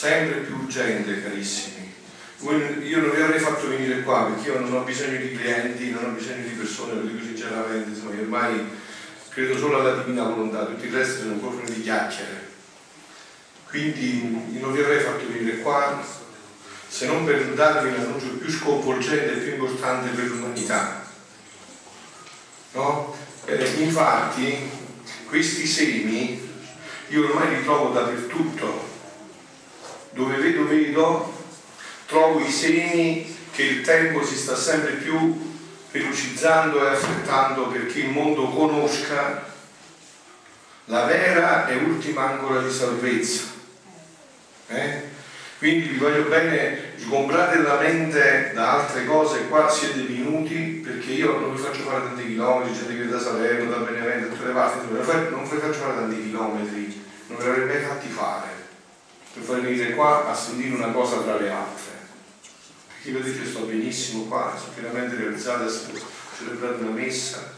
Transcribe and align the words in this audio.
sempre 0.00 0.38
più 0.38 0.56
urgente, 0.56 1.22
carissimi. 1.22 1.92
Io 2.84 3.00
non 3.02 3.10
vi 3.10 3.20
avrei 3.20 3.38
fatto 3.38 3.68
venire 3.68 4.00
qua 4.00 4.30
perché 4.32 4.48
io 4.48 4.60
non 4.60 4.72
ho 4.72 4.80
bisogno 4.80 5.18
di 5.18 5.36
clienti, 5.36 5.90
non 5.90 6.04
ho 6.04 6.08
bisogno 6.08 6.42
di 6.42 6.54
persone, 6.54 6.94
lo 6.94 7.02
dico 7.02 7.22
sinceramente, 7.22 7.90
insomma, 7.90 8.14
io 8.14 8.22
ormai 8.22 8.66
credo 9.28 9.58
solo 9.58 9.78
alla 9.80 10.02
divina 10.02 10.22
volontà, 10.22 10.64
tutto 10.64 10.86
il 10.86 10.92
resto 10.92 11.20
sono 11.20 11.32
un 11.34 11.40
po' 11.40 11.62
di 11.66 11.82
chiacchiere. 11.82 12.48
Quindi 13.68 14.58
non 14.58 14.72
vi 14.72 14.80
avrei 14.80 15.00
fatto 15.00 15.30
venire 15.30 15.58
qua 15.58 16.02
se 16.88 17.04
non 17.04 17.26
per 17.26 17.52
darvi 17.52 17.90
l'annuncio 17.90 18.38
più 18.38 18.50
sconvolgente 18.50 19.34
e 19.34 19.36
più 19.36 19.52
importante 19.52 20.08
per 20.08 20.24
l'umanità. 20.24 21.04
No? 22.72 23.14
Eh, 23.44 23.82
infatti 23.82 24.56
questi 25.26 25.66
semi 25.66 26.48
io 27.08 27.28
ormai 27.28 27.56
li 27.56 27.64
trovo 27.64 27.92
dappertutto, 27.92 28.89
dove 30.10 30.36
vedo 30.36 30.66
vedo, 30.66 31.32
trovo 32.06 32.40
i 32.40 32.50
semi 32.50 33.36
che 33.52 33.62
il 33.62 33.80
tempo 33.82 34.24
si 34.24 34.36
sta 34.36 34.56
sempre 34.56 34.92
più 34.92 35.48
velocizzando 35.90 36.84
e 36.84 36.90
affrettando 36.90 37.68
perché 37.68 38.00
il 38.00 38.10
mondo 38.10 38.48
conosca 38.48 39.48
la 40.86 41.04
vera 41.04 41.68
e 41.68 41.76
ultima 41.76 42.30
ancora 42.30 42.60
di 42.60 42.70
salvezza. 42.70 43.58
Eh? 44.68 45.08
Quindi 45.58 45.88
vi 45.88 45.98
voglio 45.98 46.22
bene, 46.22 46.92
sgombrate 46.96 47.58
la 47.58 47.78
mente 47.78 48.52
da 48.54 48.80
altre 48.80 49.04
cose, 49.04 49.46
qua 49.48 49.68
siete 49.68 50.02
venuti 50.02 50.80
perché 50.82 51.12
io 51.12 51.38
non 51.38 51.54
vi 51.54 51.60
faccio 51.60 51.82
fare 51.82 52.04
tanti 52.04 52.26
chilometri, 52.26 52.74
gente 52.74 52.96
che 52.96 53.08
da 53.08 53.20
Salerno, 53.20 53.70
da 53.70 53.78
Benevento, 53.78 54.28
da 54.28 54.34
tutte 54.34 54.46
le 54.46 54.52
parti, 54.54 55.30
non 55.30 55.42
vi 55.42 55.56
faccio 55.58 55.72
fare 55.72 55.94
tanti 55.94 56.22
chilometri, 56.22 57.04
non 57.26 57.38
ve 57.38 57.46
l'avrei 57.46 57.66
mai 57.66 57.82
fatti 57.82 58.08
fare 58.08 58.59
per 59.32 59.60
venire 59.60 59.94
qua 59.94 60.28
a 60.28 60.34
sentire 60.34 60.74
una 60.74 60.92
cosa 60.92 61.18
tra 61.18 61.38
le 61.38 61.50
altre. 61.50 61.98
Perché 62.88 63.18
vedete 63.18 63.48
sto 63.48 63.60
benissimo 63.60 64.24
qua, 64.24 64.56
sono 64.58 64.72
pienamente 64.74 65.16
realizzata, 65.16 65.66
celebrate 66.36 66.82
una 66.82 66.90
messa, 66.90 67.52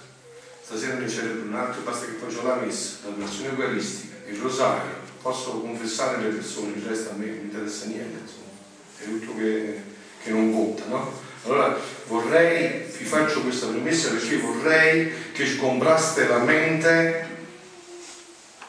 stasera 0.62 0.94
ne 0.94 1.08
celebro 1.08 1.48
un 1.48 1.54
altro, 1.54 1.82
basta 1.82 2.06
che 2.06 2.12
ho 2.24 2.42
la 2.42 2.56
messa, 2.56 2.98
la 3.04 3.14
versione 3.16 3.50
eucaristica, 3.50 4.16
il 4.28 4.38
rosario, 4.38 5.00
posso 5.20 5.60
confessare 5.60 6.22
le 6.22 6.28
persone, 6.28 6.76
il 6.76 6.82
resto 6.82 7.10
a 7.10 7.14
me 7.14 7.26
non 7.26 7.44
interessa 7.44 7.86
niente, 7.86 8.20
insomma, 8.20 8.50
è 8.98 9.04
tutto 9.04 9.36
che, 9.36 9.82
che 10.22 10.30
non 10.30 10.52
conta, 10.52 10.84
no? 10.86 11.20
Allora 11.44 11.76
vorrei, 12.06 12.84
vi 12.96 13.04
faccio 13.04 13.42
questa 13.42 13.66
premessa 13.66 14.10
perché 14.10 14.36
vorrei 14.36 15.12
che 15.32 15.44
sgombraste 15.44 16.28
la 16.28 16.38
mente 16.38 17.31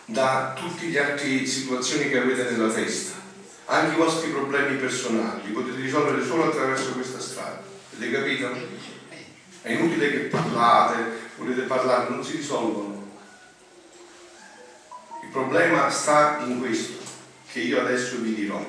da 0.06 0.54
tutte 0.56 0.88
le 0.88 1.00
altre 1.00 1.46
situazioni 1.46 2.10
che 2.10 2.20
avete 2.20 2.52
nella 2.52 2.72
testa, 2.72 3.14
anche 3.66 3.96
i 3.96 3.98
vostri 3.98 4.30
problemi 4.30 4.78
personali, 4.78 5.42
li 5.46 5.52
potete 5.52 5.80
risolvere 5.80 6.24
solo 6.26 6.46
attraverso 6.46 6.94
questa 6.94 7.20
strada. 7.20 7.62
Avete 7.96 8.12
capito? 8.12 8.50
È 9.62 9.72
inutile 9.72 10.12
che 10.12 10.18
parlate, 10.26 10.96
volete 11.38 11.62
parlare, 11.62 12.10
non 12.10 12.24
si 12.24 12.36
risolvono 12.36 12.94
problema 15.34 15.90
sta 15.90 16.44
in 16.46 16.60
questo, 16.60 17.00
che 17.52 17.60
io 17.60 17.82
adesso 17.82 18.18
vi 18.20 18.36
dirò. 18.36 18.64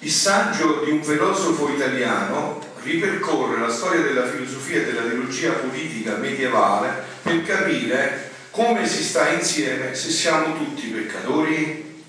Il 0.00 0.10
saggio 0.10 0.82
di 0.84 0.90
un 0.90 1.02
filosofo 1.02 1.70
italiano 1.70 2.60
ripercorre 2.82 3.58
la 3.58 3.70
storia 3.70 4.02
della 4.02 4.26
filosofia 4.26 4.82
e 4.82 4.84
della 4.84 5.08
teologia 5.08 5.52
politica 5.52 6.16
medievale 6.16 7.02
per 7.22 7.42
capire 7.42 8.32
come 8.54 8.86
si 8.86 9.02
sta 9.02 9.30
insieme 9.30 9.96
se 9.96 10.10
siamo 10.10 10.56
tutti 10.56 10.86
peccatori? 10.86 12.04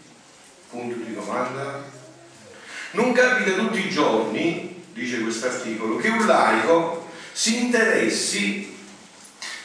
Punto 0.69 1.03
di 1.03 1.15
domanda. 1.15 1.83
Non 2.91 3.13
capita 3.13 3.53
tutti 3.53 3.79
i 3.79 3.89
giorni, 3.89 4.83
dice 4.93 5.21
quest'articolo, 5.21 5.97
che 5.97 6.09
un 6.09 6.23
laico 6.27 7.09
si 7.31 7.63
interessi 7.63 8.77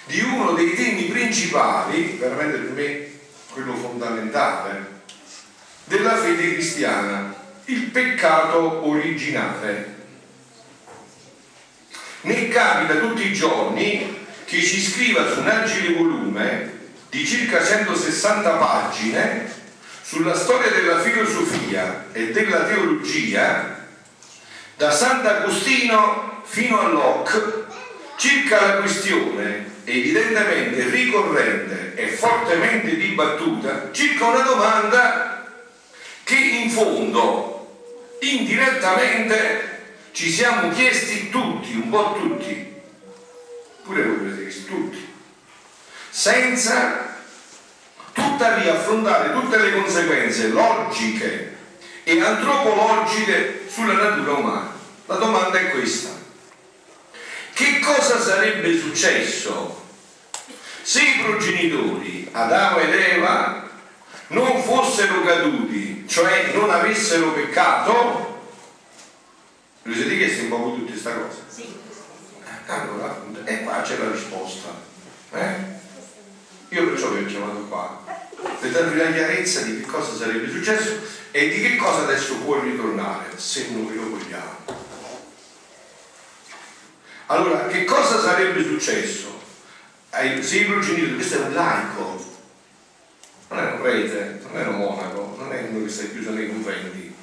di 0.06 0.20
uno 0.20 0.52
dei 0.52 0.74
temi 0.74 1.04
principali, 1.04 2.16
veramente 2.18 2.56
per 2.56 2.70
me 2.70 3.10
quello 3.52 3.74
fondamentale, 3.74 5.02
della 5.84 6.16
fede 6.16 6.54
cristiana, 6.54 7.34
il 7.66 7.82
peccato 7.90 8.88
originale. 8.88 9.98
Ne 12.22 12.48
capita 12.48 12.98
tutti 13.00 13.26
i 13.26 13.34
giorni 13.34 13.89
che 14.50 14.60
ci 14.60 14.82
scriva 14.82 15.32
su 15.32 15.38
un 15.38 15.46
agile 15.46 15.94
volume 15.94 16.78
di 17.08 17.24
circa 17.24 17.64
160 17.64 18.50
pagine 18.50 19.48
sulla 20.02 20.34
storia 20.34 20.72
della 20.72 20.98
filosofia 20.98 22.06
e 22.10 22.32
della 22.32 22.64
teologia 22.64 23.86
da 24.76 24.90
Sant'Agostino 24.90 26.42
fino 26.42 26.80
a 26.80 26.88
Locke 26.88 27.66
circa 28.16 28.60
la 28.66 28.76
questione 28.78 29.66
evidentemente 29.84 30.90
ricorrente 30.90 31.94
e 31.94 32.08
fortemente 32.08 32.96
dibattuta 32.96 33.90
circa 33.92 34.26
una 34.26 34.42
domanda 34.42 35.46
che 36.24 36.34
in 36.34 36.70
fondo 36.70 37.86
indirettamente 38.18 39.68
ci 40.10 40.28
siamo 40.28 40.70
chiesti 40.70 41.30
tutti, 41.30 41.72
un 41.74 41.88
po' 41.88 42.16
tutti, 42.20 42.79
pure 43.82 44.02
voi 44.02 44.26
avete 44.26 44.48
chiesto 44.48 44.72
tutti, 44.72 45.08
senza 46.10 47.16
tuttavia 48.12 48.74
affrontare 48.74 49.32
tutte 49.32 49.56
le 49.58 49.72
conseguenze 49.72 50.48
logiche 50.48 51.56
e 52.04 52.20
antropologiche 52.20 53.66
sulla 53.68 53.94
natura 53.94 54.32
umana. 54.32 54.72
La 55.06 55.16
domanda 55.16 55.58
è 55.58 55.70
questa. 55.70 56.10
Che 57.52 57.78
cosa 57.80 58.20
sarebbe 58.20 58.78
successo 58.78 59.88
se 60.82 61.02
i 61.02 61.20
progenitori 61.22 62.28
Adamo 62.32 62.78
ed 62.78 62.94
Eva 62.94 63.68
non 64.28 64.62
fossero 64.62 65.22
caduti, 65.22 66.04
cioè 66.08 66.52
non 66.54 66.70
avessero 66.70 67.32
peccato? 67.32 68.28
Vi 69.82 69.94
siete 69.94 70.16
chiesti 70.16 70.42
un 70.42 70.48
po' 70.48 70.74
tutte 70.76 70.92
questa 70.92 71.12
cosa? 71.12 71.38
Allora, 72.70 73.20
e 73.44 73.62
qua 73.64 73.82
c'è 73.82 73.98
la 73.98 74.12
risposta. 74.12 74.68
Eh? 75.32 75.54
Io 76.68 76.88
perciò 76.88 77.10
vi 77.10 77.24
ho 77.24 77.26
chiamato 77.26 77.66
qua, 77.66 78.00
per 78.60 78.70
darvi 78.70 78.96
la 78.96 79.10
chiarezza 79.10 79.62
di 79.62 79.80
che 79.80 79.86
cosa 79.86 80.14
sarebbe 80.14 80.48
successo 80.48 81.00
e 81.32 81.48
di 81.48 81.60
che 81.60 81.74
cosa 81.76 82.02
adesso 82.02 82.36
può 82.36 82.60
ritornare, 82.60 83.36
se 83.36 83.70
noi 83.70 83.96
lo 83.96 84.10
vogliamo. 84.10 84.78
Allora, 87.26 87.66
che 87.66 87.84
cosa 87.84 88.20
sarebbe 88.20 88.62
successo? 88.62 89.40
Se 90.12 90.56
i 90.56 90.64
progenitori, 90.64 91.14
questo 91.14 91.42
è 91.42 91.46
un 91.46 91.54
laico, 91.54 92.24
non 93.48 93.58
è 93.58 93.72
un 93.72 93.80
prete, 93.80 94.40
non 94.48 94.60
è 94.60 94.66
un 94.66 94.76
monaco, 94.76 95.34
non 95.38 95.52
è 95.52 95.66
uno 95.68 95.84
che 95.84 95.90
sta 95.90 96.04
chiuso 96.04 96.30
nei 96.30 96.48
conventi. 96.48 97.14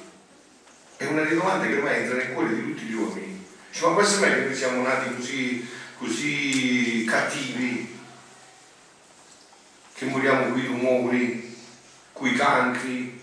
È 0.96 1.06
una 1.06 1.22
delle 1.22 1.36
domande 1.36 1.68
che 1.68 1.76
ormai 1.76 2.02
entra 2.02 2.16
nel 2.16 2.32
cuore 2.32 2.54
di 2.54 2.62
tutti 2.62 2.82
gli 2.82 2.94
uomini. 2.94 3.37
Dice, 3.70 3.86
ma 3.86 3.94
questo 3.94 4.24
è 4.24 4.48
che 4.48 4.54
siamo 4.54 4.82
nati 4.82 5.14
così, 5.14 5.68
così 5.98 7.04
cattivi, 7.06 7.96
che 9.94 10.04
moriamo 10.06 10.52
qui 10.52 10.66
tumori, 10.66 11.56
qui 12.12 12.34
cancri, 12.34 13.20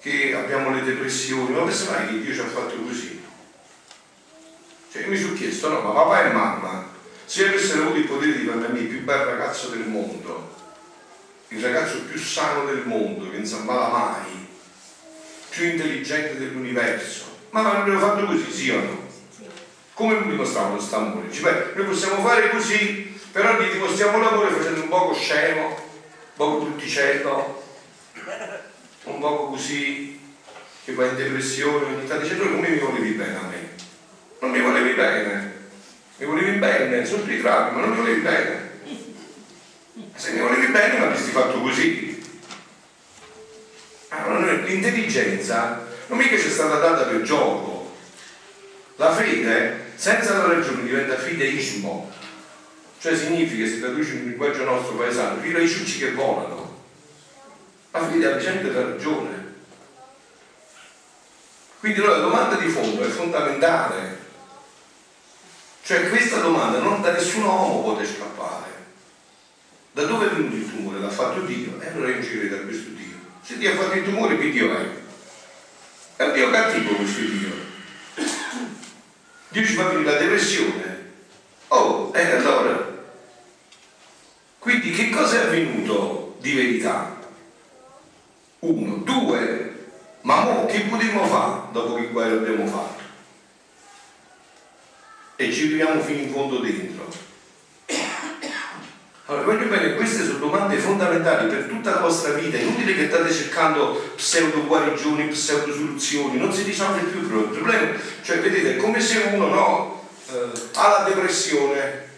che 0.00 0.34
abbiamo 0.34 0.70
le 0.70 0.84
depressioni, 0.84 1.52
ma 1.52 1.62
questo 1.62 1.90
mai 1.90 2.06
che 2.06 2.20
Dio 2.20 2.32
ci 2.32 2.40
ha 2.40 2.46
fatto 2.46 2.76
così? 2.76 3.20
Cioè 4.92 5.02
io 5.02 5.08
mi 5.08 5.18
sono 5.18 5.34
chiesto, 5.34 5.68
no, 5.68 5.80
ma 5.80 5.90
papà 5.90 6.24
e 6.24 6.32
mamma, 6.32 6.88
se 7.24 7.48
avessero 7.48 7.82
avuto 7.82 7.98
il 7.98 8.06
potere 8.06 8.38
di 8.38 8.46
farmi 8.46 8.80
il 8.80 8.86
più 8.86 9.02
bel 9.02 9.18
ragazzo 9.18 9.68
del 9.68 9.88
mondo, 9.88 10.54
il 11.48 11.60
ragazzo 11.60 12.04
più 12.04 12.18
sano 12.18 12.64
del 12.66 12.86
mondo, 12.86 13.28
che 13.28 13.36
non 13.36 13.46
s'ammala 13.46 13.88
mai, 13.88 14.48
più 15.48 15.64
intelligente 15.66 16.38
dell'universo, 16.38 17.35
ma 17.62 17.62
l'avrebbero 17.62 17.98
fatto 17.98 18.26
così, 18.26 18.52
sì 18.52 18.70
o 18.70 18.80
no? 18.80 19.04
Come 19.94 20.20
mi 20.20 20.30
dimostravano 20.30 20.76
questo 20.76 20.96
amore? 20.96 21.28
Dice, 21.28 21.72
noi 21.74 21.86
possiamo 21.86 22.22
fare 22.22 22.50
così, 22.50 23.18
però 23.32 23.58
gli 23.58 23.70
dimostriamo 23.72 24.18
l'amore 24.18 24.50
facendo 24.50 24.82
un 24.82 24.88
poco 24.88 25.14
scemo, 25.14 25.68
un 25.68 25.74
poco 26.36 26.64
brutticello, 26.64 27.62
un 29.04 29.18
poco 29.20 29.46
così, 29.46 30.20
che 30.84 30.92
va 30.92 31.06
in 31.06 31.16
depressione, 31.16 31.94
ogni 31.94 32.06
tanto 32.06 32.24
dice, 32.24 32.38
come 32.38 32.68
mi 32.68 32.78
volevi 32.78 33.10
bene 33.12 33.36
a 33.36 33.42
me? 33.42 33.74
non 34.38 34.50
mi 34.50 34.60
volevi 34.60 34.92
bene, 34.92 35.54
mi 36.18 36.26
volevi 36.26 36.58
bene, 36.58 37.06
sono 37.06 37.24
ritravi, 37.24 37.74
ma 37.74 37.80
non 37.80 37.90
mi 37.90 37.96
volevi 37.96 38.20
bene. 38.20 38.64
Se 40.14 40.32
mi 40.32 40.40
volevi 40.40 40.66
bene 40.66 40.98
mi 40.98 41.04
avresti 41.04 41.30
fatto 41.30 41.60
così. 41.60 42.22
Allora, 44.08 44.52
l'intelligenza 44.52 45.85
non 46.06 46.18
mica 46.18 46.38
ci 46.38 46.46
è 46.46 46.50
stata 46.50 46.78
data 46.78 47.04
per 47.04 47.22
gioco. 47.22 47.94
La 48.96 49.12
fede, 49.12 49.92
senza 49.94 50.38
la 50.38 50.46
ragione, 50.54 50.84
diventa 50.84 51.16
fideismo. 51.16 52.12
Cioè 52.98 53.16
significa, 53.16 53.66
si 53.66 53.80
traduce 53.80 54.12
in 54.12 54.24
linguaggio 54.28 54.64
nostro 54.64 54.94
paesano, 54.94 55.40
fino 55.40 55.58
ai 55.58 55.68
ciucci 55.68 55.98
che 55.98 56.12
volano. 56.12 56.84
Ma 57.90 58.08
figlia 58.08 58.32
ha 58.32 58.36
bisogno 58.36 58.62
della 58.62 58.84
ragione. 58.84 59.54
Quindi 61.78 62.00
la 62.00 62.18
domanda 62.18 62.56
di 62.56 62.68
fondo 62.68 63.02
è 63.02 63.08
fondamentale. 63.08 64.24
Cioè 65.82 66.08
questa 66.08 66.38
domanda 66.38 66.78
non 66.78 67.00
da 67.00 67.12
nessun 67.12 67.44
uomo 67.44 67.82
può 67.82 68.04
scappare. 68.04 68.64
Da 69.92 70.04
dove 70.04 70.26
è 70.26 70.30
venuto 70.30 70.56
il 70.56 70.68
tumore? 70.68 70.98
L'ha 70.98 71.10
fatto 71.10 71.40
Dio? 71.40 71.80
E 71.80 71.88
allora 71.88 72.08
io 72.08 72.22
ci 72.22 72.38
credo 72.38 72.56
a 72.56 72.60
questo 72.60 72.90
Dio. 72.90 73.16
Se 73.42 73.56
Dio 73.56 73.72
ha 73.72 73.76
fatto 73.76 73.94
il 73.94 74.04
tumore, 74.04 74.38
che 74.38 74.50
Dio 74.50 74.76
è? 74.76 75.04
È 76.16 76.22
un 76.22 76.32
Dio 76.32 76.50
cattivo 76.50 76.94
questo 76.94 77.20
Dio. 77.20 77.50
Dio 79.50 79.64
ci 79.66 79.74
fa 79.74 79.88
venire 79.88 80.10
la 80.10 80.18
depressione. 80.18 81.12
Oh, 81.68 82.10
e 82.14 82.30
allora? 82.36 83.04
Quindi 84.58 84.92
che 84.92 85.10
cosa 85.10 85.42
è 85.42 85.44
avvenuto 85.44 86.38
di 86.40 86.54
verità? 86.54 87.18
Uno. 88.60 88.96
Due. 88.96 89.88
Ma 90.22 90.40
mo 90.40 90.64
che 90.64 90.80
potremmo 90.88 91.26
fare 91.26 91.60
dopo 91.72 91.96
che 91.96 92.08
quello 92.08 92.38
abbiamo 92.38 92.66
fatto? 92.66 93.02
E 95.36 95.52
ci 95.52 95.66
viviamo 95.68 96.00
fino 96.00 96.20
in 96.22 96.32
fondo 96.32 96.60
dentro. 96.60 96.95
Allora, 99.28 99.44
voglio 99.44 99.66
bene, 99.66 99.96
queste 99.96 100.24
sono 100.24 100.38
domande 100.38 100.76
fondamentali 100.76 101.48
per 101.48 101.64
tutta 101.64 101.90
la 101.90 102.00
vostra 102.00 102.34
vita. 102.34 102.58
È 102.58 102.60
inutile 102.60 102.94
che 102.94 103.08
state 103.08 103.32
cercando 103.32 104.12
pseudo 104.14 104.64
guarigioni, 104.66 105.26
pseudo 105.26 105.72
soluzioni, 105.72 106.38
non 106.38 106.52
si 106.52 106.62
risolve 106.62 107.00
più 107.00 107.22
il 107.22 107.26
problema. 107.26 107.98
Cioè, 108.22 108.38
vedete, 108.38 108.76
è 108.76 108.76
come 108.76 109.00
se 109.00 109.30
uno 109.32 109.48
no, 109.48 110.08
eh, 110.30 110.48
ha 110.74 110.88
la 110.88 111.04
depressione, 111.08 112.08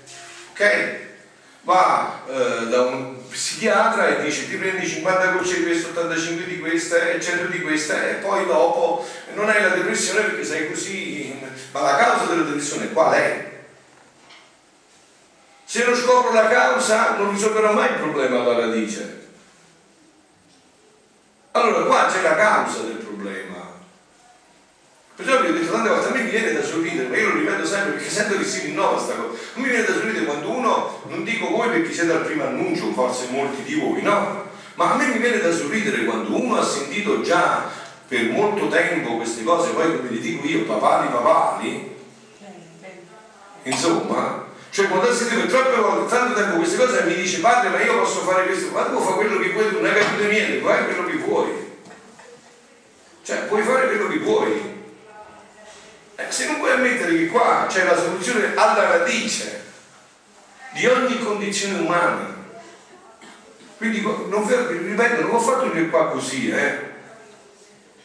ok? 0.51 0.97
Va 1.63 2.25
eh, 2.29 2.67
da 2.67 2.83
un 2.83 3.17
psichiatra 3.27 4.09
e 4.09 4.23
dice 4.25 4.47
ti 4.47 4.57
prendi 4.57 4.87
50 4.87 5.31
gocce 5.33 5.59
di 5.59 5.65
questo, 5.65 5.89
85 5.99 6.45
di 6.45 6.59
questa 6.59 7.09
e 7.09 7.21
100 7.23 7.47
di 7.47 7.63
questa 7.63 8.07
e 8.07 8.15
poi 8.17 8.45
dopo 8.45 9.07
non 9.35 9.49
hai 9.49 9.63
la 9.63 9.69
depressione 9.71 10.27
perché 10.27 10.45
sei 10.45 10.71
così. 10.71 11.35
Ma 11.73 11.81
la 11.81 11.97
causa 11.97 12.27
della 12.27 12.43
depressione 12.43 12.93
qual 12.93 13.15
è? 13.15 13.58
Se 15.71 15.85
non 15.85 15.95
scopro 15.95 16.33
la 16.33 16.49
causa 16.49 17.17
non 17.19 17.31
risolverò 17.31 17.75
mai 17.75 17.91
il 17.91 17.99
problema 17.99 18.41
alla 18.41 18.59
radice. 18.61 19.29
Allora 21.51 21.85
qua 21.85 22.07
c'è 22.11 22.23
la 22.23 22.37
causa 22.37 22.85
del 22.85 22.97
problema. 22.97 23.77
Perciò 25.15 25.43
vi 25.43 25.49
ho 25.49 25.53
detto 25.53 25.71
tante 25.71 25.91
volte, 25.91 26.09
a 26.09 26.13
me 26.13 26.23
mi 26.23 26.31
viene 26.31 26.55
da 26.55 26.63
sorridere, 26.63 27.09
ma 27.09 27.19
io 27.19 27.29
lo 27.29 27.41
ripeto 27.41 27.67
sempre 27.67 27.91
perché 27.91 28.09
sento 28.09 28.39
che 28.39 28.45
si 28.45 28.61
rinnova 28.61 28.99
sta 28.99 29.13
cosa. 29.13 29.39
A 29.57 29.61
me 29.61 29.69
viene 29.69 29.85
da 29.85 29.93
sorridere 29.93 30.25
quando 30.25 30.51
uno, 30.51 31.03
non 31.07 31.25
dico 31.25 31.51
voi 31.51 31.69
perché 31.69 31.93
siete 31.93 32.13
al 32.13 32.25
primo 32.25 32.45
annuncio, 32.45 32.91
forse 32.93 33.27
molti 33.29 33.63
di 33.63 33.75
voi, 33.75 34.01
no? 34.01 34.45
Ma 34.73 34.93
a 34.93 34.97
me 34.97 35.09
mi 35.09 35.19
viene 35.19 35.39
da 35.39 35.53
sorridere 35.53 36.07
quando 36.07 36.35
uno 36.35 36.57
ha 36.57 36.65
sentito 36.65 37.21
già 37.21 37.69
per 38.09 38.31
molto 38.31 38.69
tempo 38.69 39.17
queste 39.17 39.45
cose, 39.45 39.73
poi 39.73 39.99
come 39.99 40.09
vi 40.09 40.21
dico 40.21 40.47
io, 40.47 40.65
papali 40.65 41.09
papali, 41.09 41.97
insomma, 43.65 44.48
cioè 44.79 44.87
quando 44.87 45.13
si 45.13 45.29
deve 45.29 45.47
troppe 45.47 45.75
volte, 45.75 46.15
tanto 46.15 46.35
tempo 46.35 46.59
queste 46.59 46.77
cose 46.77 47.03
mi 47.03 47.17
dice 47.17 47.41
padre 47.41 47.71
ma 47.71 47.83
io 47.83 47.99
posso 47.99 48.21
fare 48.21 48.47
questo, 48.47 48.71
ma 48.71 48.85
tu 48.85 49.01
fai 49.01 49.15
quello 49.15 49.41
che 49.41 49.51
vuoi, 49.51 49.71
tu 49.71 49.81
non 49.81 49.87
hai 49.87 49.99
capito 49.99 50.29
niente, 50.29 50.65
fai 50.65 50.85
quello 50.85 51.05
che 51.05 51.17
vuoi. 51.17 51.81
Cioè 53.25 53.39
puoi 53.49 53.63
fare 53.65 53.87
quello 53.89 54.07
che 54.07 54.19
vuoi. 54.19 54.85
Eh, 56.15 56.25
se 56.29 56.47
non 56.47 56.59
puoi 56.59 56.71
ammettere 56.71 57.11
che 57.11 57.27
qua 57.27 57.67
c'è 57.69 57.87
la 57.87 57.97
soluzione 57.97 58.53
alla 58.55 58.99
radice 58.99 59.65
di 60.75 60.87
ogni 60.87 61.19
condizione 61.25 61.81
umana. 61.81 62.37
Quindi 63.79 64.01
non, 64.01 64.47
ripeto, 64.47 65.23
non 65.23 65.35
ho 65.35 65.41
fatto 65.41 65.71
venire 65.71 65.89
qua 65.89 66.07
così, 66.11 66.51
eh. 66.51 66.79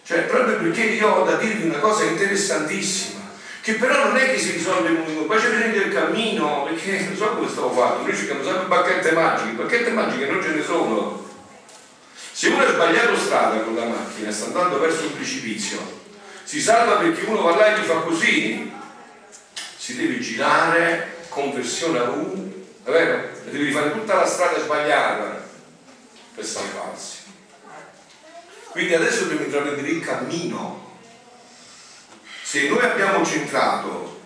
Cioè 0.03 0.21
proprio 0.21 0.57
perché 0.57 0.85
io 0.85 1.07
ho 1.07 1.23
da 1.23 1.35
dirvi 1.35 1.67
una 1.67 1.77
cosa 1.77 2.03
interessantissima 2.03 3.22
che 3.63 3.75
però 3.75 4.07
non 4.07 4.17
è 4.17 4.29
che 4.29 4.37
si 4.37 4.51
risolve 4.51 4.89
il 4.89 4.97
movimento, 4.97 5.23
poi 5.23 5.39
c'è 5.39 5.49
bisogno 5.49 5.71
del 5.71 5.93
cammino, 5.93 6.63
perché 6.63 6.99
non 7.05 7.15
so 7.15 7.29
come 7.29 7.47
stavo 7.47 7.71
fatto, 7.71 8.01
noi 8.01 8.13
cerchiamo 8.13 8.43
sempre 8.43 8.65
bacchette 8.65 9.11
magiche, 9.13 9.51
bacchette 9.53 9.91
magiche 9.91 10.25
non 10.25 10.43
ce 10.43 10.49
ne 10.49 10.61
sono. 10.61 11.31
Se 12.33 12.49
uno 12.49 12.61
ha 12.61 12.69
sbagliato 12.69 13.15
strada 13.15 13.61
con 13.61 13.75
la 13.75 13.85
macchina, 13.85 14.31
sta 14.31 14.47
andando 14.47 14.81
verso 14.81 15.03
un 15.03 15.15
precipizio, 15.15 15.79
si 16.43 16.59
salva 16.59 16.97
perché 16.97 17.23
uno 17.23 17.41
va 17.41 17.55
là 17.55 17.73
e 17.73 17.79
gli 17.79 17.85
fa 17.85 17.99
così, 17.99 18.69
si 19.77 19.95
deve 19.95 20.19
girare, 20.19 21.19
conversione 21.29 21.99
a 21.99 22.09
U, 22.09 22.65
è 22.83 22.89
vero? 22.89 23.29
E 23.45 23.49
devi 23.49 23.71
fare 23.71 23.93
tutta 23.93 24.15
la 24.15 24.25
strada 24.25 24.59
sbagliata 24.59 25.41
per 26.35 26.43
salvarsi. 26.43 27.19
Quindi 28.71 28.93
adesso 28.93 29.21
dobbiamo 29.21 29.45
intraprendere 29.45 29.87
il 29.87 30.01
cammino 30.01 30.82
se 32.53 32.69
noi 32.69 32.83
abbiamo 32.83 33.25
centrato 33.25 34.21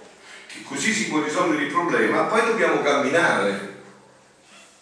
che 0.48 0.62
così 0.66 0.92
si 0.92 1.08
può 1.08 1.24
risolvere 1.24 1.64
il 1.64 1.72
problema, 1.72 2.24
poi 2.24 2.42
dobbiamo 2.42 2.82
camminare. 2.82 3.76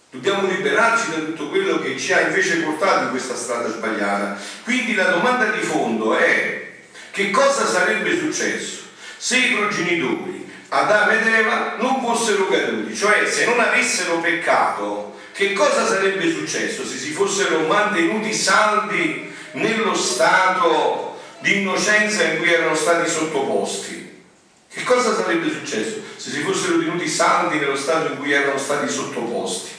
Dobbiamo 0.10 0.48
liberarci 0.48 1.12
da 1.12 1.18
tutto 1.18 1.50
quello 1.50 1.80
che 1.80 1.96
ci 1.96 2.12
ha 2.12 2.22
invece 2.22 2.64
portato 2.64 3.04
in 3.04 3.10
questa 3.12 3.36
strada 3.36 3.70
sbagliata. 3.70 4.36
Quindi 4.64 4.96
la 4.96 5.12
domanda 5.12 5.46
di 5.52 5.60
fondo 5.60 6.16
è 6.16 6.72
che 7.12 7.30
cosa 7.30 7.68
sarebbe 7.68 8.18
successo 8.18 8.86
se 9.16 9.38
i 9.38 9.54
progenitori 9.54 10.52
Adamo 10.70 11.12
ed 11.12 11.28
Eva 11.28 11.76
non 11.78 12.02
fossero 12.04 12.48
caduti, 12.48 12.96
cioè 12.96 13.30
se 13.30 13.46
non 13.46 13.60
avessero 13.60 14.22
peccato, 14.22 15.20
che 15.34 15.54
cosa 15.54 15.86
sarebbe 15.86 16.32
successo 16.32 16.84
se 16.84 16.98
si 16.98 17.12
fossero 17.12 17.60
mantenuti 17.68 18.34
saldi 18.34 19.32
nello 19.52 19.94
stato 19.94 21.15
di 21.46 21.62
innocenza 21.62 22.24
in 22.24 22.40
cui 22.40 22.52
erano 22.52 22.74
stati 22.74 23.08
sottoposti. 23.08 24.24
Che 24.68 24.84
cosa 24.84 25.14
sarebbe 25.16 25.48
successo 25.52 26.02
se 26.16 26.32
si 26.32 26.42
fossero 26.42 26.80
tenuti 26.80 27.08
santi 27.08 27.60
nello 27.60 27.76
stato 27.76 28.14
in 28.14 28.18
cui 28.18 28.32
erano 28.32 28.58
stati 28.58 28.90
sottoposti? 28.92 29.74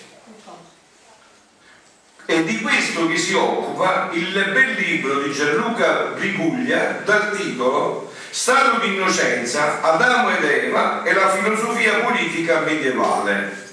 È 2.25 2.43
di 2.45 2.61
questo 2.61 3.09
che 3.09 3.17
si 3.17 3.35
occupa 3.35 4.11
il 4.13 4.33
bel 4.33 4.75
libro 4.75 5.23
di 5.23 5.33
Gianluca 5.33 6.13
Briguglia 6.15 7.03
dal 7.05 7.37
titolo 7.37 8.13
Stato 8.31 8.79
di 8.81 8.95
innocenza, 8.95 9.81
Adamo 9.81 10.37
ed 10.37 10.45
Eva 10.45 11.03
e 11.03 11.15
la 11.15 11.31
filosofia 11.31 12.01
politica 12.01 12.61
medievale. 12.61 13.65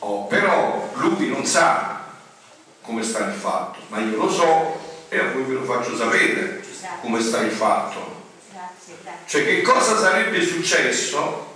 Oh, 0.00 0.26
però 0.26 0.90
lui 0.94 1.28
non 1.28 1.46
sa 1.46 2.04
come 2.80 3.04
sta 3.04 3.26
il 3.26 3.34
fatto, 3.34 3.78
ma 3.88 4.00
io 4.00 4.16
lo 4.16 4.30
so 4.30 4.81
e 5.12 5.18
a 5.18 5.30
voi 5.30 5.42
ve 5.42 5.52
lo 5.52 5.64
faccio 5.64 5.94
sapere 5.94 6.64
come 7.02 7.20
sta 7.20 7.40
il 7.42 7.50
fatto. 7.50 8.30
Cioè 9.26 9.44
che 9.44 9.60
cosa 9.60 9.98
sarebbe 9.98 10.42
successo 10.42 11.50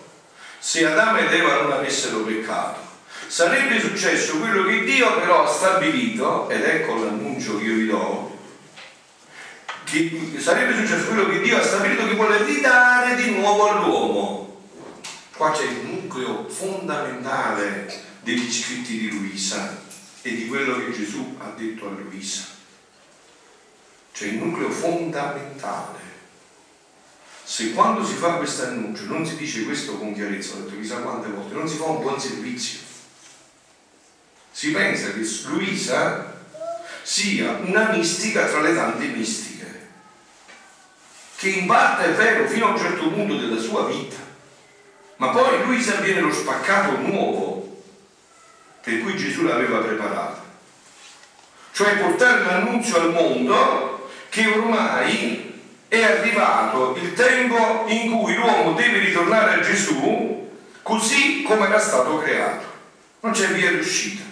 se 0.59 0.85
Adamo 0.85 1.19
ed 1.19 1.33
Eva 1.33 1.63
non 1.63 1.73
avessero 1.73 2.19
peccato? 2.19 2.81
Sarebbe 3.27 3.81
successo 3.81 4.39
quello 4.39 4.65
che 4.65 4.85
Dio 4.85 5.19
però 5.19 5.45
ha 5.45 5.49
stabilito, 5.49 6.51
ed 6.51 6.65
ecco 6.65 7.03
l'annuncio 7.03 7.59
che 7.59 7.65
io 7.65 7.75
vi 7.77 7.87
do, 7.87 8.39
che 9.85 10.37
sarebbe 10.39 10.75
successo 10.75 11.07
quello 11.07 11.27
che 11.27 11.41
Dio 11.41 11.57
ha 11.57 11.63
stabilito 11.63 12.07
che 12.07 12.15
vuole 12.15 12.45
ridare 12.45 13.15
di 13.17 13.31
nuovo 13.31 13.71
all'uomo. 13.71 14.61
Qua 15.35 15.51
c'è 15.53 15.65
il 15.65 15.87
nucleo 15.87 16.47
fondamentale 16.49 18.05
degli 18.21 18.53
scritti 18.53 18.99
di 18.99 19.11
Luisa 19.11 19.83
e 20.21 20.35
di 20.35 20.47
quello 20.47 20.79
che 20.79 20.93
Gesù 20.93 21.37
ha 21.39 21.53
detto 21.57 21.87
a 21.87 21.91
Luisa 21.91 22.56
cioè 24.17 24.29
il 24.29 24.37
nucleo 24.37 24.71
fondamentale. 24.71 25.99
Se 27.45 27.75
quando 27.75 28.03
si 28.03 28.15
fa 28.15 28.37
questo 28.37 28.63
annuncio 28.63 29.05
non 29.05 29.27
si 29.27 29.37
dice 29.37 29.65
questo 29.65 29.99
con 29.99 30.15
chiarezza, 30.15 30.55
ho 30.55 30.61
detto 30.61 30.81
chissà 30.81 31.01
quante 31.01 31.29
volte, 31.29 31.53
non 31.53 31.69
si 31.69 31.77
fa 31.77 31.85
un 31.85 32.01
buon 32.01 32.19
servizio. 32.19 32.79
Si 34.51 34.71
pensa 34.71 35.13
che 35.13 35.21
Luisa 35.49 36.35
sia 37.03 37.59
una 37.63 37.91
mistica 37.91 38.47
tra 38.47 38.61
le 38.61 38.75
tante 38.75 39.05
mistiche, 39.09 39.89
che 41.37 41.49
in 41.51 41.67
parte 41.67 42.07
è 42.07 42.13
vero 42.15 42.49
fino 42.49 42.69
a 42.69 42.71
un 42.71 42.79
certo 42.79 43.11
punto 43.11 43.37
della 43.37 43.61
sua 43.61 43.85
vita, 43.85 44.17
ma 45.17 45.29
poi 45.29 45.63
Luisa 45.63 45.97
viene 45.97 46.21
lo 46.21 46.33
spaccato 46.33 46.97
nuovo 47.01 47.83
per 48.81 48.99
cui 49.03 49.15
Gesù 49.15 49.43
l'aveva 49.43 49.81
preparata. 49.81 50.43
Cioè 51.73 51.99
portare 51.99 52.45
l'annunzio 52.45 52.99
al 52.99 53.13
mondo 53.13 53.96
che 54.37 54.47
ormai 54.49 55.51
è 55.89 56.03
arrivato 56.03 56.95
il 57.01 57.15
tempo 57.15 57.85
in 57.87 58.11
cui 58.11 58.35
l'uomo 58.35 58.75
deve 58.75 58.99
ritornare 58.99 59.55
a 59.55 59.61
Gesù 59.61 60.51
così 60.83 61.43
come 61.43 61.67
era 61.67 61.79
stato 61.79 62.19
creato. 62.19 62.67
Non 63.21 63.33
c'è 63.33 63.47
via 63.49 63.73
d'uscita. 63.73 64.25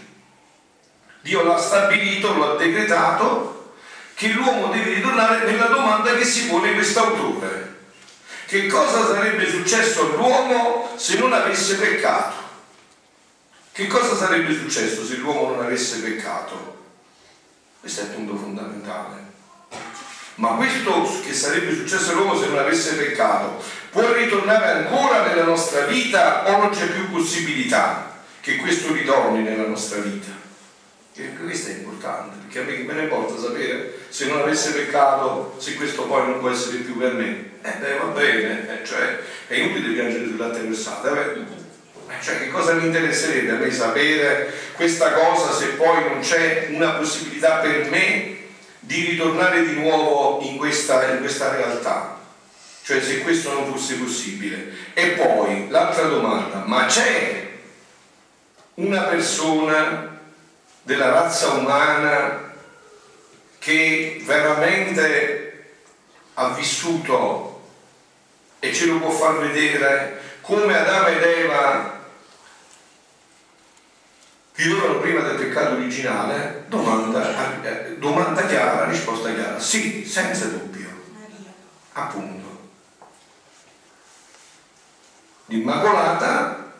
Dio 1.23 1.43
l'ha 1.43 1.57
stabilito, 1.57 2.35
lo 2.35 2.53
ha 2.53 2.57
decretato, 2.59 3.73
che 4.15 4.29
l'uomo 4.29 4.67
deve 4.67 4.93
ritornare 4.93 5.51
nella 5.51 5.69
domanda 5.69 6.15
che 6.15 6.25
si 6.27 6.49
pone 6.49 6.75
quest'autore. 6.75 7.77
Che 8.45 8.67
cosa 8.67 9.07
sarebbe 9.07 9.49
successo 9.49 10.03
all'uomo 10.03 10.93
se 10.97 11.17
non 11.17 11.33
avesse 11.33 11.77
peccato? 11.77 12.43
Che 13.73 13.87
cosa 13.87 14.15
sarebbe 14.15 14.53
successo 14.53 15.03
se 15.03 15.17
l'uomo 15.17 15.55
non 15.55 15.65
avesse 15.65 16.01
peccato? 16.01 16.83
Questo 17.81 18.03
è 18.03 18.05
il 18.05 18.11
punto 18.11 18.37
fondamentale. 18.37 19.24
Ma 20.37 20.49
questo 20.51 21.21
che 21.25 21.33
sarebbe 21.33 21.75
successo 21.75 22.11
all'uomo 22.11 22.37
se 22.37 22.49
non 22.49 22.59
avesse 22.59 22.95
peccato 22.95 23.63
può 23.91 24.13
ritornare 24.13 24.85
ancora 24.85 25.27
nella 25.27 25.45
nostra 25.45 25.85
vita 25.85 26.53
o 26.53 26.59
non 26.59 26.71
c'è 26.71 26.87
più 26.87 27.09
possibilità 27.11 28.23
che 28.41 28.57
questo 28.57 28.93
ritorni 28.93 29.43
nella 29.43 29.69
nostra 29.69 30.01
vita? 30.01 30.43
E 31.17 31.33
questo 31.37 31.71
è 31.71 31.75
importante, 31.75 32.39
perché 32.41 32.59
a 32.59 32.63
me, 32.65 32.83
me 32.83 32.93
ne 32.95 33.03
importa 33.03 33.41
sapere 33.41 34.01
se 34.09 34.27
non 34.27 34.41
avesse 34.41 34.73
peccato, 34.73 35.55
se 35.59 35.77
questo 35.77 36.03
poi 36.03 36.27
non 36.27 36.41
può 36.41 36.51
essere 36.51 36.79
più 36.79 36.99
per 36.99 37.13
me. 37.13 37.53
Eh 37.63 37.77
beh, 37.79 37.99
va 37.99 38.07
bene, 38.07 38.83
eh, 38.83 38.85
cioè, 38.85 39.21
è 39.47 39.55
inutile 39.55 39.95
piangere 39.95 40.27
sul 40.27 40.37
latte 40.37 40.59
versato, 40.59 41.15
eh? 41.15 41.45
Cioè, 42.21 42.39
che 42.39 42.51
cosa 42.51 42.73
mi 42.73 42.87
interesserebbe 42.87 43.53
a 43.53 43.55
me 43.55 43.71
sapere 43.71 44.53
questa 44.75 45.13
cosa 45.13 45.53
se 45.53 45.67
poi 45.69 46.05
non 46.09 46.21
c'è 46.21 46.69
una 46.71 46.91
possibilità 46.93 47.57
per 47.59 47.89
me 47.91 48.34
di 48.87 49.11
ritornare 49.11 49.65
di 49.65 49.75
nuovo 49.75 50.43
in 50.43 50.57
questa, 50.57 51.13
in 51.13 51.21
questa 51.21 51.55
realtà? 51.55 52.19
Cioè, 52.83 53.01
se 53.01 53.23
questo 53.23 53.53
non 53.53 53.73
fosse 53.73 53.95
possibile. 53.95 54.73
E 54.93 55.09
poi, 55.11 55.69
l'altra 55.71 56.07
domanda, 56.07 56.65
ma 56.67 56.85
c'è 56.87 57.51
una 58.75 59.03
persona 59.03 60.21
della 60.83 61.09
razza 61.09 61.49
umana 61.51 62.53
che 63.59 64.23
veramente 64.25 65.75
ha 66.35 66.49
vissuto 66.51 67.63
e 68.59 68.75
ce 68.75 68.87
lo 68.87 68.99
può 68.99 69.11
far 69.11 69.39
vedere 69.39 70.21
come 70.43 70.77
Adamo 70.77 71.07
ed 71.07 71.23
Eva 71.23 72.04
vivevano 74.55 75.01
prima 75.01 75.21
del 75.21 75.37
peccato 75.37 75.75
originale? 75.75 76.65
Domanda, 76.69 77.63
eh, 77.63 77.97
domanda 77.99 78.47
chiara, 78.47 78.89
risposta 78.89 79.33
chiara. 79.33 79.59
Sì, 79.59 80.05
senza 80.05 80.47
dubbio. 80.47 80.89
Appunto. 81.93 82.43
L'Immacolata 85.47 86.73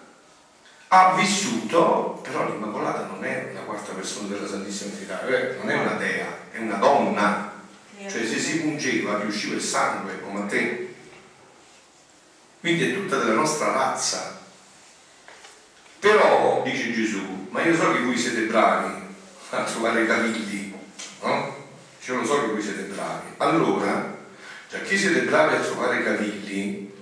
ha 0.89 1.15
vissuto, 1.15 2.21
però 2.23 2.47
l'Immacolata 2.47 3.07
non 3.07 3.25
è 3.25 3.51
la 3.53 3.61
quarta 3.61 3.93
persona 3.93 4.29
della 4.29 4.47
Santissima 4.47 4.91
Trinità, 4.91 5.27
eh, 5.27 5.57
non 5.57 5.71
è 5.71 5.75
una 5.75 5.95
dea, 5.95 6.27
è 6.51 6.59
una 6.59 6.77
donna. 6.77 7.53
Cioè 7.97 8.27
se 8.27 8.39
si 8.39 8.61
pungeva 8.61 9.19
riusciva 9.19 9.55
il 9.55 9.63
sangue 9.63 10.21
come 10.21 10.41
a 10.41 10.47
te. 10.47 10.95
Quindi 12.61 12.91
è 12.91 12.95
tutta 12.95 13.19
della 13.19 13.35
nostra 13.35 13.73
razza. 13.73 14.41
Però, 16.01 16.63
dice 16.63 16.93
Gesù, 16.93 17.44
ma 17.55 17.63
io 17.63 17.77
so 17.77 17.93
che 17.93 18.01
voi 18.01 18.19
siete 18.19 18.47
bravi 18.47 19.01
a 19.51 19.63
trovare 19.63 20.05
cavigli, 20.09 20.75
no? 21.23 21.67
Cioè, 22.01 22.17
lo 22.17 22.25
so 22.25 22.41
che 22.41 22.47
voi 22.49 22.61
siete 22.61 22.83
bravi. 22.83 23.29
Allora, 23.37 24.19
già 24.69 24.81
che 24.81 24.99
siete 24.99 25.21
bravi 25.21 25.55
a 25.55 25.61
trovare 25.61 26.03
cavigli, 26.03 26.93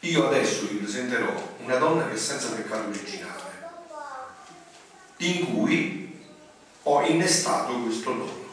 io 0.00 0.26
adesso 0.26 0.66
vi 0.66 0.76
presenterò 0.76 1.56
una 1.60 1.76
donna 1.76 2.08
che 2.08 2.14
è 2.14 2.18
senza 2.18 2.50
peccato 2.50 2.88
originale, 2.90 3.70
in 5.16 5.50
cui 5.50 6.20
ho 6.82 7.02
innestato 7.06 7.80
questo 7.80 8.12
dono. 8.12 8.48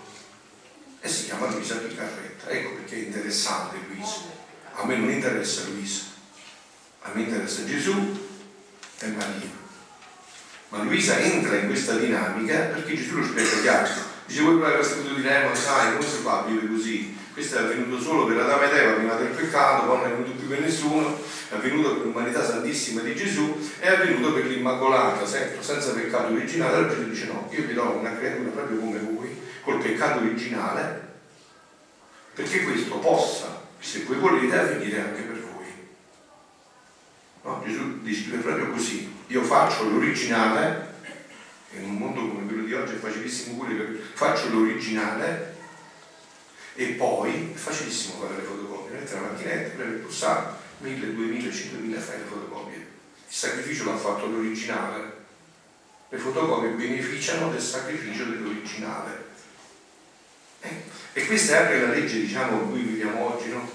E 1.02 1.10
si 1.10 1.26
chiama 1.26 1.48
Luisa 1.48 1.76
Picarretta. 1.76 2.48
Ecco 2.48 2.76
perché 2.76 2.96
è 2.96 3.06
interessante 3.08 3.80
Luisa. 3.86 4.22
A 4.76 4.86
me 4.86 4.96
non 4.96 5.10
interessa 5.10 5.66
Luisa, 5.66 6.04
a 7.02 7.12
me 7.12 7.24
interessa 7.24 7.66
Gesù 7.66 8.28
e 9.00 9.08
Maria. 9.08 9.66
Ma 10.70 10.84
Luisa 10.84 11.18
entra 11.20 11.56
in 11.56 11.68
questa 11.68 11.96
dinamica 11.96 12.56
perché 12.58 12.96
Gesù 12.96 13.18
lo 13.18 13.24
spiega 13.24 13.62
chiaro. 13.62 13.90
Dice, 14.26 14.42
voi 14.42 14.58
per 14.58 14.74
questo 14.76 15.02
di 15.02 15.22
Nemo, 15.22 15.56
sai, 15.56 15.96
come 15.96 16.06
si 16.06 16.18
fa 16.22 16.40
a 16.40 16.44
vivere 16.44 16.68
così? 16.68 17.18
Questo 17.32 17.58
è 17.58 17.60
avvenuto 17.62 18.02
solo 18.02 18.26
per 18.26 18.38
Adamo 18.40 18.64
ed 18.64 18.74
Eva 18.74 18.94
prima 18.94 19.14
del 19.14 19.28
peccato, 19.28 19.86
poi 19.86 19.98
non 19.98 20.08
è 20.08 20.10
venuto 20.10 20.32
più 20.32 20.48
per 20.48 20.60
nessuno, 20.60 21.18
è 21.50 21.54
avvenuto 21.54 21.96
per 21.96 22.06
l'umanità 22.08 22.44
santissima 22.44 23.02
di 23.02 23.16
Gesù, 23.16 23.56
è 23.80 23.90
avvenuto 23.90 24.34
per 24.34 24.46
l'Immacolata, 24.46 25.26
sempre 25.26 25.62
senza 25.62 25.92
peccato 25.92 26.34
originale. 26.34 26.76
Allora 26.76 26.90
Gesù 26.90 27.10
dice 27.10 27.26
no, 27.28 27.48
io 27.52 27.66
vi 27.66 27.74
do 27.74 27.84
una 27.84 28.18
creatura 28.18 28.50
proprio 28.50 28.80
come 28.80 29.00
voi, 29.00 29.40
col 29.62 29.80
peccato 29.80 30.20
originale, 30.20 31.14
perché 32.34 32.64
questo 32.64 32.98
possa, 32.98 33.62
se 33.80 34.04
voi 34.06 34.18
volete, 34.18 34.58
avvenire 34.58 35.00
anche 35.00 35.22
per 35.22 35.40
voi. 35.40 35.72
No, 37.44 37.64
Gesù 37.66 38.02
descrive 38.02 38.38
proprio 38.38 38.72
così, 38.72 39.14
io 39.28 39.44
faccio 39.44 39.90
l'originale, 39.90 40.96
in 41.72 41.84
un 41.84 41.96
mondo 41.96 42.28
come 42.28 42.46
quello 42.46 42.64
di 42.64 42.74
oggi 42.74 42.94
è 42.94 42.98
facilissimo 42.98 43.58
pure, 43.58 44.00
faccio 44.14 44.50
l'originale 44.50 45.56
e 46.76 46.86
poi 46.92 47.52
è 47.54 47.58
facilissimo 47.58 48.22
fare 48.22 48.38
le 48.38 48.44
fotocopie, 48.44 49.00
metti 49.00 49.14
la 49.14 49.20
macchinetta, 49.22 49.76
prendi 49.76 49.96
il 49.96 50.02
pulsante, 50.02 50.56
1000, 50.80 51.14
2000, 51.14 51.52
5000 51.52 52.00
fai 52.00 52.18
le 52.20 52.26
fotocopie. 52.26 52.76
Il 53.28 53.34
sacrificio 53.34 53.86
l'ha 53.86 53.98
fatto 53.98 54.28
l'originale. 54.28 55.16
Le 56.10 56.18
fotocopie 56.18 56.70
beneficiano 56.70 57.50
del 57.52 57.62
sacrificio 57.62 58.24
dell'originale. 58.26 59.26
Eh? 60.62 60.84
E 61.14 61.26
questa 61.26 61.54
è 61.54 61.62
anche 61.64 61.82
la 61.82 61.92
legge, 61.92 62.22
diciamo, 62.22 62.62
in 62.62 62.70
cui 62.70 62.82
viviamo 62.82 63.36
oggi, 63.36 63.50
no? 63.50 63.70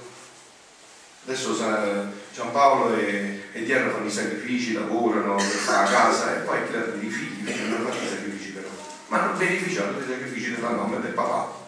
Adesso 1.24 2.10
Giampaolo 2.32 2.96
e, 2.96 3.41
e 3.52 3.64
Diana 3.64 3.90
fanno 3.90 4.06
i 4.06 4.10
sacrifici, 4.10 4.72
lavorano 4.72 5.36
per 5.36 5.62
la 5.66 5.82
casa 5.84 6.36
e 6.36 6.38
poi 6.40 6.66
creano 6.66 6.92
dei 6.96 7.08
figli, 7.08 7.44
quindi 7.44 7.68
non 7.68 7.82
fanno 7.82 8.02
i 8.02 8.08
sacrifici 8.08 8.50
però. 8.50 8.68
Ma 9.08 9.26
non 9.26 9.36
beneficiano 9.36 9.92
dei 9.92 10.08
sacrifici 10.08 10.54
della 10.54 10.70
mamma 10.70 10.96
e 10.96 11.00
del 11.00 11.12
papà 11.12 11.60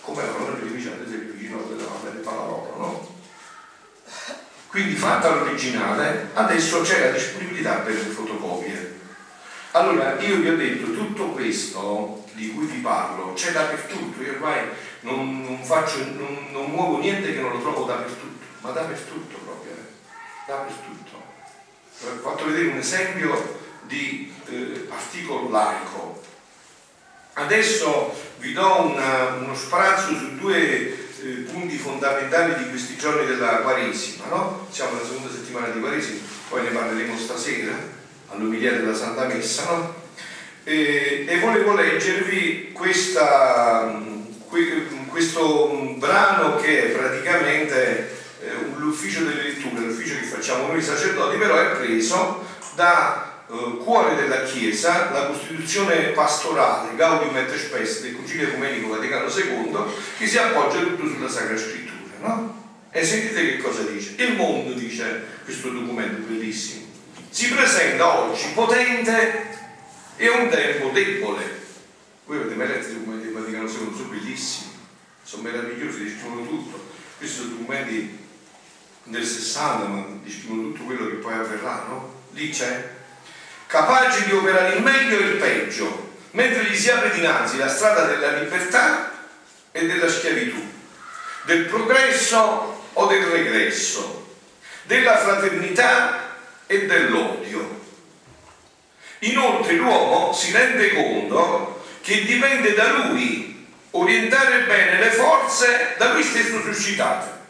come 0.00 0.22
avevano 0.22 0.56
beneficiato 0.56 1.04
dei 1.04 1.12
sacrifici 1.12 1.48
della 1.48 1.88
mamma 1.88 2.08
e 2.08 2.12
del 2.12 2.22
papà 2.22 2.44
loro, 2.44 2.74
no? 2.78 3.16
Quindi 4.66 4.94
fatta 4.94 5.34
l'originale, 5.34 6.30
adesso 6.32 6.80
c'è 6.80 7.06
la 7.06 7.12
disponibilità 7.12 7.74
per 7.80 7.94
le 7.94 8.00
fotocopie. 8.00 9.00
Allora, 9.72 10.18
io 10.20 10.36
vi 10.36 10.48
ho 10.48 10.56
detto, 10.56 10.92
tutto 10.92 11.28
questo 11.32 12.24
di 12.32 12.52
cui 12.52 12.64
vi 12.66 12.78
parlo 12.78 13.34
c'è 13.34 13.52
dappertutto, 13.52 14.22
io 14.22 14.32
ormai 14.32 14.60
non, 15.00 15.42
non, 15.42 15.62
faccio, 15.62 15.98
non, 15.98 16.48
non 16.52 16.70
muovo 16.70 16.98
niente 16.98 17.34
che 17.34 17.40
non 17.40 17.52
lo 17.52 17.60
trovo 17.60 17.84
dappertutto, 17.84 18.44
ma 18.60 18.70
dappertutto? 18.70 19.41
Dappertutto. 20.46 21.30
Ho 22.04 22.30
fatto 22.30 22.46
vedere 22.46 22.68
un 22.68 22.78
esempio 22.78 23.60
di 23.82 24.32
eh, 24.48 24.86
articolo 24.90 25.50
laico. 25.50 26.20
Adesso 27.34 28.14
vi 28.38 28.52
do 28.52 28.80
una, 28.82 29.36
uno 29.38 29.54
sprazzo 29.54 30.14
su 30.16 30.36
due 30.36 30.58
eh, 31.22 31.28
punti 31.50 31.76
fondamentali 31.76 32.62
di 32.62 32.70
questi 32.70 32.96
giorni 32.96 33.26
della 33.26 33.58
Quaresima, 33.58 34.26
no? 34.26 34.66
Siamo 34.70 34.92
nella 34.92 35.06
seconda 35.06 35.32
settimana 35.32 35.68
di 35.68 35.80
Quaresima, 35.80 36.20
poi 36.48 36.62
ne 36.64 36.70
parleremo 36.70 37.16
stasera 37.16 37.72
all'umilia 38.28 38.72
della 38.72 38.94
Santa 38.94 39.26
Messa, 39.26 39.64
no? 39.70 39.94
E, 40.64 41.24
e 41.28 41.38
volevo 41.40 41.74
leggervi 41.74 42.72
questa, 42.72 44.00
questo 45.08 45.94
brano 45.96 46.56
che 46.56 46.94
praticamente 46.96 47.98
eh, 47.98 48.21
l'ufficio 48.82 49.24
delle 49.24 49.42
letture, 49.42 49.86
l'ufficio 49.86 50.14
che 50.14 50.26
facciamo 50.26 50.66
noi 50.66 50.82
sacerdoti, 50.82 51.38
però 51.38 51.56
è 51.56 51.76
preso 51.76 52.44
da 52.74 53.44
eh, 53.48 53.76
cuore 53.82 54.16
della 54.16 54.42
Chiesa, 54.42 55.10
la 55.10 55.26
Costituzione 55.26 56.08
pastorale 56.08 56.94
Gaudium 56.96 57.36
et 57.36 57.54
Spes 57.54 58.02
del 58.02 58.16
Concilio 58.16 58.48
Ecumenico 58.48 58.88
Vaticano 58.88 59.28
II, 59.28 59.78
che 60.18 60.26
si 60.26 60.38
appoggia 60.38 60.80
tutto 60.80 61.06
sulla 61.06 61.28
Sacra 61.28 61.56
Scrittura. 61.56 62.00
No? 62.20 62.60
E 62.90 63.04
sentite 63.04 63.40
che 63.42 63.56
cosa 63.58 63.82
dice. 63.82 64.14
Il 64.18 64.36
mondo, 64.36 64.74
dice 64.74 65.24
questo 65.44 65.70
documento 65.70 66.26
bellissimo, 66.26 66.86
si 67.30 67.48
presenta 67.48 68.20
oggi 68.20 68.48
potente 68.54 69.48
e 70.16 70.28
un 70.28 70.48
tempo 70.48 70.90
debole. 70.90 71.60
Voi 72.26 72.36
avete 72.36 72.54
mai 72.54 72.68
letto 72.68 72.90
i 72.90 72.94
documenti 72.94 73.24
del 73.24 73.34
Vaticano 73.34 73.68
II? 73.68 73.72
Sono 73.72 74.08
bellissimi, 74.08 74.70
sono 75.22 75.42
meravigliosi, 75.42 76.04
descrivono 76.04 76.46
tutto. 76.46 76.90
Questi 77.18 77.36
sono 77.36 77.50
documenti 77.50 78.21
del 79.04 79.24
60, 79.24 79.86
ma 79.86 80.04
descrivono 80.22 80.72
tutto 80.72 80.84
quello 80.84 81.06
che 81.08 81.14
poi 81.14 81.34
avverrà, 81.34 81.84
no? 81.88 82.20
Lì 82.30 82.50
c'è 82.50 82.90
capaci 83.66 84.24
di 84.24 84.32
operare 84.32 84.76
il 84.76 84.82
meglio 84.82 85.18
e 85.18 85.22
il 85.22 85.36
peggio, 85.36 86.16
mentre 86.32 86.64
gli 86.64 86.76
si 86.76 86.90
apre 86.90 87.10
dinanzi 87.10 87.56
la 87.56 87.68
strada 87.68 88.04
della 88.04 88.38
libertà 88.38 89.10
e 89.72 89.86
della 89.86 90.08
schiavitù, 90.08 90.60
del 91.44 91.64
progresso 91.64 92.80
o 92.92 93.06
del 93.06 93.24
regresso, 93.24 94.36
della 94.84 95.16
fraternità 95.16 96.36
e 96.66 96.86
dell'odio. 96.86 97.80
Inoltre 99.20 99.74
l'uomo 99.74 100.32
si 100.32 100.52
rende 100.52 100.94
conto 100.94 101.84
che 102.02 102.24
dipende 102.24 102.74
da 102.74 102.92
lui 102.92 103.66
orientare 103.92 104.64
bene 104.64 104.98
le 104.98 105.10
forze 105.10 105.94
da 105.98 106.12
lui 106.12 106.22
stesso 106.22 106.60
suscitate 106.60 107.41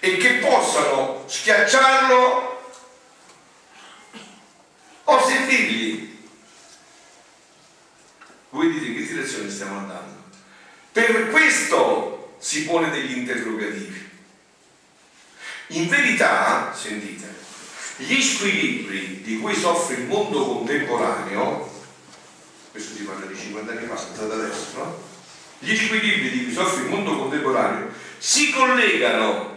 e 0.00 0.16
che 0.16 0.34
possano 0.34 1.24
schiacciarlo 1.26 2.62
o 5.04 5.26
sentirgli. 5.26 6.16
Voi 8.50 8.72
dite 8.72 8.86
in 8.86 8.94
che 8.94 9.06
direzione 9.06 9.50
stiamo 9.50 9.78
andando? 9.78 10.22
Per 10.92 11.30
questo 11.30 12.36
si 12.38 12.64
pone 12.64 12.90
degli 12.90 13.18
interrogativi. 13.18 14.06
In 15.68 15.88
verità, 15.88 16.72
sentite, 16.74 17.26
gli 17.96 18.22
squilibri 18.22 19.22
di 19.22 19.38
cui 19.38 19.54
soffre 19.54 19.96
il 19.96 20.06
mondo 20.06 20.46
contemporaneo, 20.46 21.70
questo 22.70 22.94
si 22.96 23.02
parla 23.02 23.26
di 23.26 23.36
50 23.36 23.72
anni 23.72 23.86
fa, 23.86 23.94
da 23.94 24.34
adesso, 24.34 24.66
no? 24.76 25.02
Gli 25.58 25.76
squilibri 25.76 26.30
di 26.30 26.44
cui 26.44 26.52
soffre 26.52 26.84
il 26.84 26.88
mondo 26.88 27.16
contemporaneo 27.16 27.90
si 28.18 28.50
collegano 28.50 29.47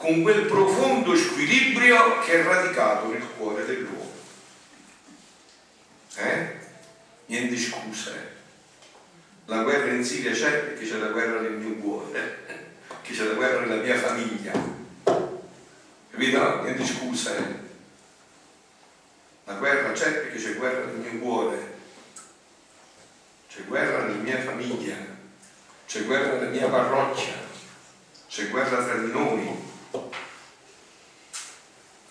con 0.00 0.22
quel 0.22 0.46
profondo 0.46 1.14
squilibrio 1.14 2.20
che 2.20 2.40
è 2.40 2.42
radicato 2.42 3.12
nel 3.12 3.26
cuore 3.36 3.66
dell'uomo. 3.66 4.10
Eh? 6.16 6.56
Niente 7.26 7.58
scuse. 7.58 8.38
La 9.44 9.62
guerra 9.62 9.92
in 9.92 10.02
Siria 10.02 10.32
c'è 10.32 10.60
perché 10.60 10.88
c'è 10.88 10.96
la 10.96 11.08
guerra 11.08 11.40
nel 11.40 11.52
mio 11.52 11.74
cuore, 11.74 12.38
che 13.02 13.12
c'è 13.12 13.24
la 13.24 13.34
guerra 13.34 13.60
nella 13.60 13.82
mia 13.82 13.98
famiglia. 13.98 14.52
Capito? 16.10 16.62
Niente 16.62 16.86
scuse. 16.86 17.58
La 19.44 19.54
guerra 19.54 19.92
c'è 19.92 20.12
perché 20.12 20.38
c'è 20.38 20.56
guerra 20.56 20.86
nel 20.86 20.96
mio 20.96 21.20
cuore, 21.20 21.74
c'è 23.50 23.64
guerra 23.64 24.06
nella 24.06 24.22
mia 24.22 24.40
famiglia, 24.40 24.96
c'è 25.86 26.04
guerra 26.04 26.38
nella 26.38 26.50
mia 26.50 26.68
parrocchia, 26.68 27.34
c'è 28.28 28.48
guerra 28.48 28.82
tra 28.82 28.96
di 28.96 29.12
noi. 29.12 29.69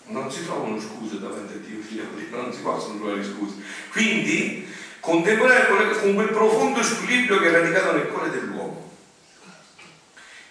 Non 0.06 0.30
si 0.30 0.44
trovano 0.44 0.80
scuse 0.80 1.20
davanti 1.20 1.54
a 1.54 1.56
Dio, 1.56 1.80
figlio, 1.80 2.04
non 2.36 2.52
si 2.52 2.60
possono 2.60 2.98
trovare 2.98 3.24
scuse. 3.24 3.54
Quindi, 3.90 4.68
contemporaneo 5.00 5.98
con 5.98 6.14
quel 6.14 6.30
profondo 6.30 6.82
squilibrio 6.82 7.38
che 7.38 7.48
è 7.48 7.52
radicato 7.52 7.92
nel 7.92 8.08
cuore 8.08 8.30
dell'uomo. 8.30 8.90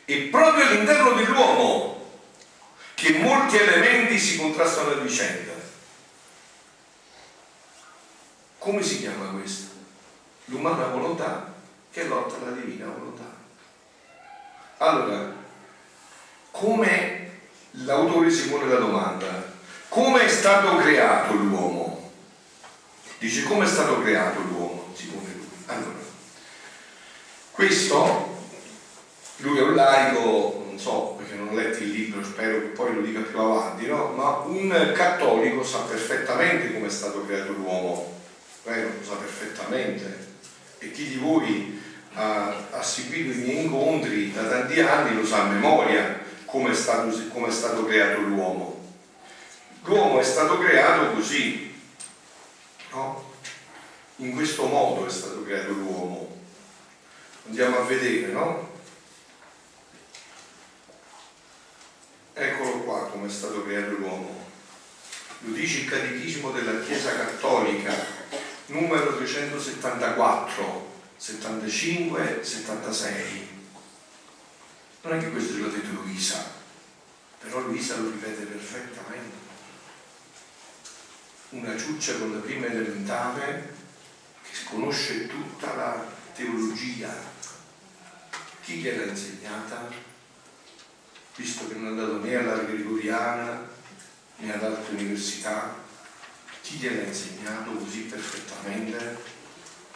E 0.06 0.18
proprio 0.32 0.66
all'interno 0.66 1.12
dell'uomo 1.12 2.00
che 2.96 3.20
molti 3.20 3.58
elementi 3.58 4.18
si 4.18 4.38
contrastano 4.38 4.92
a 4.92 4.96
vicenda. 4.96 5.54
Come 8.58 8.84
si 8.84 9.00
chiama 9.00 9.28
questo? 9.28 9.72
L'umana 10.46 10.88
volontà 10.88 11.54
che 11.92 12.04
lotta 12.06 12.36
alla 12.36 12.52
divina 12.52 12.88
volontà. 12.88 13.24
Allora, 14.78 15.34
come 16.60 17.30
l'autore 17.72 18.30
si 18.30 18.50
pone 18.50 18.68
la 18.68 18.80
domanda, 18.80 19.54
come 19.88 20.26
è 20.26 20.28
stato 20.28 20.76
creato 20.76 21.34
l'uomo? 21.34 22.12
Dice 23.18 23.44
come 23.44 23.66
è 23.66 23.68
stato 23.68 24.02
creato 24.02 24.42
l'uomo? 24.42 24.94
Si 24.94 25.08
pone 25.08 25.34
lui. 25.36 25.48
Allora, 25.68 25.98
questo, 27.52 28.38
lui 29.38 29.58
è 29.58 29.62
un 29.62 29.76
laico, 29.76 30.66
non 30.68 30.78
so 30.78 31.16
perché 31.18 31.36
non 31.36 31.48
ho 31.48 31.56
letto 31.56 31.82
il 31.82 31.92
libro, 31.92 32.24
spero 32.24 32.60
che 32.60 32.68
poi 32.68 32.94
lo 32.94 33.02
dica 33.02 33.22
più 33.22 33.40
avanti, 33.40 33.88
no? 33.88 34.08
ma 34.16 34.40
un 34.46 34.92
cattolico 34.94 35.64
sa 35.64 35.80
perfettamente 35.80 36.74
come 36.74 36.88
è 36.88 36.92
stato 36.92 37.26
creato 37.26 37.54
l'uomo 37.54 38.18
lei 38.64 38.84
lo 38.84 39.04
sa 39.04 39.16
perfettamente 39.16 40.28
e 40.80 40.92
chi 40.92 41.08
di 41.08 41.16
voi 41.16 41.82
ha, 42.14 42.68
ha, 42.72 42.84
seguito 42.84 43.32
i 43.32 43.42
miei 43.42 43.64
incontri 43.66 44.32
da 44.34 44.44
tanti 44.44 44.80
anni 44.82 45.16
lo 45.16 45.26
sa 45.26 45.44
a 45.44 45.48
memoria 45.48 46.28
come 46.52 46.72
è 46.72 46.76
stato, 46.76 47.16
come 47.30 47.48
è 47.48 47.52
stato 47.52 47.86
creato 47.86 48.22
l'uomo. 48.22 48.78
L'uomo 49.84 50.20
è 50.20 50.24
stato 50.24 50.58
creato 50.58 51.14
così, 51.14 51.74
no? 52.92 53.28
In 54.18 54.34
questo 54.34 54.66
modo 54.66 55.06
è 55.06 55.10
stato 55.10 55.44
creato 55.44 55.72
l'uomo. 55.72 56.38
Andiamo 57.46 57.78
a 57.78 57.84
vedere, 57.84 58.32
no? 58.32 58.68
Eccolo 62.34 62.80
qua 62.80 63.08
come 63.08 63.28
è 63.28 63.32
stato 63.32 63.64
creato 63.64 63.92
l'uomo. 63.92 64.48
Lo 65.42 65.54
dice 65.54 65.82
il 65.82 65.90
Catechismo 65.90 66.52
della 66.52 66.82
Chiesa 66.82 67.16
Cattolica, 67.16 67.94
numero 68.68 69.16
374, 69.16 70.88
75, 71.16 72.40
76. 72.44 73.59
Non 75.02 75.14
è 75.14 75.20
che 75.20 75.32
questo 75.32 75.54
ce 75.54 75.62
l'ha 75.62 75.68
detto 75.70 76.02
Luisa, 76.02 76.44
però 77.40 77.62
Luisa 77.62 77.96
lo 77.96 78.10
ripete 78.10 78.44
perfettamente. 78.44 79.38
Una 81.52 81.78
ciuccia 81.78 82.18
con 82.18 82.34
la 82.34 82.40
prima 82.40 82.66
elementare 82.66 83.74
che 84.44 84.52
conosce 84.66 85.28
tutta 85.28 85.74
la 85.76 86.06
teologia. 86.36 87.16
Chi 88.62 88.76
gliel'ha 88.76 89.06
insegnata? 89.06 89.90
Visto 91.36 91.70
che 91.70 91.76
non 91.76 91.86
è 91.86 91.90
andato 91.92 92.20
né 92.20 92.36
alla 92.36 92.64
Gregoriana 92.64 93.68
né 94.36 94.54
ad 94.54 94.64
altre 94.64 94.96
università, 94.96 95.76
chi 96.62 96.76
gliel'ha 96.76 97.04
insegnato 97.04 97.72
così 97.72 98.02
perfettamente? 98.02 99.18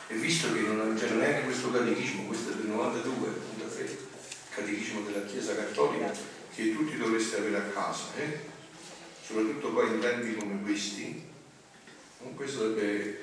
E 0.08 0.16
visto 0.16 0.54
che 0.54 0.62
non 0.62 0.96
c'era 0.98 1.16
neanche 1.16 1.44
questo 1.44 1.72
catechismo, 1.72 2.24
questo 2.24 2.52
è 2.52 2.56
del 2.56 2.68
92, 2.68 3.53
catechismo 4.56 5.02
della 5.02 5.26
Chiesa 5.26 5.56
Cattolica, 5.56 6.12
che 6.54 6.76
tutti 6.76 6.98
dovreste 6.98 7.38
avere 7.38 7.58
a 7.58 7.72
casa, 7.74 8.06
eh? 8.18 8.40
soprattutto 9.26 9.70
poi 9.70 9.88
in 9.88 10.00
tempi 10.00 10.36
come 10.36 10.62
questi, 10.62 11.24
questo 12.36 12.60
sarebbe 12.60 13.22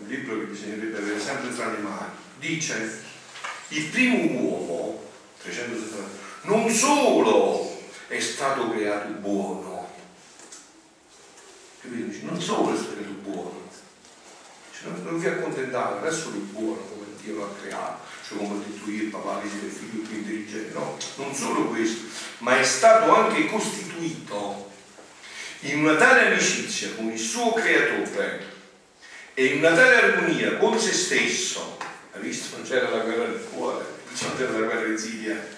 un 0.00 0.08
libro 0.08 0.38
che 0.38 0.44
bisognerebbe 0.44 0.98
avere 0.98 1.20
sempre 1.20 1.54
tra 1.54 1.70
le 1.70 1.78
mani. 1.78 2.12
Dice, 2.38 3.02
il 3.68 3.84
primo 3.86 4.40
uomo, 4.40 5.04
370, 5.42 6.08
non 6.42 6.70
solo 6.70 7.78
è 8.08 8.18
stato 8.18 8.70
creato 8.70 9.12
buono, 9.12 9.88
non 11.82 12.40
solo 12.40 12.74
è 12.74 12.76
stato 12.76 13.00
buono, 13.22 13.68
cioè, 14.72 14.90
non 15.02 15.18
vi 15.18 15.26
accontentate, 15.26 16.00
non 16.00 16.34
è 16.34 16.38
buono 16.38 16.80
come 16.80 17.04
Dio 17.22 17.34
lo 17.36 17.44
ha 17.44 17.54
creato, 17.60 18.02
ha 18.38 18.64
detto 18.64 18.90
io, 18.90 19.02
il 19.02 19.08
papà, 19.08 19.42
il 19.42 19.50
figlio 19.50 20.06
più 20.06 20.18
intelligente, 20.18 20.72
no, 20.72 20.96
non 21.16 21.34
solo 21.34 21.64
questo, 21.64 22.06
ma 22.38 22.58
è 22.58 22.64
stato 22.64 23.14
anche 23.14 23.46
costituito 23.46 24.70
in 25.60 25.80
una 25.80 25.96
tale 25.96 26.28
amicizia 26.28 26.90
con 26.94 27.10
il 27.10 27.18
suo 27.18 27.52
creatore 27.52 28.46
e 29.34 29.44
in 29.46 29.58
una 29.58 29.72
tale 29.74 29.94
armonia 29.96 30.56
con 30.56 30.78
se 30.78 30.92
stesso, 30.92 31.78
hai 32.12 32.20
visto? 32.20 32.56
Non 32.56 32.66
c'era 32.66 32.88
la 32.88 33.02
guerra 33.02 33.24
del 33.24 33.46
cuore, 33.52 33.84
non 34.20 34.36
c'era 34.36 34.52
la 34.52 34.66
guerra 34.66 34.86
in 34.86 34.98
Siria, 34.98 35.48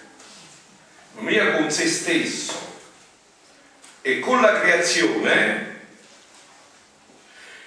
armonia 1.17 1.57
con 1.57 1.71
se 1.71 1.89
stesso. 1.89 2.71
E 4.05 4.19
con 4.19 4.41
la 4.41 4.59
creazione 4.59 5.81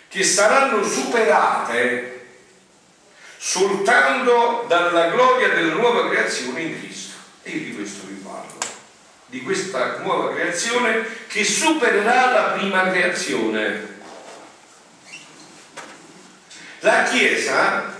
che 0.09 0.21
saranno 0.21 0.83
superate 0.83 2.14
soltanto 3.47 4.65
dalla 4.67 5.09
gloria 5.09 5.49
della 5.49 5.75
nuova 5.75 6.09
creazione 6.09 6.61
in 6.61 6.79
Cristo. 6.79 7.13
E 7.43 7.51
io 7.51 7.65
di 7.65 7.75
questo 7.75 8.07
vi 8.07 8.15
parlo, 8.15 8.57
di 9.27 9.43
questa 9.43 9.99
nuova 9.99 10.33
creazione 10.33 11.05
che 11.27 11.43
supererà 11.43 12.31
la 12.31 12.41
prima 12.57 12.89
creazione. 12.89 13.93
La 16.79 17.03
Chiesa, 17.03 17.93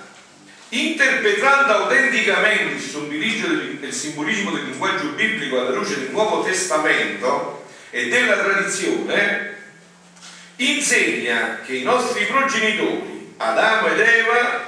interpretando 0.70 1.74
autenticamente 1.74 2.74
il 2.74 3.94
simbolismo 3.94 4.50
del 4.50 4.64
linguaggio 4.64 5.10
biblico 5.10 5.60
alla 5.60 5.76
luce 5.76 6.00
del 6.00 6.10
Nuovo 6.10 6.44
Testamento 6.44 7.68
e 7.92 8.08
della 8.08 8.38
tradizione, 8.38 9.58
insegna 10.56 11.60
che 11.64 11.76
i 11.76 11.84
nostri 11.84 12.26
progenitori, 12.26 13.34
Adamo 13.38 13.88
ed 13.90 14.00
Eva, 14.00 14.65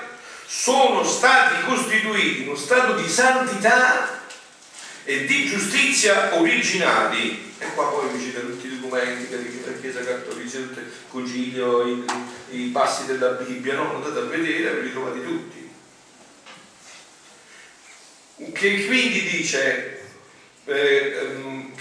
sono 0.47 1.03
stati 1.03 1.65
costituiti 1.65 2.43
in 2.43 2.47
uno 2.47 2.57
stato 2.57 2.93
di 2.93 3.07
santità 3.09 4.21
e 5.03 5.25
di 5.25 5.45
giustizia 5.45 6.33
originali. 6.35 7.53
E 7.57 7.73
qua 7.73 7.89
poi 7.89 8.09
vi 8.11 8.23
cita 8.23 8.39
tutti 8.39 8.67
i 8.67 8.79
documenti 8.79 9.27
della 9.27 9.77
Chiesa 9.81 10.03
Cattolica, 10.05 10.57
il 10.57 10.91
Concilio, 11.09 11.85
i, 11.85 12.05
i, 12.51 12.69
passi 12.69 13.05
della 13.05 13.31
Bibbia, 13.31 13.75
no? 13.75 13.95
andate 13.95 14.19
a 14.19 14.23
vedere, 14.23 14.75
ve 14.75 14.81
li 14.83 14.91
trovate 14.91 15.23
tutti. 15.25 15.69
Che 18.53 18.85
quindi 18.85 19.23
dice 19.23 20.05
eh, 20.65 21.17
ehm, 21.19 21.71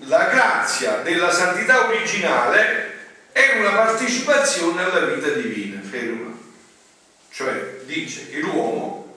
la 0.00 0.24
grazia 0.24 1.02
della 1.02 1.30
santità 1.30 1.86
originale 1.86 2.90
è 3.30 3.58
una 3.58 3.70
partecipazione 3.70 4.82
alla 4.82 5.06
vita 5.06 5.28
divina, 5.28 5.80
ferma. 5.82 6.30
Cioè 7.30 7.71
dice 7.92 8.28
che 8.28 8.40
l'uomo 8.40 9.16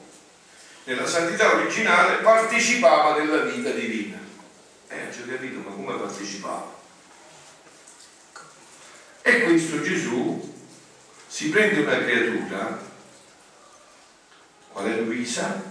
nella 0.85 1.07
santità 1.07 1.53
originale 1.53 2.21
partecipava 2.21 3.17
della 3.19 3.43
vita 3.43 3.69
divina. 3.71 4.17
Eh, 4.87 5.11
ci 5.11 5.21
ho 5.21 5.25
capito, 5.27 5.59
ma 5.59 5.73
come 5.73 5.97
partecipava? 5.97 6.73
E 9.21 9.43
questo 9.43 9.81
Gesù 9.81 10.53
si 11.27 11.49
prende 11.49 11.81
una 11.81 11.97
creatura 11.97 12.93
sale 14.85 15.01
Luisa, 15.01 15.63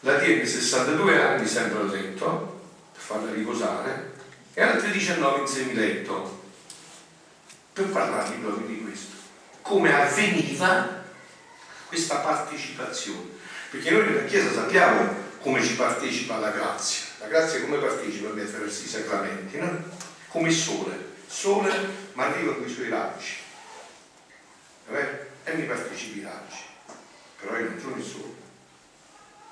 la 0.00 0.18
tiene 0.18 0.44
62 0.44 1.22
anni 1.22 1.46
sempre 1.46 1.80
a 1.80 1.82
letto 1.84 2.60
per 2.92 3.00
farla 3.00 3.32
riposare 3.32 4.12
e 4.52 4.62
altri 4.62 4.90
19 4.92 5.40
in 5.40 5.46
semiletto 5.46 6.42
per 7.72 7.86
parlargli 7.86 8.40
proprio 8.40 8.66
di 8.66 8.82
questo. 8.82 9.14
Come 9.62 9.94
avveniva 9.94 11.03
questa 11.86 12.16
partecipazione. 12.16 13.30
Perché 13.70 13.90
noi 13.90 14.06
nella 14.06 14.24
Chiesa 14.24 14.52
sappiamo 14.52 15.22
come 15.40 15.62
ci 15.62 15.74
partecipa 15.74 16.38
la 16.38 16.50
grazia. 16.50 17.04
La 17.18 17.26
grazia 17.26 17.60
come 17.60 17.78
partecipa 17.78 18.28
attraverso 18.28 18.84
i 18.84 18.88
sacramenti, 18.88 19.58
no? 19.58 19.84
Come 20.28 20.48
il 20.48 20.54
sole. 20.54 21.12
Sole 21.26 21.72
ma 22.12 22.26
arriva 22.26 22.54
con 22.54 22.66
i 22.66 22.72
suoi 22.72 22.88
raggi. 22.88 23.42
E 25.44 25.54
mi 25.54 25.64
partecipi 25.64 26.20
i 26.20 26.22
raggi. 26.22 26.62
Però 27.40 27.58
io 27.58 27.70
non 27.70 27.80
sono 27.80 27.96
il 27.96 28.04
sole. 28.04 28.34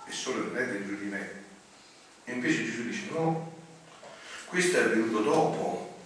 Il 0.06 0.14
sole 0.14 0.38
non 0.40 0.56
è 0.56 0.66
dentro 0.66 0.96
di 0.96 1.04
me. 1.04 1.40
E 2.24 2.32
invece 2.32 2.64
Gesù 2.64 2.84
dice 2.84 3.10
no, 3.10 3.58
questo 4.46 4.78
è 4.78 4.82
avvenuto 4.82 5.20
dopo. 5.20 5.98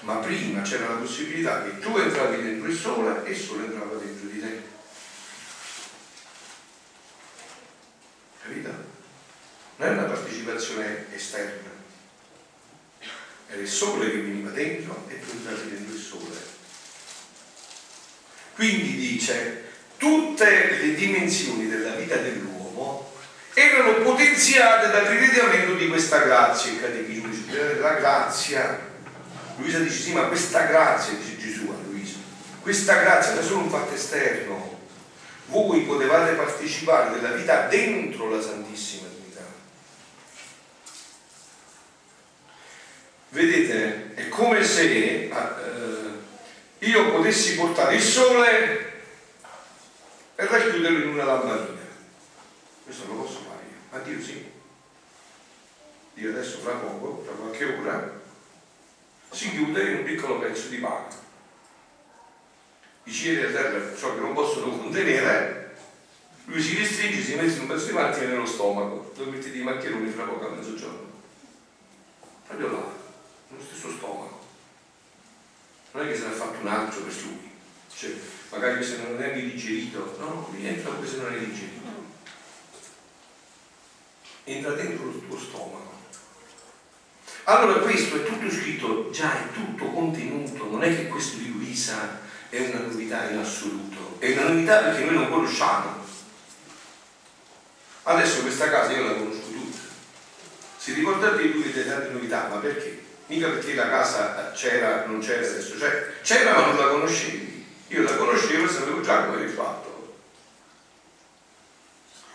Ma 0.00 0.16
prima 0.16 0.62
c'era 0.62 0.88
la 0.88 1.00
possibilità 1.00 1.64
che 1.64 1.78
tu 1.78 1.96
entravi 1.96 2.42
dentro 2.42 2.68
il 2.68 2.76
sole 2.76 3.24
e 3.24 3.30
il 3.30 3.36
sole 3.36 3.64
entrava 3.64 3.96
dentro 3.96 4.28
di 4.28 4.40
te. 4.40 4.62
Capito? 8.42 8.70
Non 9.84 9.92
è 9.92 9.98
una 9.98 10.08
partecipazione 10.08 11.04
esterna, 11.14 11.68
era 13.48 13.60
il 13.60 13.68
sole 13.68 14.10
che 14.10 14.16
veniva 14.16 14.48
dentro 14.48 15.04
e 15.08 15.20
tu 15.20 15.42
dentro 15.42 15.94
il 15.94 16.00
sole. 16.00 16.38
Quindi 18.54 18.96
dice, 18.96 19.64
tutte 19.98 20.78
le 20.80 20.94
dimensioni 20.94 21.68
della 21.68 21.96
vita 21.96 22.16
dell'uomo 22.16 23.12
erano 23.52 23.96
potenziate 23.96 24.90
dal 24.90 25.04
rivedimento 25.04 25.74
di 25.74 25.88
questa 25.88 26.20
grazia, 26.20 26.72
il 26.72 26.80
catechismo 26.80 27.28
dice, 27.28 27.78
la 27.78 27.94
grazia. 27.94 28.92
Luisa 29.56 29.80
dice 29.80 30.00
sì, 30.00 30.12
ma 30.12 30.22
questa 30.28 30.64
grazia, 30.64 31.12
dice 31.12 31.36
Gesù 31.36 31.68
a 31.68 31.86
Luisa, 31.86 32.16
questa 32.62 33.00
grazia 33.02 33.34
non 33.34 33.44
è 33.44 33.46
solo 33.46 33.60
un 33.60 33.70
fatto 33.70 33.92
esterno, 33.92 34.80
voi 35.48 35.82
potevate 35.82 36.32
partecipare 36.32 37.12
della 37.12 37.34
vita 37.34 37.66
dentro 37.66 38.30
la 38.30 38.40
Santissima 38.40 39.08
Trinità. 39.08 39.12
Vedete, 43.28 44.14
è 44.14 44.23
come 44.34 44.64
se 44.64 45.28
eh, 45.28 45.30
io 46.78 47.12
potessi 47.12 47.54
portare 47.54 47.94
il 47.94 48.02
sole 48.02 48.92
e 50.34 50.44
racchiuderlo 50.44 50.98
in 50.98 51.08
una 51.08 51.24
lampadina. 51.24 51.82
Questo 52.84 53.06
lo 53.06 53.14
posso 53.22 53.38
fare 53.48 53.62
io, 53.70 53.78
ma 53.90 53.98
Dio 53.98 54.20
sì. 54.20 54.52
Dio 56.14 56.30
adesso 56.30 56.58
fra 56.58 56.72
poco, 56.72 57.22
fra 57.24 57.34
qualche 57.34 57.64
ora, 57.64 58.20
si 59.30 59.50
chiude 59.50 59.90
in 59.90 59.96
un 59.98 60.04
piccolo 60.04 60.38
pezzo 60.40 60.68
di 60.68 60.78
pane 60.78 61.22
i 63.04 63.12
cieli 63.12 63.44
a 63.44 63.50
terra 63.50 63.94
ciò 63.96 64.14
che 64.14 64.20
non 64.20 64.32
possono 64.32 64.78
contenere, 64.78 65.76
lui 66.46 66.60
si 66.60 66.76
restringe, 66.76 67.22
si 67.22 67.34
mette 67.34 67.60
un 67.60 67.66
pezzo 67.66 67.86
di 67.86 67.92
pane 67.92 68.18
e 68.18 68.26
nello 68.26 68.46
stomaco, 68.46 69.12
dove 69.14 69.30
mette 69.30 69.50
di 69.50 69.62
maccheroni 69.62 70.10
fra 70.10 70.24
poco 70.24 70.46
a 70.46 70.50
mezzogiorno. 70.50 71.12
Proprio 72.46 72.70
là, 72.70 73.03
nello 73.54 73.64
stesso 73.64 73.90
stomaco. 73.90 74.42
Non 75.92 76.04
è 76.04 76.08
che 76.08 76.16
se 76.16 76.26
ne 76.26 76.32
ha 76.32 76.36
fatto 76.36 76.58
un 76.60 76.66
altro 76.66 77.00
per 77.02 77.14
lui, 77.22 77.50
cioè, 77.94 78.10
magari 78.50 78.84
se 78.84 78.96
non 78.98 79.22
è 79.22 79.32
digerito, 79.32 80.16
no, 80.18 80.48
lui 80.50 80.66
entra 80.66 80.90
come 80.90 81.06
se 81.06 81.16
non 81.16 81.32
è 81.32 81.38
digerito. 81.38 81.82
Entra 84.44 84.72
dentro 84.72 85.08
il 85.08 85.26
tuo 85.26 85.38
stomaco. 85.38 85.92
Allora 87.44 87.80
questo 87.80 88.16
è 88.16 88.24
tutto 88.24 88.50
scritto, 88.50 89.10
già 89.10 89.32
è 89.38 89.52
tutto 89.52 89.86
contenuto, 89.90 90.70
non 90.70 90.82
è 90.82 90.88
che 90.88 91.08
questo 91.08 91.36
di 91.36 91.52
Luisa 91.52 92.20
è 92.48 92.58
una 92.58 92.86
novità 92.86 93.30
in 93.30 93.38
assoluto, 93.38 94.16
è 94.18 94.32
una 94.32 94.48
novità 94.48 94.78
perché 94.82 95.04
noi 95.04 95.14
non 95.14 95.30
conosciamo. 95.30 96.02
Adesso 98.04 98.42
questa 98.42 98.68
casa 98.70 98.92
io 98.92 99.04
la 99.04 99.14
conosco 99.14 99.48
tutta. 99.50 99.78
Si 100.76 100.92
ricordate 100.92 101.42
di 101.42 101.52
lui 101.52 101.72
delle 101.72 101.88
tante 101.88 102.10
novità, 102.10 102.48
ma 102.48 102.56
perché? 102.56 103.02
Mica 103.26 103.48
perché 103.48 103.74
la 103.74 103.88
casa 103.88 104.52
c'era, 104.52 105.06
non 105.06 105.20
c'era 105.20 105.46
adesso, 105.46 105.78
cioè, 105.78 106.12
c'era 106.22 106.52
ma 106.52 106.66
non 106.66 106.76
la 106.76 106.88
conoscevi. 106.88 107.66
Io 107.88 108.02
la 108.02 108.16
conoscevo 108.16 108.64
e 108.64 108.68
sapevo 108.68 109.00
già 109.00 109.24
come 109.24 109.36
avevi 109.36 109.52
fatto. 109.52 110.16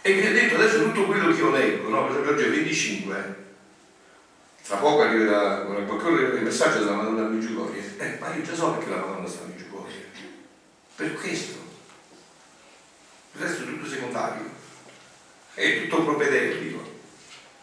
E 0.01 0.13
vi 0.13 0.25
ho 0.25 0.31
detto 0.31 0.55
adesso 0.55 0.83
tutto 0.83 1.05
quello 1.05 1.33
che 1.33 1.39
io 1.39 1.51
leggo, 1.51 1.89
no? 1.89 2.03
Per 2.03 2.11
esempio 2.11 2.31
oggi 2.31 2.43
è 2.43 2.49
25, 2.49 3.35
tra 4.65 4.77
poco 4.77 5.01
arriverà, 5.01 5.61
qualche 5.61 6.07
ora 6.07 6.21
il 6.21 6.41
messaggio 6.41 6.79
della 6.79 6.93
Madonna 6.93 7.23
Meggiugorie. 7.23 7.97
Eh, 7.97 8.17
ma 8.19 8.33
io 8.33 8.41
già 8.41 8.55
so 8.55 8.73
perché 8.73 8.89
la 8.89 8.97
Madonna 8.97 9.27
sta 9.27 9.43
a 9.43 9.47
Meggiugorie. 9.47 10.05
Per 10.95 11.13
questo. 11.15 11.57
Il 13.33 13.41
resto 13.41 13.63
è 13.63 13.65
tutto 13.65 13.87
secondario. 13.87 14.43
È 15.53 15.81
tutto 15.81 16.03
propedeutico. 16.03 16.97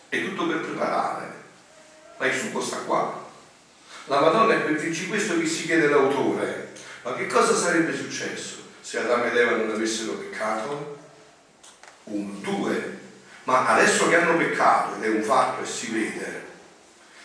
È 0.09 0.23
tutto 0.23 0.47
per 0.47 0.61
preparare. 0.61 1.36
Ma 2.19 2.27
il 2.27 2.35
succo 2.35 2.61
sta 2.61 2.79
qua. 2.79 3.25
La 4.07 4.21
Madonna 4.21 4.55
è 4.55 4.61
per 4.61 4.81
dirci 4.81 5.09
questo 5.09 5.39
che 5.39 5.47
si 5.47 5.65
chiede 5.65 5.89
l'autore. 5.89 6.73
Ma 7.03 7.15
che 7.15 7.27
cosa 7.27 7.55
sarebbe 7.55 7.95
successo 7.95 8.57
se 8.81 8.99
Adamo 8.99 9.25
ed 9.25 9.37
Eva 9.37 9.57
non 9.57 9.71
avessero 9.71 10.13
peccato? 10.13 10.99
Uno, 12.05 12.39
due. 12.41 12.99
Ma 13.45 13.67
adesso 13.67 14.09
che 14.09 14.17
hanno 14.17 14.37
peccato, 14.37 14.97
ed 14.97 15.05
è 15.05 15.09
un 15.09 15.23
fatto 15.23 15.63
e 15.63 15.67
si 15.67 15.93
vede, 15.93 16.45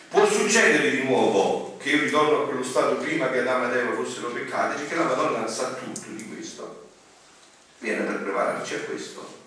può 0.08 0.24
succedere 0.28 0.90
di 0.90 1.02
nuovo 1.02 1.76
che 1.78 1.90
io 1.90 2.02
ritorno 2.02 2.42
a 2.42 2.46
quello 2.46 2.62
stato 2.62 2.96
prima 2.96 3.28
che 3.30 3.40
Adamo 3.40 3.68
ed 3.68 3.76
Eva 3.76 3.94
fossero 3.94 4.28
peccati, 4.28 4.80
perché 4.80 4.94
la 4.94 5.04
Madonna 5.04 5.48
sa 5.48 5.72
tutto 5.72 6.10
di 6.10 6.28
questo. 6.28 6.88
Viene 7.78 8.04
per 8.04 8.22
prepararci 8.22 8.74
a 8.74 8.80
questo. 8.80 9.40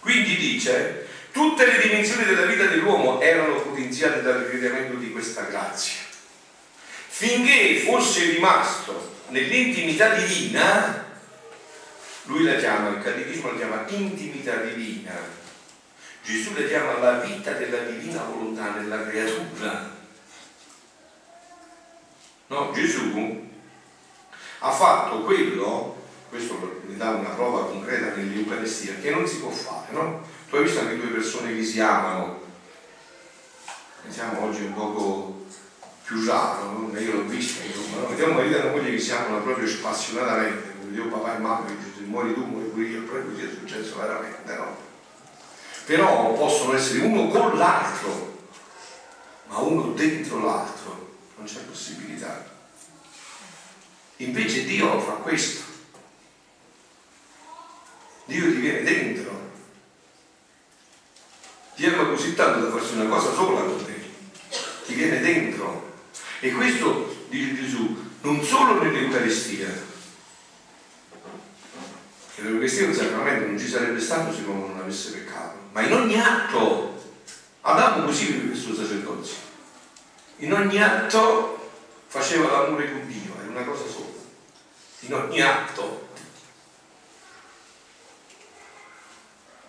Quindi 0.00 0.36
dice, 0.36 1.06
tutte 1.34 1.66
le 1.66 1.82
dimensioni 1.82 2.24
della 2.24 2.46
vita 2.46 2.64
dell'uomo 2.64 3.20
erano 3.20 3.60
potenziate 3.60 4.22
dal 4.22 4.44
ricreamento 4.44 4.94
di 4.94 5.10
questa 5.10 5.42
grazia. 5.42 5.98
Finché 7.08 7.80
fosse 7.84 8.30
rimasto 8.30 9.16
nell'intimità 9.28 10.14
divina, 10.14 11.04
lui 12.22 12.44
la 12.44 12.54
chiama, 12.54 12.88
il 12.88 13.02
catechismo 13.02 13.50
la 13.50 13.56
chiama 13.58 13.84
intimità 13.88 14.56
divina. 14.56 15.12
Gesù 16.22 16.54
la 16.54 16.66
chiama 16.66 16.98
la 17.00 17.18
vita 17.18 17.52
della 17.52 17.80
divina 17.80 18.22
volontà 18.22 18.70
nella 18.70 19.06
creatura 19.06 19.92
No? 22.46 22.72
Gesù 22.72 23.42
ha 24.58 24.70
fatto 24.70 25.22
quello, 25.22 26.03
questo 26.34 26.80
mi 26.86 26.96
dà 26.96 27.10
una 27.10 27.28
prova 27.28 27.66
concreta 27.66 28.16
nell'Eucaristia, 28.16 28.94
che 29.00 29.10
non 29.10 29.24
si 29.24 29.36
può 29.36 29.50
fare. 29.50 29.92
No? 29.92 30.20
Tu 30.48 30.56
hai 30.56 30.64
visto 30.64 30.80
anche 30.80 30.96
due 30.96 31.06
persone 31.06 31.54
che 31.54 31.62
si 31.62 31.80
amano, 31.80 32.40
pensiamo 34.02 34.42
oggi 34.42 34.64
un 34.64 34.74
poco 34.74 35.46
più 36.02 36.26
raro, 36.26 36.88
no? 36.90 36.98
io 36.98 37.12
l'ho 37.12 37.24
visto, 37.26 37.64
insomma, 37.64 38.00
no? 38.00 38.08
vediamo 38.08 38.32
marito 38.32 38.56
e 38.56 38.60
una 38.62 38.70
moglie 38.72 38.90
che 38.90 38.98
si 38.98 39.12
amano 39.12 39.42
proprio 39.42 39.68
spassionatamente, 39.68 40.74
come 40.80 40.90
Dio 40.90 41.06
papà 41.06 41.36
e 41.36 41.38
mamma, 41.38 41.66
che 41.66 41.74
se 41.96 42.02
muori 42.02 42.34
tu 42.34 42.44
muori 42.44 42.66
pure 42.66 42.84
io, 42.84 43.02
proprio 43.02 43.30
così 43.30 43.44
è 43.44 43.50
successo 43.50 43.96
veramente, 43.96 44.54
no? 44.56 44.76
Però 45.86 46.32
possono 46.32 46.74
essere 46.74 47.04
uno 47.04 47.28
con 47.28 47.56
l'altro, 47.56 48.38
ma 49.46 49.58
uno 49.58 49.92
dentro 49.92 50.44
l'altro 50.44 51.16
non 51.36 51.46
c'è 51.46 51.60
possibilità. 51.60 52.44
Invece 54.16 54.64
Dio 54.64 54.98
fa 54.98 55.12
questo. 55.12 55.63
Dio 58.34 58.52
ti 58.52 58.60
viene 58.60 58.82
dentro. 58.82 59.50
Ti 61.76 61.86
ama 61.86 62.08
così 62.08 62.34
tanto 62.34 62.66
da 62.66 62.70
farsi 62.70 62.94
una 62.94 63.08
cosa 63.08 63.32
sola 63.32 63.60
con 63.60 63.84
te. 63.84 63.94
Ti 64.86 64.94
viene 64.94 65.20
dentro. 65.20 65.92
E 66.40 66.50
questo, 66.52 67.26
dice 67.28 67.54
Gesù, 67.54 67.96
non 68.22 68.42
solo 68.42 68.82
nell'Eucaristia, 68.82 69.68
che 72.34 72.42
l'Eucaristia 72.42 72.84
è 72.84 72.88
un 72.88 72.94
sacramento, 72.94 73.46
non 73.46 73.58
ci 73.58 73.68
sarebbe 73.68 74.00
stato 74.00 74.34
se 74.34 74.42
l'uomo 74.42 74.66
non 74.66 74.80
avesse 74.80 75.12
peccato, 75.12 75.58
ma 75.72 75.82
in 75.82 75.92
ogni 75.92 76.20
atto. 76.20 76.92
Adamo 77.62 78.04
così 78.04 78.26
vive 78.26 78.48
questo 78.48 78.74
sacerdozio 78.74 79.52
in 80.38 80.52
ogni 80.52 80.82
atto 80.82 81.70
faceva 82.06 82.50
l'amore 82.50 82.90
con 82.90 83.06
Dio, 83.06 83.34
era 83.40 83.50
una 83.50 83.62
cosa 83.62 83.84
sola, 83.86 84.06
in 85.00 85.14
ogni 85.14 85.40
atto. 85.40 86.08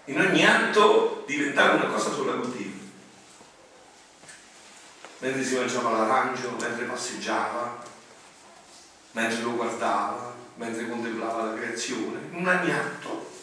In 0.07 0.19
ogni 0.19 0.45
atto 0.45 1.23
diventava 1.25 1.73
una 1.73 1.85
cosa 1.85 2.13
sola 2.13 2.33
con 2.33 2.55
Dio. 2.55 2.71
Mentre 5.17 5.43
si 5.43 5.55
mangiava 5.55 5.97
l'arancio, 5.97 6.55
mentre 6.59 6.85
passeggiava, 6.85 7.83
mentre 9.13 9.41
lo 9.41 9.55
guardava, 9.55 10.35
mentre 10.57 10.87
contemplava 10.87 11.45
la 11.45 11.55
creazione, 11.55 12.19
in 12.31 12.47
ogni 12.47 12.71
atto. 12.71 13.33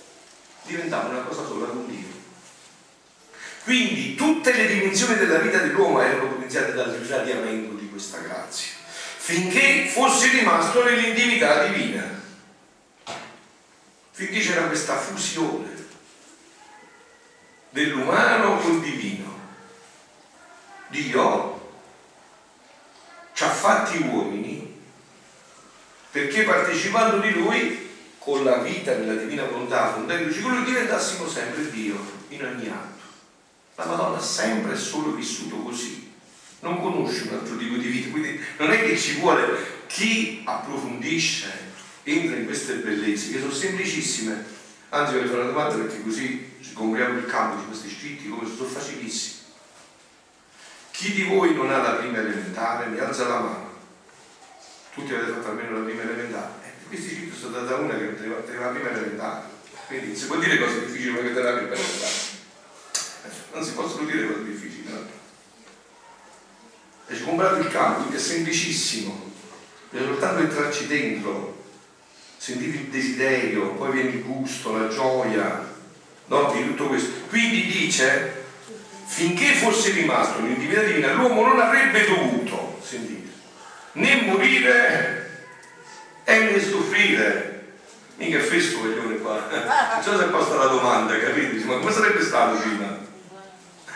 diventava 0.65 1.09
una 1.09 1.23
cosa 1.23 1.45
sola 1.45 1.67
con 1.67 1.89
Dio. 1.89 2.21
Quindi 3.65 4.15
tutte 4.15 4.53
le 4.53 4.67
dimensioni 4.69 5.17
della 5.17 5.39
vita 5.39 5.59
dell'uomo 5.59 6.01
erano 6.01 6.29
potenziate 6.29 6.73
dal 6.75 6.91
radiamento 6.91 7.75
di 7.75 7.89
questa 7.89 8.19
grazia, 8.19 8.71
finché 9.17 9.89
fosse 9.89 10.29
rimasto 10.29 10.85
nell'intimità 10.85 11.67
divina, 11.67 12.05
finché 14.13 14.39
c'era 14.39 14.67
questa 14.67 14.97
fusione 14.97 15.72
dell'umano 17.73 18.59
col 18.59 18.81
divino. 18.81 19.41
Dio 20.89 21.71
ci 23.33 23.45
ha 23.45 23.49
fatti 23.49 23.97
uomini 23.99 24.81
perché 26.11 26.43
partecipando 26.43 27.19
di 27.19 27.33
Lui 27.33 27.91
con 28.19 28.45
la 28.45 28.59
vita 28.59 28.95
nella 28.95 29.15
divina 29.15 29.45
volontà, 29.45 29.95
fondendoci 29.95 30.43
con 30.43 30.55
Lui, 30.55 30.65
diventassimo 30.65 31.27
sempre 31.27 31.71
Dio 31.71 31.99
in 32.29 32.45
ogni 32.45 32.69
atto. 32.69 33.01
La 33.77 33.87
Madonna 33.87 34.19
ha 34.19 34.23
sempre 34.23 34.75
e 34.75 34.77
solo 34.77 35.13
vissuto 35.13 35.57
così, 35.57 36.13
non 36.61 36.81
conosce 36.81 37.29
un 37.29 37.39
altro 37.39 37.57
tipo 37.57 37.77
di 37.77 37.89
vita, 37.89 38.11
quindi 38.11 38.39
non 38.59 38.71
è 38.71 38.85
che 38.85 38.97
ci 38.99 39.19
vuole 39.19 39.85
chi 39.87 40.43
approfondisce, 40.45 41.51
entra 42.05 42.37
in 42.37 42.45
queste 42.45 42.75
bellezze, 42.75 43.33
che 43.33 43.41
sono 43.41 43.53
semplicissime. 43.53 44.45
Anzi, 44.91 45.15
voglio 45.15 45.29
fare 45.29 45.41
una 45.41 45.51
domanda 45.51 45.75
perché 45.77 46.03
così 46.03 46.52
ci 46.63 46.73
compriamo 46.73 47.19
il 47.19 47.27
campo 47.27 47.57
di 47.57 47.67
questi 47.67 47.91
scritti, 47.91 48.29
come 48.29 48.49
sono 48.49 48.69
facilissimi. 48.69 49.41
Chi 50.91 51.13
di 51.13 51.23
voi 51.25 51.55
non 51.55 51.71
ha 51.71 51.79
la 51.79 51.95
prima 51.95 52.19
elementare, 52.19 52.87
mi 52.87 52.99
alza 52.99 53.27
la 53.27 53.41
mano. 53.41 53.71
Tutti 54.95 55.13
avete 55.13 55.33
fatto 55.33 55.49
almeno 55.49 55.79
la 55.79 55.85
prima 55.85 56.03
elementare. 56.03 56.53
Eh, 56.65 56.89
questi 56.89 57.15
scritti 57.15 57.37
sono 57.37 57.61
da 57.61 57.77
una 57.77 57.97
che 57.97 58.09
aveva 58.09 58.67
la 58.67 58.71
prima 58.71 58.91
elementare. 58.91 59.45
Quindi 59.87 60.17
si 60.17 60.27
può 60.27 60.37
dire 60.37 60.59
cose 60.59 60.87
difficili 60.87 61.15
perché 61.15 61.35
te 61.35 61.43
la 61.43 61.53
prima 61.53 61.73
elementare 61.75 62.41
non 63.53 63.65
si 63.65 63.73
possono 63.73 64.05
dire 64.05 64.27
cose 64.27 64.45
difficili, 64.45 64.91
no? 64.91 65.07
E 67.07 67.17
ci 67.17 67.23
comprato 67.23 67.57
il 67.57 67.69
campo, 67.69 68.13
è 68.13 68.19
semplicissimo, 68.19 69.31
bisogna 69.91 70.11
soltanto 70.11 70.43
entrarci 70.43 70.87
dentro, 70.87 71.65
sentire 72.37 72.79
il 72.79 72.89
desiderio, 72.89 73.75
poi 73.75 73.93
viene 73.93 74.11
il 74.11 74.23
gusto, 74.23 74.77
la 74.77 74.89
gioia, 74.89 75.72
no? 76.41 76.53
di 76.53 76.67
tutto 76.67 76.87
questo. 76.87 77.11
Quindi 77.29 77.67
dice, 77.67 78.45
finché 79.05 79.55
fosse 79.55 79.93
rimasto 79.93 80.41
l'individuo 80.41 80.85
divina, 80.85 81.13
l'uomo 81.13 81.47
non 81.47 81.61
avrebbe 81.61 82.07
dovuto, 82.07 82.79
sentite, 82.83 83.31
né 83.93 84.23
morire 84.23 85.51
e 86.25 86.39
né 86.39 86.61
soffrire. 86.61 87.51
Mica 88.17 88.41
fresco 88.41 88.81
coglione 88.81 89.17
qua. 89.17 89.49
Non 89.51 90.03
so 90.03 90.17
se 90.17 90.25
è 90.25 90.29
posta 90.29 90.55
la 90.57 90.67
domanda, 90.67 91.19
capite? 91.19 91.65
Ma 91.65 91.79
come 91.79 91.91
sarebbe 91.91 92.23
stato 92.23 92.59
prima? 92.61 92.99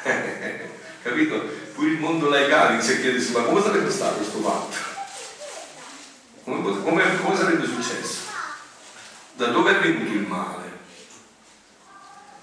capito? 1.03 1.65
Pure 1.75 1.89
il 1.89 1.99
mondo 1.99 2.29
laicale 2.29 2.79
a 2.79 2.81
chiedersi 2.81 3.33
ma 3.33 3.43
come 3.43 3.61
sarebbe 3.63 3.91
stato 3.91 4.17
questo 4.17 4.39
fatto? 4.41 4.95
Come, 6.45 6.83
come, 6.83 7.21
come 7.23 7.37
sarebbe 7.37 7.67
successo? 7.67 8.25
Da 9.35 9.47
dove 9.49 9.77
è 9.77 9.81
venuto 9.81 10.13
il 10.13 10.27
male? 10.27 10.66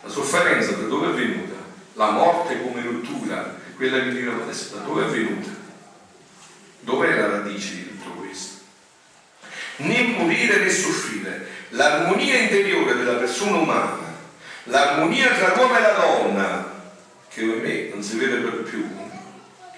La 0.04 0.10
sofferenza 0.10 0.72
da 0.74 0.88
dove 0.88 1.12
è 1.12 1.14
venuta? 1.14 1.56
La 1.94 2.12
morte 2.12 2.62
come 2.62 2.82
rottura, 2.82 3.56
quella 3.78 4.04
che 4.04 4.12
diremo 4.12 4.44
adesso, 4.44 4.76
da 4.76 4.82
dove 4.82 5.06
è 5.06 5.08
venuta? 5.08 5.50
Dov'è 6.82 7.16
la 7.16 7.30
radice 7.30 7.76
di 7.76 7.98
tutto 7.98 8.10
questo? 8.20 8.62
Né 9.78 10.04
morire 10.18 10.58
né 10.58 10.70
soffrire. 10.70 11.48
L'armonia 11.70 12.38
interiore 12.38 12.96
della 12.98 13.14
persona 13.14 13.58
umana, 13.58 14.14
l'armonia 14.64 15.32
tra 15.32 15.56
l'uomo 15.56 15.78
e 15.78 15.82
la 15.82 15.94
donna, 15.94 16.72
che 17.30 17.42
me 17.44 17.90
non 17.94 18.04
si 18.04 18.18
vede 18.18 18.38
per 18.38 18.64
più. 18.64 18.86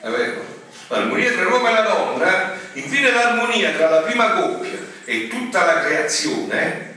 È 0.01 0.09
vero? 0.09 0.43
L'armonia 0.87 1.31
tra 1.33 1.43
l'uomo 1.43 1.67
e 1.67 1.71
la 1.71 1.81
donna, 1.81 2.53
infine 2.73 3.11
l'armonia 3.11 3.71
tra 3.73 3.89
la 3.89 4.01
prima 4.01 4.31
coppia 4.31 4.79
e 5.05 5.27
tutta 5.27 5.65
la 5.65 5.81
creazione, 5.81 6.94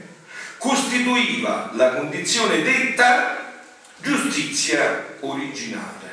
costituiva 0.58 1.70
la 1.74 1.94
condizione 1.94 2.62
detta 2.62 3.62
giustizia 4.00 5.16
originale. 5.20 6.06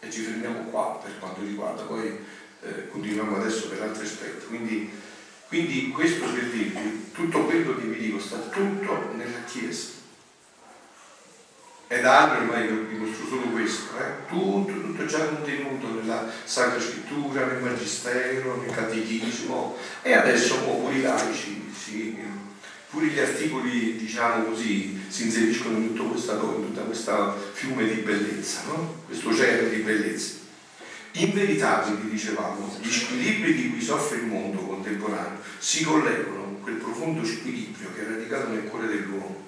E 0.00 0.10
ci 0.10 0.20
fermiamo 0.20 0.70
qua 0.70 1.00
per 1.02 1.18
quanto 1.18 1.40
riguarda, 1.40 1.82
poi 1.82 2.18
eh, 2.62 2.88
continuiamo 2.88 3.36
adesso 3.36 3.68
per 3.68 3.82
altri 3.82 4.04
aspetti. 4.04 4.46
Quindi, 4.46 4.90
quindi 5.48 5.88
questo 5.90 6.24
per 6.26 6.44
dirvi, 6.44 7.10
tutto 7.12 7.44
quello 7.44 7.76
che 7.76 7.86
vi 7.86 7.98
dico 7.98 8.18
sta 8.18 8.36
tutto 8.36 9.12
nella 9.16 9.42
Chiesa 9.46 10.00
ed 11.92 12.06
altro 12.06 12.38
ormai 12.38 12.66
vi 12.68 12.88
dimostro 12.88 13.26
solo 13.26 13.42
questo, 13.48 13.98
eh? 13.98 14.26
tutto, 14.26 14.72
tutto 14.72 15.04
già 15.04 15.26
contenuto 15.26 15.88
nella 15.88 16.26
Sacra 16.42 16.80
Scrittura, 16.80 17.44
nel 17.44 17.60
Magistero, 17.60 18.62
nel 18.62 18.74
Catechismo 18.74 19.76
e 20.00 20.14
adesso 20.14 20.58
pure 20.60 20.94
i 20.94 21.02
laici, 21.02 21.70
sì, 21.70 22.18
pure 22.92 23.06
gli 23.06 23.18
articoli, 23.18 23.96
diciamo 23.96 24.44
così, 24.44 25.02
si 25.08 25.24
inseriscono 25.24 25.78
in 25.78 25.94
tutto 25.94 26.10
questo 26.10 27.50
fiume 27.54 27.86
di 27.86 28.02
bellezza, 28.02 28.60
no? 28.66 29.02
questo 29.06 29.30
oceano 29.30 29.68
di 29.68 29.78
bellezza. 29.78 30.40
Verità, 31.32 31.78
quindi 31.78 32.10
dicevamo, 32.10 32.78
gli 32.80 32.90
squilibri 32.90 33.54
di 33.54 33.70
cui 33.70 33.82
soffre 33.82 34.18
il 34.18 34.26
mondo 34.26 34.60
contemporaneo 34.60 35.40
si 35.58 35.82
collegano 35.84 36.42
con 36.42 36.60
quel 36.62 36.74
profondo 36.76 37.24
squilibrio 37.24 37.92
che 37.94 38.02
è 38.02 38.08
radicato 38.08 38.48
nel 38.48 38.64
cuore 38.64 38.86
dell'uomo 38.86 39.42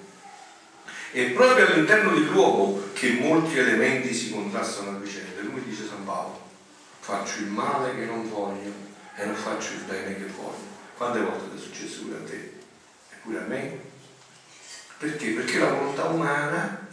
è 1.15 1.31
proprio 1.31 1.65
all'interno 1.67 2.11
dell'uomo 2.11 2.81
che 2.91 3.11
molti 3.11 3.57
elementi 3.57 4.13
si 4.13 4.31
contrastano 4.31 4.97
a 4.97 4.99
vicenda. 4.99 5.43
Lui 5.43 5.63
dice 5.63 5.87
San 5.87 6.03
Paolo, 6.03 6.41
faccio 6.99 7.39
il 7.39 7.47
male 7.47 7.95
che 7.95 8.03
non 8.03 8.29
voglio 8.29 8.69
e 9.15 9.25
non 9.25 9.35
faccio 9.35 9.71
il 9.75 9.83
bene 9.87 10.17
che 10.17 10.25
voglio. 10.35 10.73
Quante 10.97 11.21
volte 11.21 11.55
è 11.55 11.57
successo 11.57 12.01
pure 12.01 12.17
a 12.17 12.29
te? 12.29 12.54
Pure 13.25 13.39
a 13.39 13.47
me? 13.47 13.79
Perché? 14.99 15.31
Perché 15.31 15.57
la 15.57 15.73
volontà 15.73 16.03
umana 16.05 16.87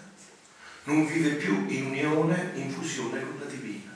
non 0.84 1.06
vive 1.06 1.32
più 1.32 1.68
in 1.68 1.88
unione, 1.88 2.52
in 2.54 2.70
fusione 2.70 3.20
con 3.20 3.38
la 3.38 3.44
divina. 3.44 3.92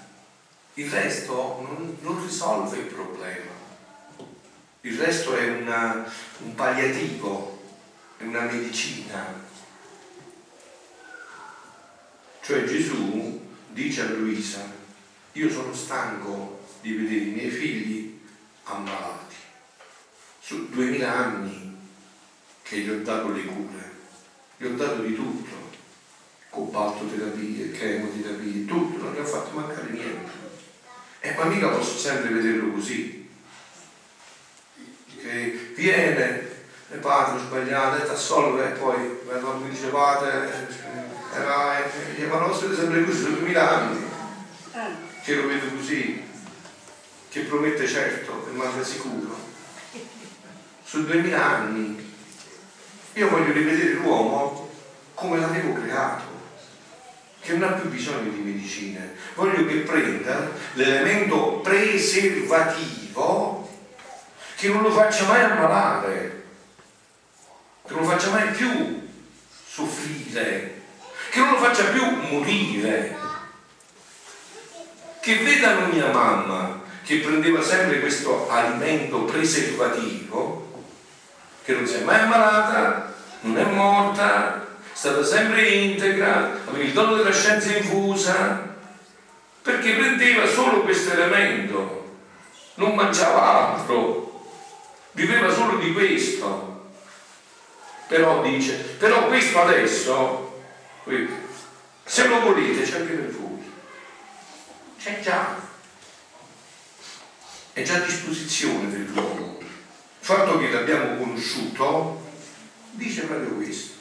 Il 0.75 0.91
resto 0.91 1.33
non, 1.63 1.97
non 2.03 2.23
risolve 2.23 2.77
il 2.77 2.85
problema. 2.85 3.53
Il 4.83 4.99
resto 4.99 5.35
è 5.35 5.49
una, 5.49 6.05
un 6.41 6.55
palliativo, 6.55 7.59
è 8.19 8.25
una 8.25 8.43
medicina, 8.43 9.45
cioè 12.43 12.65
Gesù 12.65 13.45
dice 13.71 14.03
a 14.03 14.11
Luisa, 14.11 14.71
io 15.33 15.51
sono 15.51 15.75
stanco 15.75 16.65
di 16.83 16.93
vedere 16.93 17.25
i 17.25 17.33
miei 17.33 17.51
figli 17.51 18.21
ammalati. 18.65 19.35
Su 20.39 20.69
duemila 20.69 21.13
anni 21.13 21.66
che 22.69 22.79
gli 22.79 22.91
ho 22.91 23.01
dato 23.03 23.29
le 23.29 23.45
cure, 23.45 23.91
gli 24.57 24.67
ho 24.67 24.75
dato 24.75 25.03
di 25.03 25.15
tutto, 25.15 25.55
cobaltoterapie, 26.51 27.71
chemoterapie, 27.71 28.65
tutto, 28.65 29.05
non 29.05 29.15
gli 29.15 29.19
ho 29.19 29.25
fatto 29.25 29.51
mancare 29.57 29.89
niente. 29.91 30.45
E 31.21 31.35
ma 31.35 31.45
mica 31.45 31.69
posso 31.69 31.97
sempre 31.97 32.31
vederlo 32.31 32.73
così. 32.73 33.29
Che 35.21 35.73
viene, 35.77 36.49
e 36.91 36.97
padre 36.97 37.37
ho 37.37 37.45
sbagliato, 37.45 38.03
e 38.03 38.07
t'assolve, 38.07 38.65
e 38.65 38.73
poi 38.73 38.99
mi 39.63 39.71
dice 39.71 39.87
padre, 39.87 40.69
era, 41.33 41.85
eh, 41.85 42.27
ma 42.27 42.39
nostro 42.39 42.75
sempre 42.75 43.05
così, 43.05 43.21
sono 43.21 43.37
duemila 43.37 43.71
anni 43.71 44.05
che 45.23 45.35
lo 45.35 45.47
vedo 45.49 45.75
così, 45.75 46.23
che 47.29 47.41
promette 47.43 47.87
certo 47.87 48.47
e 48.49 48.53
manca 48.53 48.83
sicuro. 48.85 49.37
Sono 50.85 51.05
duemila 51.05 51.45
anni. 51.45 52.06
Io 53.17 53.29
voglio 53.31 53.53
rivedere 53.53 53.93
l'uomo 53.93 54.69
come 55.15 55.39
l'avevo 55.39 55.73
creato, 55.73 56.25
che 57.41 57.55
non 57.55 57.67
ha 57.67 57.73
più 57.73 57.89
bisogno 57.89 58.31
di 58.31 58.41
medicine. 58.41 59.15
Voglio 59.35 59.65
che 59.65 59.77
prenda 59.77 60.51
l'elemento 60.75 61.61
preservativo 61.63 63.67
che 64.57 64.69
non 64.69 64.83
lo 64.83 64.91
faccia 64.91 65.25
mai 65.29 65.45
ammalare, 65.45 66.45
che 67.87 67.95
non 67.95 68.03
lo 68.03 68.09
faccia 68.09 68.29
mai 68.31 68.51
più 68.51 69.09
soffrire, 69.67 70.83
che 71.31 71.39
non 71.39 71.53
lo 71.53 71.59
faccia 71.59 71.85
più 71.85 72.05
morire. 72.05 73.17
Che 75.21 75.39
vedano 75.39 75.87
mia 75.87 76.13
mamma 76.13 76.83
che 77.03 77.21
prendeva 77.21 77.63
sempre 77.63 78.01
questo 78.01 78.51
alimento 78.51 79.25
preservativo, 79.25 80.56
che 81.67 81.73
non 81.73 81.85
si 81.85 81.97
è 81.97 82.01
mai 82.03 82.21
ammalata, 82.21 83.13
non 83.41 83.59
è 83.59 83.65
morta, 83.65 84.65
è 84.85 84.97
stata 84.97 85.25
sempre 85.25 85.67
integra, 85.67 86.61
aveva 86.65 86.85
il 86.85 86.93
dono 86.93 87.17
della 87.17 87.33
scienza 87.33 87.77
infusa, 87.77 88.77
perché 89.63 89.97
prendeva 89.97 90.47
solo 90.47 90.83
questo 90.83 91.11
elemento, 91.11 92.19
non 92.75 92.95
mangiava 92.95 93.75
altro, 93.75 94.47
viveva 95.11 95.53
solo 95.53 95.79
di 95.79 95.93
questo. 95.93 96.91
Però 98.07 98.43
dice, 98.43 98.75
però 98.75 99.27
questo 99.27 99.61
adesso, 99.61 100.63
se 102.05 102.29
lo 102.29 102.41
volete 102.43 102.83
c'è 102.89 103.01
anche 103.01 103.13
per 103.13 103.31
voi. 103.33 103.73
C'è 105.01 105.19
già. 105.21 105.57
È 107.73 107.83
già 107.83 107.97
a 107.97 107.99
disposizione 107.99 108.89
dell'uomo. 108.89 109.56
Il 110.29 110.35
fatto 110.35 110.59
che 110.59 110.73
l'abbiamo 110.73 111.19
conosciuto 111.19 112.21
dice 112.91 113.27
proprio 113.27 113.51
questo, 113.51 113.95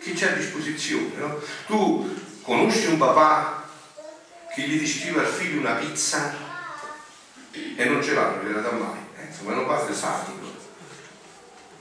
che 0.00 0.12
c'è 0.12 0.32
a 0.32 0.34
disposizione. 0.34 1.12
No? 1.14 1.38
Tu 1.66 2.22
conosci 2.42 2.86
un 2.86 2.98
papà 2.98 3.62
che 4.52 4.62
gli 4.62 4.80
descrive 4.80 5.20
al 5.20 5.26
figlio 5.26 5.60
una 5.60 5.74
pizza 5.74 6.34
e 7.52 7.84
non 7.84 8.02
ce 8.02 8.14
l'ha, 8.14 8.30
non 8.30 8.44
gliela 8.44 8.62
dà 8.62 8.72
mai. 8.72 8.98
Eh, 9.16 9.26
insomma, 9.26 9.52
è 9.52 9.56
un 9.58 9.66
padre 9.66 9.94
sadico. 9.94 10.52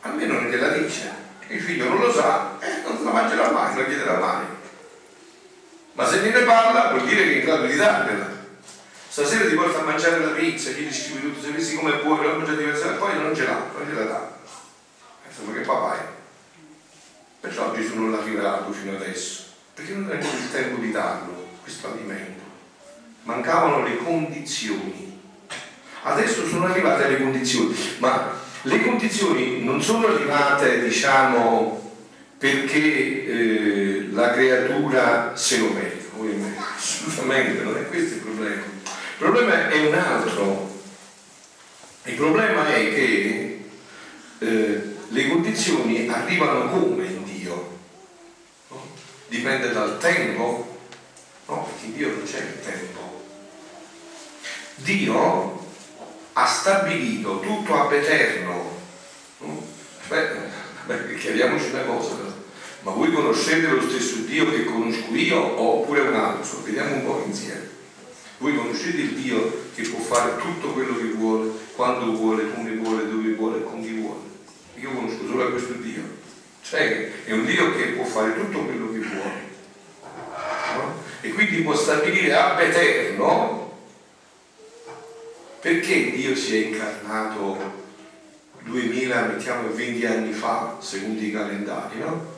Almeno 0.02 0.34
non 0.36 0.52
gliela 0.52 0.78
dice. 0.78 1.12
Il 1.48 1.60
figlio 1.60 1.90
non 1.90 1.98
lo 1.98 2.14
sa, 2.14 2.60
eh, 2.60 2.84
non 2.84 3.04
la 3.04 3.12
mangerà 3.12 3.50
mai, 3.50 3.74
non 3.74 3.86
chiederà 3.88 4.20
mai. 4.20 4.46
Ma 5.94 6.08
se 6.08 6.20
gliene 6.20 6.42
parla 6.42 6.92
vuol 6.92 7.08
dire 7.08 7.24
che 7.24 7.34
è 7.34 7.38
in 7.38 7.46
grado 7.46 7.66
di 7.66 7.76
dargliela. 7.76 8.33
Stasera 9.14 9.48
ti 9.48 9.54
porta 9.54 9.82
a 9.82 9.84
mangiare 9.84 10.26
la 10.26 10.32
pizza, 10.32 10.72
gli 10.72 10.86
descrivi 10.86 11.22
tutto, 11.22 11.46
se 11.46 11.52
vedi 11.52 11.76
come 11.76 11.98
puoi, 11.98 12.24
lo 12.24 12.36
mangia 12.36 12.56
diversa, 12.56 12.94
poi 12.94 13.16
non 13.16 13.36
ce 13.36 13.46
l'ha, 13.46 13.70
non 13.72 13.88
gliela 13.88 14.06
dà. 14.06 14.38
Insomma, 15.30 15.54
che 15.54 15.60
papà 15.60 16.00
è. 16.00 16.06
Perciò 17.40 17.72
Gesù 17.76 17.94
non 17.94 18.10
l'ha 18.10 18.24
rivelato 18.24 18.72
fino 18.72 18.96
adesso, 18.96 19.44
perché 19.76 19.94
non 19.94 20.10
era 20.10 20.18
il 20.18 20.52
tempo 20.52 20.82
di 20.82 20.90
darlo, 20.90 21.48
questo 21.62 21.92
alimento. 21.92 22.42
Mancavano 23.22 23.84
le 23.84 23.98
condizioni. 23.98 25.22
Adesso 26.02 26.48
sono 26.48 26.66
arrivate 26.66 27.08
le 27.10 27.22
condizioni, 27.22 27.76
ma 28.00 28.34
le 28.64 28.82
condizioni 28.82 29.64
non 29.64 29.80
sono 29.80 30.08
arrivate, 30.08 30.82
diciamo, 30.86 31.98
perché 32.40 33.26
eh, 33.28 34.08
la 34.10 34.32
creatura 34.32 35.36
se 35.36 35.60
lo 35.60 35.70
merita, 35.70 36.08
assolutamente, 36.76 37.62
non 37.62 37.78
è 37.78 37.88
questo 37.88 38.16
il 38.16 38.22
problema. 38.22 38.82
Il 39.16 39.20
problema 39.20 39.70
è 39.70 39.86
un 39.86 39.94
altro. 39.94 40.72
Il 42.06 42.16
problema 42.16 42.68
è 42.68 42.94
che 42.94 43.66
eh, 44.40 44.96
le 45.08 45.28
condizioni 45.30 46.10
arrivano 46.10 46.70
come 46.70 47.06
in 47.06 47.24
Dio? 47.24 47.78
No? 48.70 48.82
Dipende 49.28 49.72
dal 49.72 50.00
tempo? 50.00 50.80
No, 51.46 51.64
perché 51.64 51.86
in 51.86 51.94
Dio 51.96 52.08
non 52.10 52.24
c'è 52.24 52.40
il 52.40 52.60
tempo. 52.60 53.24
Dio 54.78 55.66
ha 56.34 56.48
stabilito 56.48 57.40
tutto 57.40 57.80
ab 57.80 57.92
eterno. 57.94 58.82
Beh, 60.08 61.16
chiariamoci 61.18 61.70
una 61.70 61.84
cosa, 61.84 62.16
ma 62.82 62.92
voi 62.92 63.12
conoscete 63.12 63.68
lo 63.68 63.82
stesso 63.88 64.18
Dio 64.26 64.50
che 64.50 64.66
conosco 64.66 65.14
io 65.14 65.62
oppure 65.62 66.02
un 66.02 66.16
altro? 66.16 66.62
Vediamo 66.64 66.96
un 66.96 67.06
po' 67.06 67.24
insieme. 67.26 67.73
Voi 68.44 68.58
conoscete 68.58 68.98
il 68.98 69.14
Dio 69.14 69.70
che 69.74 69.84
può 69.84 70.00
fare 70.00 70.36
tutto 70.36 70.74
quello 70.74 70.98
che 70.98 71.14
vuole, 71.14 71.50
quando 71.78 72.12
vuole, 72.12 72.54
come 72.54 72.76
vuole, 72.76 73.10
dove 73.10 73.36
vuole 73.36 73.64
con 73.64 73.82
chi 73.82 73.94
vuole. 73.94 74.20
Io 74.76 74.92
conosco 74.92 75.26
solo 75.26 75.50
questo 75.50 75.72
Dio. 75.76 76.02
Cioè 76.62 77.24
è 77.24 77.32
un 77.32 77.46
Dio 77.46 77.74
che 77.74 77.84
può 77.92 78.04
fare 78.04 78.36
tutto 78.36 78.66
quello 78.66 78.92
che 78.92 79.00
vuole. 79.00 79.52
No? 80.76 80.94
E 81.22 81.30
quindi 81.30 81.62
può 81.62 81.74
stabilire 81.74 82.34
ab 82.34 82.60
eterno 82.60 83.78
perché 85.62 86.12
Dio 86.12 86.36
si 86.36 86.64
è 86.64 86.66
incarnato 86.66 87.58
2000, 88.64 89.22
mettiamo 89.22 89.70
20 89.70 90.06
anni 90.06 90.34
fa, 90.34 90.76
secondo 90.82 91.22
i 91.22 91.32
calendari, 91.32 91.98
no? 92.00 92.34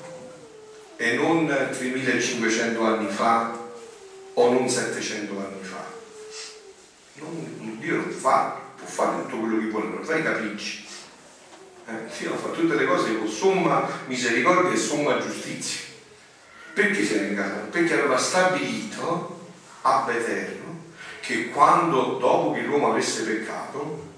E 0.98 1.16
non 1.16 1.48
3500 1.48 2.84
anni 2.84 3.10
fa 3.10 3.60
o 4.36 4.52
non 4.52 4.70
700 4.70 5.34
anni 5.40 5.64
fa. 5.64 5.95
Non, 7.18 7.78
Dio 7.80 7.96
non 7.96 8.12
fa, 8.12 8.62
può 8.76 8.86
fare 8.86 9.24
tutto 9.24 9.38
quello 9.38 9.60
che 9.60 9.68
vuole, 9.68 9.88
non 9.88 10.04
fa 10.04 10.18
i 10.18 10.24
capricci. 10.24 10.86
Eh, 11.88 11.94
Dio 12.18 12.36
fa 12.36 12.50
tutte 12.50 12.76
le 12.76 12.86
cose 12.86 13.18
con 13.18 13.28
somma 13.28 13.88
misericordia 14.08 14.72
e 14.72 14.78
somma 14.78 15.20
giustizia. 15.20 15.82
Perché 16.74 17.06
si 17.06 17.14
è 17.14 17.30
incarnato? 17.30 17.68
Perché 17.68 17.94
aveva 17.94 18.18
stabilito 18.18 19.50
ab 19.82 20.10
eterno 20.10 20.84
che 21.22 21.50
quando, 21.50 22.18
dopo 22.18 22.52
che 22.52 22.62
l'uomo 22.62 22.92
avesse 22.92 23.24
peccato, 23.24 24.14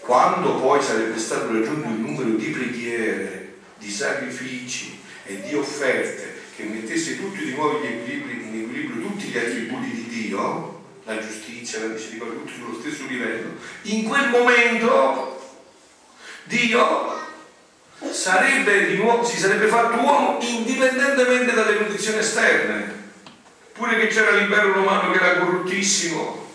quando 0.00 0.60
poi 0.60 0.80
sarebbe 0.80 1.18
stato 1.18 1.46
raggiunto 1.46 1.88
il 1.88 1.94
numero 1.94 2.30
di 2.30 2.46
preghiere, 2.50 3.54
di 3.78 3.90
sacrifici 3.90 5.00
e 5.24 5.40
di 5.40 5.54
offerte 5.54 6.42
che 6.54 6.64
mettesse 6.64 7.18
tutti 7.18 7.44
di 7.44 7.54
nuovo 7.54 7.82
in 7.82 7.86
equilibrio 7.86 8.44
tutti 9.06 9.26
gli 9.26 9.38
attributi 9.38 9.90
di 9.90 10.06
Dio, 10.08 10.73
la 11.04 11.18
giustizia, 11.18 11.80
la 11.80 11.86
misericordia, 11.86 12.38
tutti 12.40 12.54
sullo 12.54 12.80
stesso 12.80 13.06
livello, 13.06 13.56
in 13.82 14.04
quel 14.04 14.28
momento 14.30 15.58
Dio 16.44 17.22
sarebbe 18.10 18.86
di 18.86 18.96
nuovo, 18.96 19.24
si 19.24 19.38
sarebbe 19.38 19.66
fatto 19.66 20.00
uomo 20.00 20.38
indipendentemente 20.40 21.52
dalle 21.52 21.76
condizioni 21.76 22.18
esterne. 22.18 23.02
Pure 23.72 23.98
che 23.98 24.06
c'era 24.06 24.30
l'impero 24.32 24.72
romano 24.72 25.10
che 25.10 25.18
era 25.18 25.38
corruttissimo, 25.38 26.48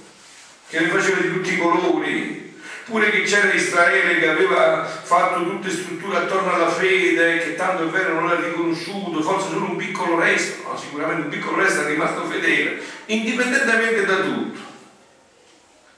che 0.70 0.80
ne 0.80 0.88
faceva 0.88 1.20
di 1.20 1.34
tutti 1.34 1.54
i 1.54 1.58
colori, 1.58 2.49
pure 2.90 3.12
che 3.12 3.22
c'era 3.22 3.54
Israele 3.54 4.20
che 4.20 4.28
aveva 4.28 4.84
fatto 4.84 5.44
tutte 5.44 5.70
strutture 5.70 6.18
attorno 6.18 6.54
alla 6.54 6.72
fede, 6.72 7.38
che 7.38 7.56
tanto 7.56 7.84
è 7.84 7.88
vero 7.88 8.16
non 8.16 8.28
l'ha 8.28 8.40
riconosciuto, 8.40 9.22
forse 9.22 9.50
solo 9.50 9.66
un 9.66 9.76
piccolo 9.78 10.20
resto, 10.20 10.68
no, 10.68 10.78
sicuramente 10.78 11.22
un 11.24 11.30
piccolo 11.30 11.62
resto 11.62 11.86
è 11.86 11.88
rimasto 11.88 12.26
fedele, 12.26 12.82
indipendentemente 13.06 14.06
da 14.06 14.16
tutto. 14.18 14.68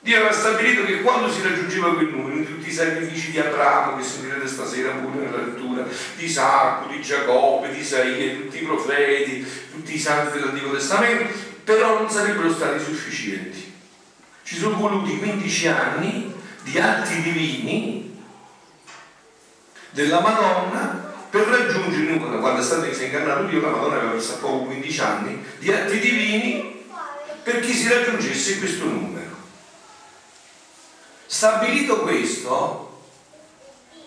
Dio 0.04 0.18
aveva 0.18 0.34
stabilito 0.34 0.84
che 0.84 1.02
quando 1.02 1.32
si 1.32 1.44
raggiungeva 1.44 1.94
quel 1.94 2.08
numero, 2.08 2.36
in 2.36 2.46
tutti 2.46 2.70
i 2.70 2.74
sacrifici 2.74 3.32
di 3.32 3.40
Abramo, 3.40 3.98
che 3.98 4.04
sentirete 4.04 4.48
stasera 4.48 4.94
pure 4.94 5.26
nella 5.26 5.46
lettura, 5.46 5.86
di 6.16 6.26
Isacco, 6.26 6.88
di 6.90 7.02
Giacobbe, 7.02 7.72
di 7.72 7.80
Isaia, 7.80 8.36
tutti 8.36 8.58
i 8.58 8.66
profeti, 8.66 9.46
tutti 9.72 9.94
i 9.94 10.00
santi 10.00 10.40
dell'Antico 10.40 10.72
Testamento, 10.72 11.32
però 11.64 12.00
non 12.00 12.10
sarebbero 12.10 12.52
stati 12.52 12.84
sufficienti. 12.84 13.72
Ci 14.44 14.58
sono 14.58 14.76
voluti 14.76 15.20
15 15.20 15.68
anni 15.68 16.34
di 16.64 16.80
atti 16.80 17.22
divini 17.22 18.24
della 19.92 20.20
Madonna 20.20 21.10
per 21.30 21.48
raggiungere 21.48 22.18
quando 22.18 22.60
è 22.60 22.64
stato 22.64 22.86
incarnato 22.86 23.46
Dio, 23.46 23.62
la 23.62 23.70
Madonna 23.70 23.96
aveva 23.96 24.14
messo 24.14 24.34
a 24.34 24.38
poco 24.38 24.66
15 24.66 25.00
anni 25.00 25.44
di 25.60 25.72
atti 25.72 26.00
divini 26.00 26.86
perché 27.44 27.72
si 27.72 27.88
raggiungesse 27.88 28.60
questo 28.60 28.86
numero. 28.86 29.30
Stabilito 31.26 32.02
questo, 32.02 33.04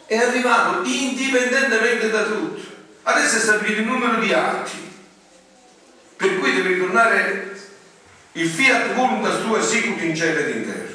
è 0.07 0.17
arrivato 0.17 0.83
indipendentemente 0.85 2.11
da 2.11 2.25
tutto. 2.25 2.61
Adesso 3.03 3.37
è 3.37 3.41
stabilito 3.41 3.81
il 3.81 3.87
numero 3.87 4.21
di 4.21 4.33
atti, 4.33 4.77
per 6.17 6.39
cui 6.39 6.55
deve 6.55 6.75
ritornare 6.75 7.61
il 8.33 8.49
fiat 8.49 8.95
voluntas 8.95 9.43
tua 9.43 9.63
sicut 9.63 10.01
in 10.03 10.15
cielo 10.15 10.41
ed 10.41 10.57
in 10.57 10.65
terra. 10.65 10.94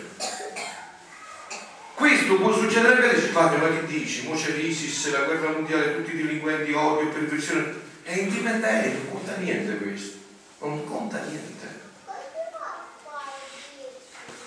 Questo 1.99 2.37
può 2.37 2.53
succedere 2.53 2.93
anche 2.93 3.09
adesso, 3.09 3.33
padre, 3.33 3.57
ma 3.57 3.67
che 3.67 3.85
dici? 3.85 4.25
Mo 4.25 4.33
c'è 4.33 4.51
l'ISIS, 4.51 5.11
la 5.11 5.23
guerra 5.23 5.49
mondiale, 5.49 5.97
tutti 5.97 6.15
i 6.15 6.23
delinquenti, 6.23 6.71
odio, 6.71 7.09
perversione. 7.09 7.73
È 8.03 8.13
indipendente, 8.13 8.87
non 8.87 9.11
conta 9.11 9.35
niente 9.35 9.77
questo. 9.79 10.17
Non 10.59 10.85
conta 10.85 11.19
niente. 11.27 11.67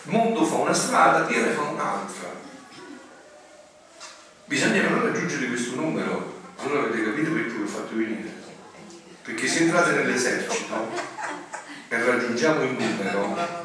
Il 0.04 0.12
mondo 0.12 0.46
fa 0.46 0.54
una 0.54 0.72
strada, 0.72 1.26
Dio 1.26 1.44
ne 1.44 1.52
fa 1.52 1.60
un'altra. 1.60 2.30
Bisogna 4.46 4.80
però 4.80 5.02
raggiungere 5.02 5.46
questo 5.48 5.74
numero. 5.74 6.40
Allora 6.56 6.84
avete 6.84 7.04
capito 7.04 7.32
perché 7.32 7.52
vi 7.52 7.62
ho 7.62 7.66
fatto 7.66 7.94
venire? 7.94 8.32
Perché 9.24 9.46
se 9.46 9.64
entrate 9.64 9.92
nell'esercito 9.92 10.90
e 11.88 12.02
raggiungiamo 12.02 12.62
il 12.62 12.70
numero, 12.78 13.61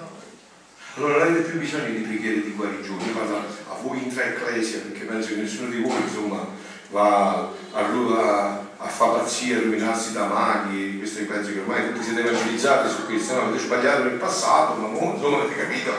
allora 0.98 1.18
non 1.18 1.28
avete 1.28 1.50
più 1.50 1.60
bisogno 1.60 1.90
di 1.90 2.02
preghiere 2.02 2.42
di 2.42 2.54
guarigione. 2.56 3.04
Io 3.06 3.14
parlo 3.14 3.38
a 3.38 3.76
voi 3.82 4.12
ecclesia 4.12 4.80
perché 4.80 5.06
penso 5.06 5.30
che 5.30 5.36
nessuno 5.36 5.70
di 5.70 5.82
voi 5.82 6.02
insomma 6.02 6.46
va 6.90 7.52
a, 7.74 7.80
a, 7.80 8.60
a 8.78 8.88
fare 8.88 9.20
pazzia, 9.20 9.58
a 9.58 9.62
rovinarsi 9.62 10.14
da 10.14 10.26
maghi, 10.26 10.98
questo 10.98 11.24
penso 11.26 11.52
che 11.52 11.60
ormai 11.60 11.94
tutti 11.94 12.04
siete 12.04 12.22
evangelizzati 12.22 12.90
su 12.90 13.06
questo, 13.06 13.36
no? 13.36 13.42
avete 13.42 13.64
sbagliato 13.64 14.04
nel 14.04 14.14
passato, 14.14 14.74
ma 14.74 14.88
mo, 14.88 15.14
insomma 15.14 15.38
avete 15.38 15.56
capito 15.56 15.92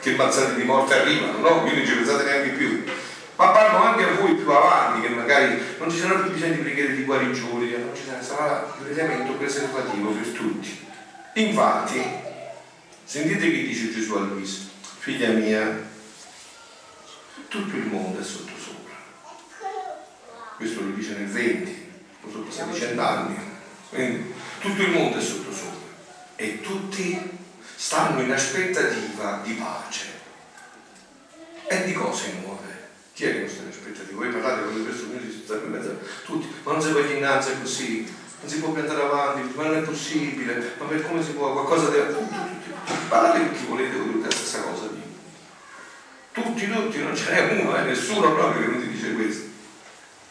che 0.00 0.16
mazzate 0.16 0.54
di 0.54 0.64
morte 0.64 0.94
arrivano, 0.94 1.38
no? 1.38 1.60
Quindi 1.60 1.78
non 1.78 1.86
ci 1.86 1.94
pensate 1.94 2.24
neanche 2.24 2.50
più. 2.50 2.84
Ma 3.36 3.48
parlo 3.48 3.84
anche 3.84 4.04
a 4.04 4.20
voi 4.20 4.34
più 4.34 4.50
avanti, 4.50 5.00
che 5.00 5.14
magari 5.14 5.62
non 5.78 5.90
ci 5.90 5.98
sarà 5.98 6.18
più 6.18 6.32
bisogno 6.32 6.54
di 6.54 6.60
preghiere 6.60 6.94
di 6.94 7.04
guarigione, 7.04 7.76
non 7.78 7.94
ci 7.94 8.02
sarà 8.20 8.74
un 8.78 8.86
elemento 8.86 9.32
preservativo 9.34 10.10
per 10.10 10.28
tutti. 10.28 10.86
Infatti, 11.34 12.30
sentite 13.04 13.50
che 13.50 13.62
dice 13.62 13.92
Gesù 13.92 14.14
a 14.14 14.20
Luisa, 14.20 14.60
figlia 14.98 15.30
mia, 15.30 15.90
tutto 17.48 17.76
il 17.76 17.86
mondo 17.86 18.20
è 18.20 18.24
sotto 18.24 18.52
sopra. 18.56 18.94
questo 20.56 20.80
lo 20.80 20.90
dice 20.90 21.14
nel 21.14 21.28
20, 21.28 21.90
sono 22.30 22.44
passati 22.44 22.78
cent'anni, 22.78 23.36
quindi 23.90 24.32
tutto 24.60 24.82
il 24.82 24.90
mondo 24.90 25.18
è 25.18 25.22
sotto 25.22 25.52
sopra. 25.52 25.90
E 26.36 26.60
tutti 26.60 27.30
stanno 27.74 28.22
in 28.22 28.32
aspettativa 28.32 29.40
di 29.44 29.52
pace. 29.54 30.20
E 31.66 31.84
di 31.84 31.92
cose 31.92 32.32
nuove. 32.42 32.60
Chi 33.12 33.24
è 33.24 33.32
che 33.32 33.38
non 33.40 33.48
sta 33.48 33.62
in 33.62 33.68
aspettativa? 33.68 34.18
Voi 34.18 34.30
parlate 34.30 34.64
con 34.64 34.74
le 34.74 34.84
persone, 34.84 35.02
tutti, 36.24 36.48
ma 36.62 36.72
non 36.72 36.82
si 36.82 36.90
può 36.90 37.00
innanzi 37.00 37.60
così, 37.60 38.14
non 38.40 38.50
si 38.50 38.58
può 38.58 38.74
andare 38.74 39.02
avanti, 39.02 39.54
ma 39.54 39.64
non 39.64 39.76
è 39.76 39.80
possibile, 39.80 40.74
ma 40.78 40.86
per 40.86 41.06
come 41.06 41.22
si 41.22 41.32
può, 41.32 41.52
qualcosa 41.52 41.90
deve... 41.90 42.16
Parlate 43.08 43.38
con 43.38 43.52
chi 43.52 43.64
volete, 43.66 43.96
voi 43.96 44.22
la 44.22 44.30
stessa 44.30 44.60
cosa. 44.60 44.90
Tutti, 46.32 46.70
tutti, 46.70 46.98
non 47.02 47.14
ce 47.14 47.30
n'è 47.30 47.60
uno, 47.60 47.76
eh, 47.76 47.82
nessuno 47.82 48.32
proprio 48.32 48.62
che 48.62 48.70
non 48.70 48.80
ti 48.80 48.88
dice 48.88 49.12
questo. 49.12 49.44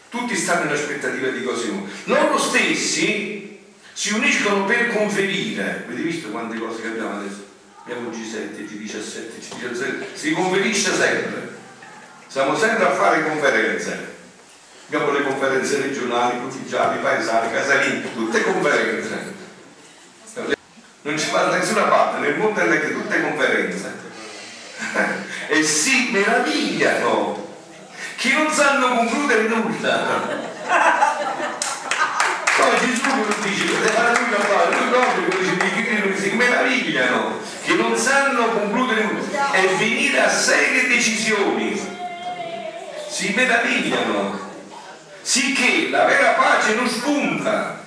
Tutti 0.10 0.36
stanno 0.36 0.66
in 0.66 0.72
aspettativa 0.72 1.30
di 1.30 1.43
cose 1.43 1.68
nuove. 1.68 1.89
Loro 2.06 2.38
stessi 2.38 3.60
si 3.93 4.14
uniscono 4.14 4.66
per 4.66 4.93
conferire. 4.93 5.84
Avete 5.86 6.02
visto 6.02 6.30
quante 6.30 6.58
cose 6.58 6.82
che 6.82 6.88
abbiamo 6.88 7.20
adesso? 7.20 7.45
Abbiamo 7.84 8.10
G7, 8.10 8.68
G17, 8.68 9.30
G17, 9.39 10.14
si 10.14 10.32
conferisce 10.32 10.91
sempre. 10.91 11.49
Siamo 12.28 12.58
sempre 12.58 12.86
a 12.86 12.91
fare 12.91 13.24
conferenze. 13.24 14.10
Abbiamo 14.88 15.12
le 15.12 15.24
conferenze 15.24 15.82
regionali, 15.82 16.43
ufficiali, 16.45 16.99
paesali, 17.02 17.54
casalini, 17.54 18.14
tutte 18.14 18.43
conferenze. 18.43 19.20
Non 21.04 21.18
ci 21.18 21.32
va 21.32 21.45
da 21.45 21.58
nessuna 21.58 21.84
parte, 21.84 22.20
nel 22.20 22.38
mondo 22.38 22.60
è 22.60 22.80
che 22.80 22.91
tutte 22.93 23.22
conferenze. 23.22 23.91
e 25.49 25.64
si 25.64 26.10
meravigliano 26.12 27.56
che 28.18 28.34
non 28.34 28.52
sanno 28.52 28.97
concludere 28.97 29.47
nulla. 29.47 30.49
Poi 32.56 32.80
Gesù 32.86 33.08
non 33.08 33.34
dice 33.41 33.66
che 33.66 33.72
fare 33.89 34.20
nulla 34.20 34.38
fare, 34.38 34.76
lui 34.78 34.89
proprio 34.89 35.39
dice 35.39 35.58
di 35.58 35.84
che 35.84 36.18
si 36.18 36.36
meravigliano, 36.36 37.39
che 37.64 37.74
non 37.74 37.97
sanno 37.97 38.49
concludere 38.49 39.04
nulla 39.04 39.54
e 39.54 39.68
venire 39.80 40.20
a 40.20 40.30
serie 40.30 40.88
decisioni. 40.88 41.82
Si 43.10 43.34
meravigliano, 43.36 44.39
sicché 45.24 45.89
la 45.89 46.06
vera 46.06 46.34
pace 46.34 46.76
non 46.76 46.88
spunta 46.88 47.81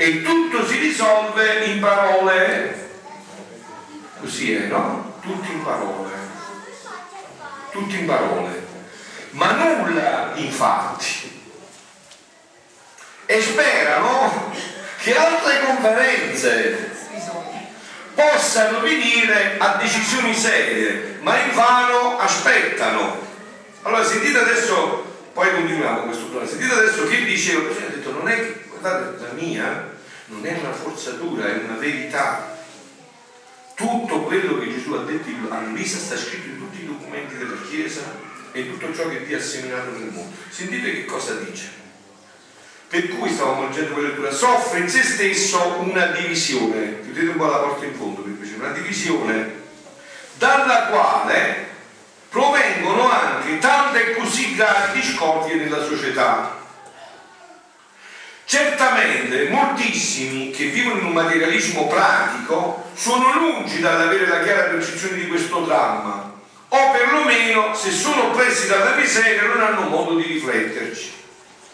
e 0.00 0.22
tutto 0.22 0.66
si 0.66 0.78
risolve 0.78 1.64
in 1.66 1.78
parole. 1.78 2.88
Così 4.18 4.54
è, 4.54 4.60
no? 4.60 5.16
Tutto 5.20 5.52
in 5.52 5.62
parole. 5.62 6.10
Tutto 7.70 7.94
in 7.94 8.06
parole. 8.06 8.66
Ma 9.32 9.52
nulla 9.52 10.30
in 10.36 10.50
fatti. 10.50 11.42
E 13.26 13.42
sperano 13.42 14.50
che 15.02 15.18
altre 15.18 15.64
conferenze 15.66 16.96
possano 18.14 18.80
venire 18.80 19.56
a 19.58 19.74
decisioni 19.74 20.34
serie, 20.34 21.18
ma 21.20 21.40
in 21.40 21.52
vano 21.52 22.18
aspettano. 22.18 23.18
Allora 23.82 24.02
sentite 24.02 24.38
adesso, 24.38 25.18
poi 25.34 25.52
continuiamo 25.52 26.04
questo 26.04 26.24
problema, 26.24 26.48
sentite 26.48 26.72
adesso 26.72 27.06
che 27.06 27.22
diceva, 27.22 27.68
ha 27.68 27.90
detto 27.90 28.12
non 28.12 28.28
è 28.28 28.36
che, 28.36 28.68
guardate, 28.80 29.22
la 29.22 29.32
mia 29.32 29.98
non 30.26 30.44
è 30.44 30.58
una 30.58 30.72
forzatura, 30.72 31.46
è 31.46 31.64
una 31.64 31.76
verità. 31.76 32.58
Tutto 33.74 34.22
quello 34.22 34.58
che 34.58 34.72
Gesù 34.72 34.92
ha 34.92 35.04
detto 35.04 35.30
a 35.52 35.60
Luisa 35.60 35.98
sta 35.98 36.16
scritto 36.16 36.48
in 36.48 36.58
tutti 36.58 36.82
i 36.82 36.86
documenti 36.86 37.36
della 37.36 37.56
Chiesa 37.68 38.02
e 38.52 38.70
tutto 38.70 38.94
ciò 38.94 39.08
che 39.08 39.24
Dio 39.24 39.38
ha 39.38 39.40
seminato 39.40 39.90
nel 39.92 40.10
mondo. 40.10 40.34
Sentite 40.48 40.92
che 40.92 41.04
cosa 41.06 41.34
dice. 41.34 41.78
Per 42.88 43.08
cui 43.08 43.30
stavamo 43.30 43.68
leggendo 43.68 43.92
quella 43.92 44.08
lettura, 44.08 44.32
soffre 44.32 44.80
in 44.80 44.88
se 44.88 45.02
stesso 45.02 45.76
una 45.78 46.06
divisione, 46.06 47.00
chiudete 47.02 47.28
un 47.28 47.36
po' 47.36 47.46
la 47.46 47.58
porta 47.58 47.84
in 47.84 47.94
fondo 47.94 48.22
per 48.22 48.32
piacere, 48.32 48.58
una 48.58 48.72
divisione 48.72 49.58
dalla 50.34 50.86
quale 50.86 51.68
provengono 52.28 53.08
anche 53.08 53.58
tante 53.58 54.14
così 54.14 54.56
gravi 54.56 55.00
discordie 55.00 55.54
nella 55.54 55.84
società 55.84 56.59
Certamente 58.50 59.48
moltissimi 59.48 60.50
che 60.50 60.64
vivono 60.64 60.98
in 60.98 61.04
un 61.04 61.12
materialismo 61.12 61.86
pratico 61.86 62.90
sono 62.94 63.32
lungi 63.38 63.78
dall'avere 63.78 64.26
la 64.26 64.42
chiara 64.42 64.70
percezione 64.70 65.18
di 65.18 65.28
questo 65.28 65.60
dramma, 65.60 66.32
o 66.66 66.90
perlomeno 66.90 67.72
se 67.76 67.92
sono 67.92 68.32
presi 68.32 68.66
dalla 68.66 68.96
miseria 68.96 69.46
non 69.46 69.60
hanno 69.60 69.82
modo 69.82 70.16
di 70.16 70.24
rifletterci. 70.24 71.12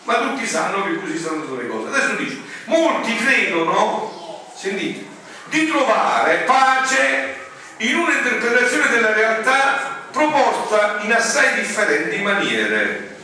Ma 0.02 0.18
tutti 0.18 0.46
sanno 0.46 0.84
che 0.84 1.00
così 1.00 1.16
stanno 1.16 1.56
le 1.56 1.66
cose. 1.66 1.88
Adesso 1.88 2.14
dice, 2.16 2.40
molti 2.66 3.16
credono, 3.16 4.44
sentite, 4.54 5.06
di 5.46 5.68
trovare 5.68 6.42
pace 6.44 7.36
in 7.78 7.96
un'interpretazione 7.96 8.90
della 8.90 9.14
realtà 9.14 10.08
proposta 10.12 10.98
in 11.00 11.12
assai 11.14 11.54
differenti 11.54 12.20
maniere. 12.20 13.16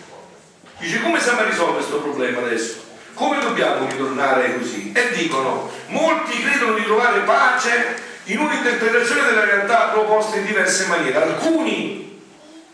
Dice, 0.78 1.02
come 1.02 1.20
stiamo 1.20 1.40
a 1.40 1.44
risolvere 1.44 1.76
questo 1.76 2.00
problema 2.00 2.38
adesso? 2.38 2.91
Come 3.22 3.38
dobbiamo 3.38 3.86
ritornare 3.86 4.58
così? 4.58 4.90
E 4.92 5.12
dicono, 5.12 5.70
molti 5.86 6.42
credono 6.42 6.74
di 6.74 6.82
trovare 6.82 7.20
pace 7.20 8.02
in 8.24 8.40
un'interpretazione 8.40 9.22
della 9.26 9.44
realtà 9.44 9.90
proposta 9.92 10.38
in 10.38 10.44
diverse 10.44 10.86
maniere. 10.86 11.22
Alcuni, 11.22 12.20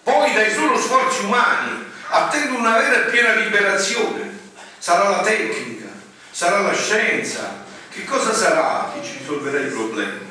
poi 0.03 0.32
dai 0.32 0.51
solo 0.51 0.78
sforzi 0.78 1.24
umani, 1.24 1.84
attendono 2.09 2.61
una 2.61 2.78
vera 2.78 2.94
e 2.94 3.11
piena 3.11 3.34
liberazione. 3.34 4.38
Sarà 4.78 5.11
la 5.11 5.20
tecnica, 5.20 5.88
sarà 6.30 6.61
la 6.61 6.74
scienza. 6.74 7.66
Che 7.90 8.05
cosa 8.07 8.32
sarà 8.32 8.90
che 8.94 9.07
ci 9.07 9.18
risolverà 9.18 9.61
i 9.61 9.68
problemi? 9.70 10.30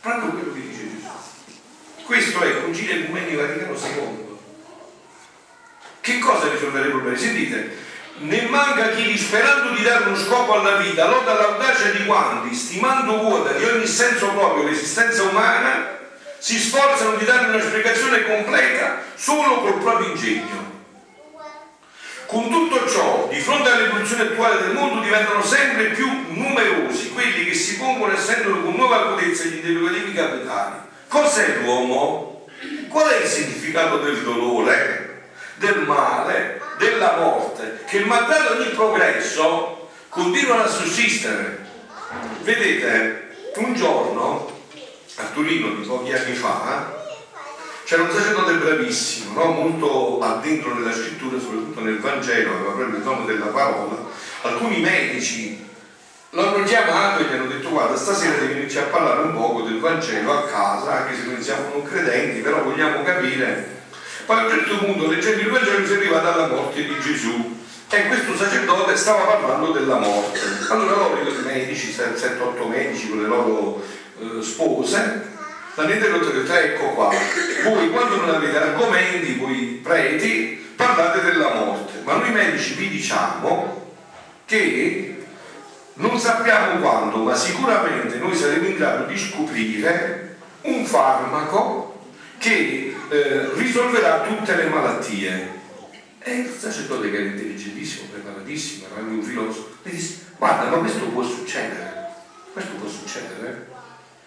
Proprio 0.00 0.30
quello 0.30 0.52
che 0.52 0.60
dice 0.60 0.82
Gesù. 0.82 1.08
Questo 2.04 2.40
è 2.40 2.46
il 2.46 2.62
Concilio 2.62 2.94
Ecumenico 2.94 3.40
Vaticano 3.40 3.76
II. 3.76 4.38
Che 6.00 6.18
cosa 6.20 6.48
risolverà 6.52 6.86
i 6.86 6.90
problemi? 6.90 7.18
Sentite, 7.18 7.84
ne 8.18 8.42
manca 8.48 8.90
chi 8.90 9.04
disperando 9.04 9.74
di 9.74 9.82
dare 9.82 10.04
uno 10.04 10.16
scopo 10.16 10.54
alla 10.54 10.76
vita 10.76 11.08
loda 11.08 11.34
l'audacia 11.34 11.90
di 11.90 12.04
quanti, 12.06 12.54
stimando 12.54 13.18
vuota 13.18 13.52
di 13.52 13.64
ogni 13.64 13.86
senso 13.86 14.28
proprio 14.28 14.64
l'esistenza 14.64 15.22
umana, 15.24 15.94
si 16.38 16.58
sforzano 16.58 17.16
di 17.16 17.24
dare 17.24 17.48
una 17.48 17.60
spiegazione 17.60 18.24
completa 18.24 19.02
solo 19.14 19.60
col 19.60 19.80
proprio 19.80 20.08
ingegno. 20.08 20.74
Con 22.26 22.50
tutto 22.50 22.88
ciò, 22.88 23.28
di 23.30 23.38
fronte 23.38 23.70
all'evoluzione 23.70 24.22
attuale 24.22 24.62
del 24.62 24.72
mondo, 24.72 25.00
diventano 25.00 25.44
sempre 25.44 25.90
più 25.90 26.08
numerosi 26.30 27.12
quelli 27.12 27.44
che 27.44 27.54
si 27.54 27.76
pongono 27.76 28.12
e 28.12 28.18
sentono 28.18 28.62
con 28.62 28.74
nuova 28.74 28.96
acutezza 28.96 29.44
gli 29.44 29.56
interrogativi 29.56 30.12
capitali. 30.12 30.74
Cos'è 31.08 31.58
l'uomo? 31.60 32.46
Qual 32.88 33.08
è 33.08 33.22
il 33.22 33.28
significato 33.28 33.98
del 33.98 34.22
dolore, 34.22 35.05
del 35.56 35.84
male, 35.86 36.60
della 36.78 37.16
morte, 37.18 37.84
che 37.86 38.00
malgrado 38.00 38.58
ogni 38.58 38.70
progresso 38.70 39.88
continuano 40.08 40.64
a 40.64 40.68
sussistere. 40.68 41.64
Vedete, 42.42 43.34
un 43.56 43.74
giorno 43.74 44.50
a 45.16 45.24
Torino 45.32 45.74
di 45.74 45.86
pochi 45.86 46.12
anni 46.12 46.34
fa 46.34 46.94
c'era 47.86 48.02
un 48.02 48.10
sacerdote 48.10 48.54
bravissimo, 48.54 49.40
no? 49.40 49.52
molto 49.52 50.18
addentro 50.18 50.74
nella 50.74 50.92
scrittura, 50.92 51.38
soprattutto 51.38 51.80
nel 51.82 52.00
Vangelo, 52.00 52.54
aveva 52.54 52.72
proprio 52.72 52.96
il 52.98 53.02
dono 53.04 53.24
della 53.24 53.46
parola. 53.46 53.96
Alcuni 54.42 54.80
medici 54.80 55.64
l'hanno 56.30 56.64
chiamato 56.64 57.20
e 57.20 57.24
gli 57.26 57.32
hanno 57.32 57.46
detto 57.46 57.70
guarda 57.70 57.96
stasera 57.96 58.38
devi 58.38 58.58
iniziare 58.58 58.88
a 58.88 58.90
parlare 58.90 59.22
un 59.22 59.34
poco 59.34 59.62
del 59.62 59.78
Vangelo 59.78 60.32
a 60.32 60.44
casa, 60.46 61.02
anche 61.02 61.14
se 61.14 61.26
noi 61.26 61.40
siamo 61.40 61.68
non 61.74 61.84
credenti, 61.84 62.40
però 62.40 62.64
vogliamo 62.64 63.04
capire 63.04 63.75
poi 64.26 64.38
a 64.38 64.42
un 64.42 64.50
certo 64.50 64.78
punto, 64.78 65.08
leggendo 65.08 65.40
il 65.40 65.50
Vangelo, 65.50 65.86
si 65.86 65.92
arriva 65.92 66.18
dalla 66.18 66.48
morte 66.48 66.84
di 66.84 67.00
Gesù. 67.00 67.54
E 67.88 68.06
questo 68.08 68.36
sacerdote 68.36 68.96
stava 68.96 69.22
parlando 69.22 69.70
della 69.70 69.98
morte. 69.98 70.40
Allora 70.68 70.96
loro, 70.96 71.20
i 71.20 71.42
medici, 71.44 71.94
7-8 71.96 72.68
medici 72.68 73.08
con 73.08 73.22
le 73.22 73.28
loro 73.28 73.82
eh, 74.18 74.42
spose, 74.42 75.28
l'hanno 75.76 75.92
interrotto 75.92 76.30
e 76.30 76.32
detto 76.32 76.52
ecco 76.52 76.84
qua, 76.94 77.14
voi 77.64 77.90
quando 77.90 78.16
non 78.16 78.34
avete 78.34 78.58
argomenti, 78.58 79.34
voi 79.34 79.80
preti, 79.80 80.72
parlate 80.74 81.22
della 81.22 81.54
morte, 81.54 82.00
ma 82.02 82.14
noi 82.14 82.32
medici 82.32 82.74
vi 82.74 82.88
diciamo 82.88 83.92
che 84.44 85.24
non 85.94 86.18
sappiamo 86.18 86.80
quando, 86.80 87.18
ma 87.18 87.34
sicuramente 87.36 88.16
noi 88.18 88.34
saremo 88.34 88.66
in 88.66 88.76
grado 88.76 89.04
di 89.04 89.16
scoprire 89.16 90.36
un 90.62 90.84
farmaco 90.84 92.00
che 92.38 92.95
eh, 93.08 93.52
risolverà 93.54 94.22
tutte 94.22 94.56
le 94.56 94.68
malattie. 94.68 95.54
E 96.18 96.34
il 96.38 96.50
sacerdote 96.50 97.10
che 97.10 97.16
era 97.16 97.26
intelligentissimo, 97.26 98.08
preparatissimo, 98.10 98.86
era 98.86 99.00
anche 99.00 99.14
un 99.14 99.22
filosofo, 99.22 99.76
mi 99.82 99.92
disse, 99.92 100.24
guarda, 100.36 100.70
ma 100.70 100.78
questo 100.78 101.06
può 101.06 101.22
succedere, 101.22 102.08
questo 102.52 102.72
può 102.72 102.88
succedere. 102.88 103.74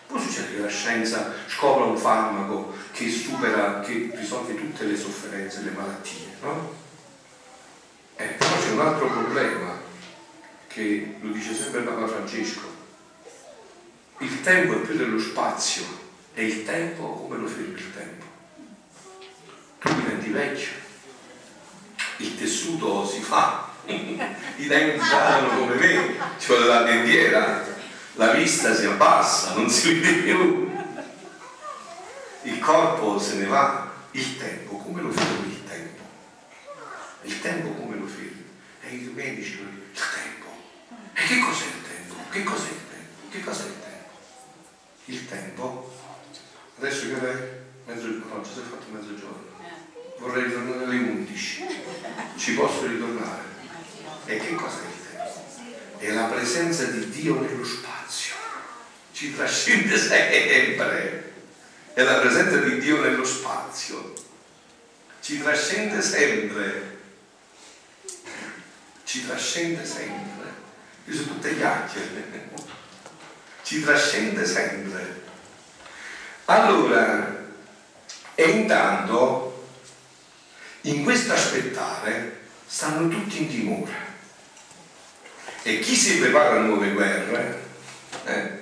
Può 0.08 0.18
succedere 0.18 0.56
che 0.56 0.62
la 0.62 0.70
scienza 0.70 1.34
scopra 1.46 1.84
un 1.84 1.96
farmaco 1.96 2.74
che 2.92 3.08
supera, 3.10 3.82
che 3.82 4.10
risolve 4.16 4.56
tutte 4.56 4.86
le 4.86 4.98
sofferenze, 4.98 5.62
le 5.62 5.70
malattie, 5.70 6.26
no? 6.42 6.74
Eh, 8.16 8.26
però 8.26 8.50
c'è 8.60 8.72
un 8.72 8.80
altro 8.80 9.08
problema 9.08 9.78
che 10.68 11.16
lo 11.22 11.32
dice 11.32 11.54
sempre 11.54 11.82
Papa 11.82 12.08
Francesco. 12.08 12.68
Il 14.18 14.42
tempo 14.42 14.74
è 14.74 14.78
più 14.80 14.96
dello 14.96 15.20
spazio 15.20 15.84
e 16.34 16.46
il 16.46 16.66
tempo 16.66 17.14
come 17.14 17.38
lo 17.38 17.48
fermi 17.48 17.74
il 17.74 17.94
tempo? 17.94 18.19
Tu 19.80 19.94
diventi 19.94 20.30
vecchio, 20.30 20.68
il 22.18 22.38
tessuto 22.38 23.06
si 23.08 23.22
fa, 23.22 23.72
i 23.86 24.68
denti 24.68 25.00
cadono 25.08 25.58
come 25.60 25.76
me, 25.76 26.16
ci 26.38 26.48
vuole 26.48 26.66
la 26.66 26.82
dendiera, 26.84 27.66
la 28.14 28.34
vista 28.34 28.76
si 28.76 28.86
abbassa, 28.86 29.54
non 29.54 29.70
si 29.70 30.00
vede 30.00 30.22
più, 30.22 30.70
il 32.44 32.60
corpo 32.60 33.20
se 33.20 33.36
ne 33.36 33.46
va, 33.46 33.92
il 34.12 34.38
tempo 34.38 34.78
come 34.78 35.02
lo 35.02 35.12
fermi 35.12 35.52
il 35.52 35.64
tempo? 35.64 36.04
Il 37.24 37.42
tempo 37.42 37.70
come 37.82 37.96
lo 37.98 38.06
fermi? 38.06 38.46
E 38.82 38.96
i 38.96 39.12
medici 39.14 39.52
dicono, 39.52 39.70
il 39.70 39.92
tempo. 39.94 40.48
E 41.14 41.24
che 41.26 41.40
cos'è 41.40 41.66
il 41.66 41.82
tempo? 41.88 42.16
Che 42.30 42.44
cos'è 42.44 42.70
il 42.70 42.90
tempo? 42.90 43.30
Che 43.30 43.44
cos'è 43.44 43.66
il 43.66 43.80
tempo? 43.82 44.10
Il 45.06 45.30
tempo? 45.30 45.94
Adesso 46.80 47.08
che 47.08 47.32
è 47.32 47.60
mezzogiorno, 47.86 48.36
no, 48.36 48.42
già 48.42 48.50
si 48.52 48.60
è 48.60 48.64
fatto 48.64 48.86
mezzogiorno. 48.92 49.49
Vorrei 50.20 50.44
ritornare 50.44 50.84
alle 50.84 50.98
11. 50.98 51.66
Ci 52.36 52.54
posso 52.54 52.86
ritornare? 52.86 53.42
E 54.26 54.38
che 54.38 54.54
cos'è 54.54 54.82
il 54.82 55.12
tempo? 55.12 55.98
È 55.98 56.12
la 56.12 56.26
presenza 56.26 56.84
di 56.84 57.10
Dio 57.10 57.40
nello 57.40 57.64
spazio. 57.64 58.36
Ci 59.14 59.34
trascende 59.34 59.98
sempre. 59.98 61.34
È 61.94 62.04
la 62.04 62.20
presenza 62.20 62.58
di 62.58 62.80
Dio 62.80 63.02
nello 63.02 63.24
spazio. 63.24 64.14
Ci 65.22 65.42
trascende 65.42 66.02
sempre. 66.02 66.98
Ci 69.06 69.26
trascende 69.26 69.86
sempre. 69.86 70.48
Io 71.06 71.14
sono 71.14 71.28
tutte 71.28 71.56
chiacchiere. 71.56 72.50
Ci 73.64 73.84
trascende 73.84 74.46
sempre. 74.46 75.22
Allora, 76.46 77.38
e 78.36 78.50
intanto 78.50 79.59
in 80.90 81.04
questo 81.04 81.34
aspettare 81.34 82.38
stanno 82.66 83.08
tutti 83.08 83.44
in 83.44 83.50
timore. 83.50 84.08
E 85.62 85.80
chi 85.80 85.96
si 85.96 86.18
prepara 86.20 86.58
a 86.58 86.64
nuove 86.64 86.92
guerre, 86.92 87.62
eh, 88.26 88.60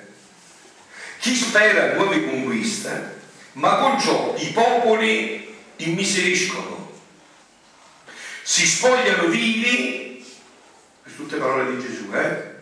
chi 1.20 1.36
spera 1.36 1.92
a 1.92 1.94
nuove 1.96 2.26
conquiste, 2.26 3.16
ma 3.54 3.78
con 3.78 4.00
ciò 4.00 4.36
i 4.38 4.52
popoli 4.52 5.56
immiseriscono, 5.78 6.92
si 8.44 8.66
spogliano 8.66 9.28
vivi, 9.28 10.26
tutte 11.16 11.38
parole 11.38 11.76
di 11.76 11.82
Gesù, 11.82 12.12
eh? 12.14 12.56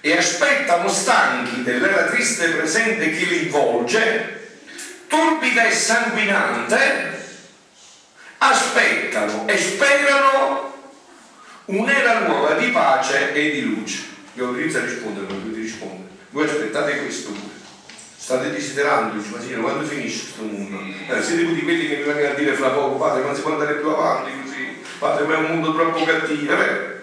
e 0.00 0.16
aspettano 0.16 0.88
stanchi 0.88 1.62
dell'era 1.62 2.04
triste 2.04 2.50
presente 2.50 3.10
che 3.10 3.24
li 3.24 3.46
avvolge, 3.46 4.58
turbida 5.08 5.66
e 5.66 5.72
sanguinante, 5.72 7.25
aspettano 8.50 9.46
e 9.46 9.56
sperano 9.56 10.74
un'era 11.66 12.26
nuova 12.26 12.54
di 12.54 12.68
pace 12.68 13.32
e 13.32 13.50
di 13.50 13.62
luce. 13.62 14.04
Io 14.34 14.56
inizio 14.56 14.80
a 14.80 14.84
rispondere, 14.84 15.26
non 15.26 15.52
ti 15.52 15.60
rispondere. 15.60 16.10
Voi 16.30 16.44
aspettate 16.44 16.98
questo 16.98 17.30
pure. 17.30 17.54
State 18.16 18.50
desiderando, 18.50 19.16
dice, 19.16 19.30
ma 19.30 19.40
signore, 19.40 19.62
quando 19.62 19.86
finisce 19.86 20.22
questo 20.22 20.42
mondo? 20.42 20.80
Eh, 20.80 21.22
siete 21.22 21.44
tutti 21.44 21.62
quelli 21.62 21.88
che 21.88 21.96
mi 21.96 22.02
vengono 22.02 22.28
a 22.28 22.34
dire 22.34 22.54
fra 22.54 22.70
poco, 22.70 22.96
padre, 22.96 23.22
non 23.22 23.34
si 23.34 23.40
può 23.40 23.52
andare 23.52 23.74
più 23.74 23.88
avanti 23.88 24.30
così, 24.42 24.76
padre, 24.98 25.26
ma 25.26 25.34
è 25.34 25.38
un 25.38 25.44
mondo 25.44 25.74
troppo 25.74 26.04
cattivo. 26.04 26.52
Eh, 26.52 26.94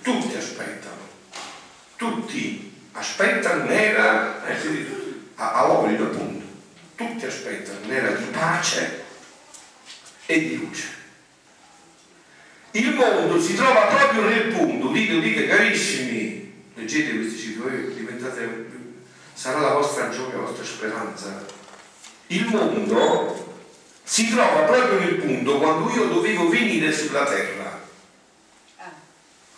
tutti 0.00 0.34
aspettano, 0.34 0.96
tutti 1.96 2.72
aspettano 2.92 3.64
un'era, 3.64 4.46
eh, 4.46 4.86
a, 5.36 5.52
a 5.52 5.66
voglia 5.66 6.02
appunto, 6.02 6.44
tutti 6.96 7.26
aspettano 7.26 7.78
un'era 7.84 8.10
di 8.12 8.24
pace 8.32 9.01
e 10.26 10.38
di 10.40 10.56
luce. 10.56 11.00
Il 12.72 12.94
mondo 12.94 13.40
si 13.40 13.54
trova 13.54 13.86
proprio 13.86 14.22
nel 14.22 14.52
punto, 14.52 14.88
udite, 14.88 15.14
udite 15.14 15.46
carissimi, 15.46 16.52
leggete 16.74 17.16
questi 17.16 17.38
cifre, 17.38 17.94
diventate, 17.94 18.66
sarà 19.34 19.60
la 19.60 19.74
vostra 19.74 20.08
gioia, 20.08 20.36
la 20.36 20.42
vostra 20.42 20.64
speranza. 20.64 21.44
Il 22.28 22.46
mondo 22.46 23.54
si 24.02 24.30
trova 24.30 24.62
proprio 24.62 24.98
nel 25.00 25.16
punto 25.16 25.58
quando 25.58 25.92
io 25.92 26.06
dovevo 26.06 26.48
venire 26.48 26.90
sulla 26.92 27.24
terra. 27.24 27.80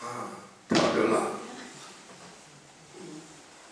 Ah, 0.01 0.29
proprio 0.67 1.07
là. 1.07 1.39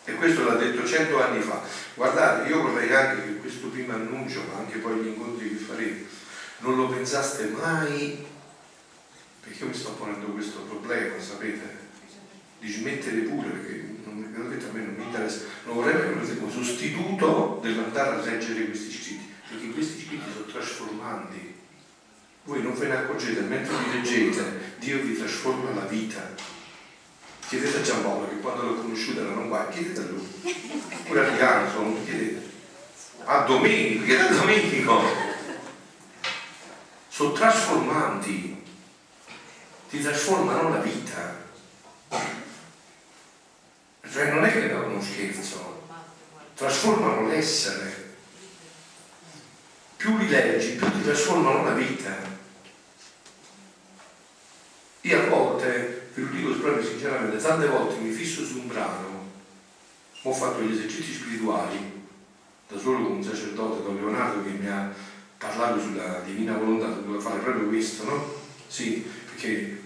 E 0.05 0.15
questo 0.15 0.45
l'ha 0.45 0.55
detto 0.55 0.87
cento 0.87 1.21
anni 1.21 1.41
fa. 1.41 1.63
Guardate, 1.95 2.49
io 2.49 2.63
vorrei 2.63 2.95
anche 2.95 3.25
che 3.25 3.37
questo 3.39 3.69
primo 3.69 3.93
annuncio, 3.93 4.45
ma 4.51 4.59
anche 4.59 4.79
poi 4.79 5.01
gli 5.01 5.09
incontri 5.09 5.49
che 5.49 5.65
faremo, 5.65 6.07
non 6.63 6.77
lo 6.77 6.89
pensaste 6.89 7.49
mai, 7.49 8.25
perché 9.41 9.65
io 9.65 9.67
mi 9.67 9.75
sto 9.75 9.91
ponendo 9.93 10.27
questo 10.27 10.61
problema, 10.61 11.21
sapete, 11.21 11.81
di 12.61 12.71
smettere 12.71 13.21
pure, 13.23 13.49
perché 13.49 13.97
non, 14.05 14.33
a 14.35 14.73
me 14.73 14.81
non 14.85 14.95
mi 14.97 15.05
interessa, 15.05 15.41
non 15.65 15.75
vorrei 15.75 15.95
che 15.95 16.15
lo 16.15 16.39
come 16.39 16.53
sostituto 16.53 17.59
dell'andare 17.63 18.17
a 18.17 18.25
leggere 18.25 18.67
questi 18.67 18.93
scritti, 18.93 19.29
perché 19.49 19.71
questi 19.71 20.05
scritti 20.05 20.31
sono 20.33 20.45
trasformanti. 20.47 21.55
Voi 22.45 22.63
non 22.63 22.77
ve 22.77 22.87
ne 22.87 22.97
accorgete, 22.97 23.41
mentre 23.41 23.75
li 23.77 23.93
leggete, 23.95 24.75
Dio 24.79 25.01
vi 25.01 25.17
trasforma 25.17 25.75
la 25.75 25.87
vita. 25.87 26.35
Chiedete 27.49 27.79
a 27.79 27.83
Giampaolo 27.83 28.29
che 28.29 28.39
quando 28.39 28.63
l'ho 28.63 28.75
conosciuta 28.77 29.21
era 29.21 29.31
non 29.31 29.49
qua, 29.49 29.69
chiedete 29.69 30.01
a 30.01 30.05
lui. 30.05 30.27
Pure 31.07 31.27
a 31.27 31.33
Piano 31.33 32.05
chiedete. 32.05 32.51
A 33.25 33.45
Domenico, 33.45 34.05
chiedete 34.05 34.29
a 34.29 34.37
Domenico 34.37 35.31
sono 37.13 37.33
trasformanti, 37.33 38.65
ti 39.91 40.01
trasformano 40.01 40.71
la 40.71 40.79
vita. 40.79 41.41
Cioè 44.11 44.31
non 44.31 44.45
è 44.45 44.51
che 44.51 44.71
è 44.71 44.75
uno 44.75 45.03
scherzo, 45.03 45.89
trasformano 46.55 47.29
l'essere. 47.29 48.15
Più 49.97 50.17
li 50.17 50.29
leggi, 50.29 50.77
più 50.77 50.91
ti 50.91 51.03
trasformano 51.03 51.65
la 51.65 51.75
vita. 51.75 52.17
Io 55.03 55.21
a 55.21 55.27
volte, 55.27 56.09
ve 56.15 56.23
lo 56.23 56.29
dico 56.29 56.61
proprio 56.61 56.83
sinceramente, 56.83 57.37
tante 57.37 57.67
volte 57.67 58.01
mi 58.01 58.11
fisso 58.11 58.43
su 58.43 58.61
un 58.61 58.69
brano, 58.69 59.29
ho 60.23 60.33
fatto 60.33 60.63
gli 60.63 60.73
esercizi 60.73 61.13
spirituali, 61.13 62.07
da 62.69 62.79
solo 62.79 63.03
con 63.03 63.17
un 63.17 63.23
sacerdote, 63.23 63.83
Don 63.83 63.97
Leonardo, 63.97 64.43
che 64.43 64.51
mi 64.51 64.67
ha 64.67 65.11
parlare 65.43 65.81
sulla 65.81 66.23
divina 66.25 66.57
volontà, 66.57 66.87
dovevo 66.87 67.19
fare 67.19 67.41
proprio 67.41 67.67
questo, 67.67 68.05
no? 68.05 68.35
Sì, 68.69 69.05
perché 69.27 69.81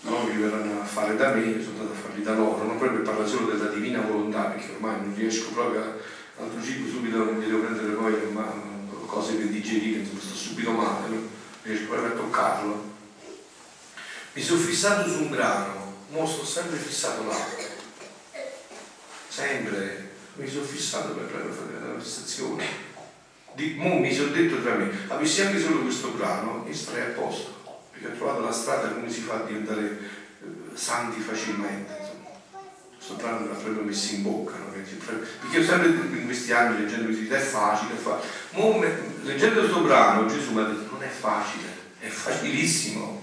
loro 0.00 0.24
mi 0.24 0.40
verranno 0.40 0.80
a 0.80 0.84
fare 0.84 1.16
da 1.16 1.34
me, 1.34 1.62
sono 1.62 1.80
andato 1.80 1.92
a 1.92 2.00
farli 2.00 2.22
da 2.22 2.34
loro, 2.34 2.64
non 2.64 2.78
proprio 2.78 3.02
parlare 3.02 3.28
solo 3.28 3.52
della 3.52 3.68
divina 3.68 4.00
volontà, 4.00 4.44
perché 4.44 4.72
ormai 4.72 5.00
non 5.02 5.14
riesco 5.14 5.50
proprio 5.50 5.82
a, 5.82 6.42
altro 6.42 6.62
cibo 6.62 6.88
subito, 6.88 7.24
mi 7.24 7.44
devo 7.44 7.60
prendere 7.60 7.92
poi 7.92 8.32
ma, 8.32 8.50
cose 9.04 9.34
per 9.34 9.48
digerire, 9.48 10.00
insomma, 10.00 10.20
sto 10.20 10.34
subito 10.34 10.70
male, 10.70 11.08
non 11.08 11.28
riesco 11.62 11.88
proprio 11.88 12.12
a 12.12 12.16
toccarlo. 12.16 12.90
Mi 14.32 14.42
sono 14.42 14.60
fissato 14.60 15.10
su 15.10 15.24
un 15.24 15.30
grano, 15.30 15.94
mo 16.08 16.26
sto 16.26 16.46
sempre 16.46 16.78
fissato 16.78 17.26
là, 17.26 17.36
sempre, 19.28 20.10
mi 20.36 20.48
sono 20.48 20.64
fissato 20.64 21.12
per 21.12 21.28
fare 21.28 21.92
la 21.92 22.00
fissazione 22.00 22.91
di, 23.54 23.74
mo 23.76 23.98
mi 23.98 24.12
sono 24.12 24.30
detto 24.30 24.60
tra 24.62 24.74
me, 24.74 24.90
avessi 25.08 25.42
anche 25.42 25.60
solo 25.60 25.80
questo 25.80 26.08
brano 26.10 26.64
e 26.66 26.74
starei 26.74 27.10
a 27.10 27.14
posto, 27.14 27.80
perché 27.90 28.08
ho 28.08 28.16
trovato 28.16 28.40
la 28.40 28.52
strada 28.52 28.88
come 28.88 29.10
si 29.10 29.20
fa 29.20 29.34
a 29.34 29.44
diventare 29.44 29.98
eh, 30.42 30.76
santi 30.76 31.20
facilmente. 31.20 32.10
Questo 32.96 33.14
brano 33.14 33.46
l'ha 33.46 33.54
proprio 33.54 33.82
messo 33.82 34.14
in 34.14 34.22
bocca, 34.22 34.56
no? 34.56 34.70
perché 34.70 35.58
io 35.58 35.64
sempre 35.64 35.88
in 35.88 36.24
questi 36.24 36.52
anni 36.52 36.78
leggendo 36.78 37.06
questi 37.06 37.26
è 37.26 37.38
facile, 37.38 37.94
è 37.94 37.96
facile. 37.96 38.32
Mo, 38.50 38.84
leggendo 39.22 39.60
questo 39.60 39.80
brano 39.80 40.26
Gesù 40.26 40.52
mi 40.52 40.60
ha 40.60 40.64
detto 40.64 40.92
non 40.92 41.02
è 41.02 41.08
facile, 41.08 41.68
è 41.98 42.06
facilissimo. 42.06 43.20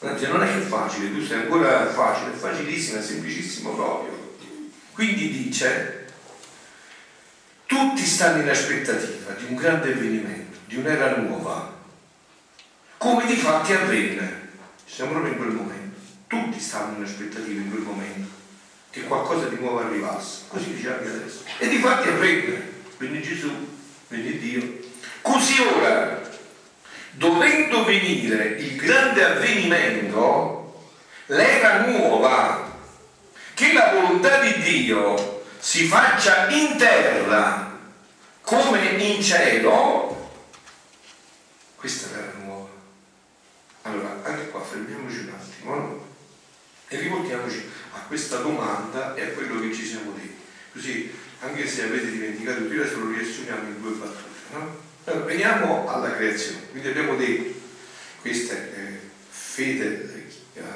Cioè, 0.00 0.28
non 0.28 0.44
è 0.44 0.46
che 0.46 0.58
è 0.58 0.66
facile, 0.66 1.12
tu 1.12 1.24
sei 1.24 1.40
ancora 1.40 1.86
facile, 1.86 2.32
è 2.32 2.36
facilissimo, 2.36 3.00
è 3.00 3.02
semplicissimo 3.02 3.74
proprio. 3.74 4.36
Quindi 4.92 5.30
dice, 5.30 5.97
tutti 7.68 8.02
stanno 8.02 8.40
in 8.40 8.48
aspettativa 8.48 9.32
di 9.32 9.44
un 9.44 9.54
grande 9.54 9.92
avvenimento, 9.92 10.56
di 10.64 10.76
un'era 10.76 11.18
nuova, 11.18 11.76
come 12.96 13.26
di 13.26 13.36
fatti 13.36 13.74
avvenne. 13.74 14.48
Siamo 14.86 15.10
proprio 15.10 15.32
in 15.32 15.38
quel 15.38 15.50
momento. 15.50 15.98
Tutti 16.26 16.58
stanno 16.58 16.96
in 16.96 17.02
aspettativa 17.02 17.60
in 17.60 17.70
quel 17.70 17.82
momento 17.82 18.28
che 18.88 19.02
qualcosa 19.02 19.48
di 19.48 19.56
nuovo 19.56 19.80
arrivasse. 19.80 20.44
Così 20.48 20.74
dice 20.74 20.88
anche 20.88 21.08
adesso. 21.08 21.42
E 21.58 21.68
di 21.68 21.78
fatti 21.78 22.08
avvenne. 22.08 22.72
Venne 22.96 23.20
Gesù, 23.20 23.50
venne 24.08 24.38
Dio. 24.38 24.78
Così 25.20 25.60
ora 25.60 26.22
dovendo 27.10 27.84
venire 27.84 28.56
il 28.60 28.76
grande 28.76 29.24
avvenimento, 29.24 30.88
l'era 31.26 31.84
nuova, 31.84 32.78
che 33.52 33.74
la 33.74 33.92
volontà 33.92 34.40
di 34.40 34.62
Dio 34.62 35.37
si 35.68 35.84
faccia 35.84 36.48
in 36.48 36.78
terra 36.78 37.78
come 38.40 38.86
in 38.86 39.22
cielo, 39.22 40.30
questa 41.76 42.08
è 42.08 42.14
l'era 42.14 42.32
nuova. 42.42 42.70
Allora, 43.82 44.18
anche 44.22 44.48
qua 44.48 44.62
fermiamoci 44.62 45.18
un 45.18 45.28
attimo 45.28 45.74
no? 45.74 46.06
e 46.88 46.98
riportiamoci 46.98 47.68
a 47.92 47.98
questa 47.98 48.38
domanda 48.38 49.14
e 49.14 49.24
a 49.24 49.28
quello 49.32 49.60
che 49.60 49.74
ci 49.74 49.84
siamo 49.84 50.12
detti. 50.12 50.36
Così, 50.72 51.14
anche 51.40 51.68
se 51.68 51.82
avete 51.82 52.12
dimenticato, 52.12 52.62
io 52.62 52.80
adesso 52.80 53.00
lo 53.00 53.10
riassumiamo 53.10 53.68
in 53.68 53.82
due 53.82 53.92
battute. 53.92 54.38
No? 54.54 54.80
Allora, 55.04 55.24
veniamo 55.26 55.86
alla 55.86 56.16
creazione. 56.16 56.70
Quindi 56.70 56.88
abbiamo 56.88 57.14
detto, 57.14 57.60
questa 58.22 58.54
è 58.54 58.98
fede 59.28 60.28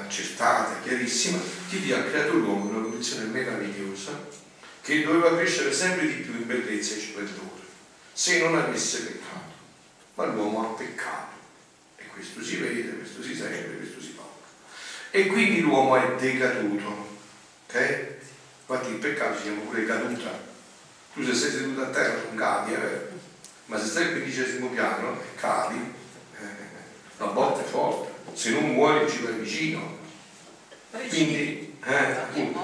accertata, 0.02 0.82
chiarissima, 0.82 1.38
che 1.70 1.80
Dio 1.80 1.96
ha 1.96 2.02
creato 2.02 2.34
l'uomo 2.34 2.68
in 2.68 2.74
una 2.74 2.88
condizione 2.88 3.24
meravigliosa 3.24 4.40
che 4.82 5.04
doveva 5.04 5.36
crescere 5.36 5.72
sempre 5.72 6.06
di 6.06 6.14
più 6.14 6.32
in 6.32 6.46
bellezza 6.46 6.94
e 6.94 6.98
splendore, 6.98 7.62
se 8.12 8.40
non 8.40 8.56
avesse 8.56 9.02
peccato. 9.02 9.50
Ma 10.14 10.26
l'uomo 10.26 10.60
ha 10.60 10.74
peccato 10.74 11.36
e 11.96 12.06
questo 12.08 12.42
si 12.42 12.56
vede, 12.56 12.96
questo 12.96 13.22
si 13.22 13.34
sente, 13.34 13.76
questo 13.76 14.00
si 14.00 14.12
fa. 14.14 14.22
E 15.10 15.26
quindi 15.26 15.60
l'uomo 15.60 15.96
è 15.96 16.16
decaduto. 16.16 17.10
Ok? 17.66 18.06
Infatti 18.66 18.90
il 18.90 18.96
peccato 18.96 19.36
si 19.36 19.42
chiama 19.44 19.60
pure 19.60 19.86
caduta. 19.86 20.50
Tu 21.14 21.24
se 21.24 21.34
sei 21.34 21.50
seduto 21.50 21.82
a 21.82 21.90
terra 21.90 22.22
non 22.24 22.34
cadi, 22.34 22.72
è 22.72 23.08
Ma 23.66 23.78
se 23.78 23.86
stai 23.86 24.04
al 24.04 24.10
quindicesimo 24.12 24.68
piano 24.68 25.20
e 25.20 25.34
cadi, 25.36 25.76
eh, 25.76 26.44
la 27.18 27.26
botta 27.26 27.60
è 27.60 27.64
forte. 27.64 28.10
Se 28.34 28.50
non 28.50 28.72
muori 28.72 29.08
ci 29.08 29.22
vai 29.22 29.34
vicino. 29.34 29.98
Quindi, 30.90 31.78
eh, 31.84 32.16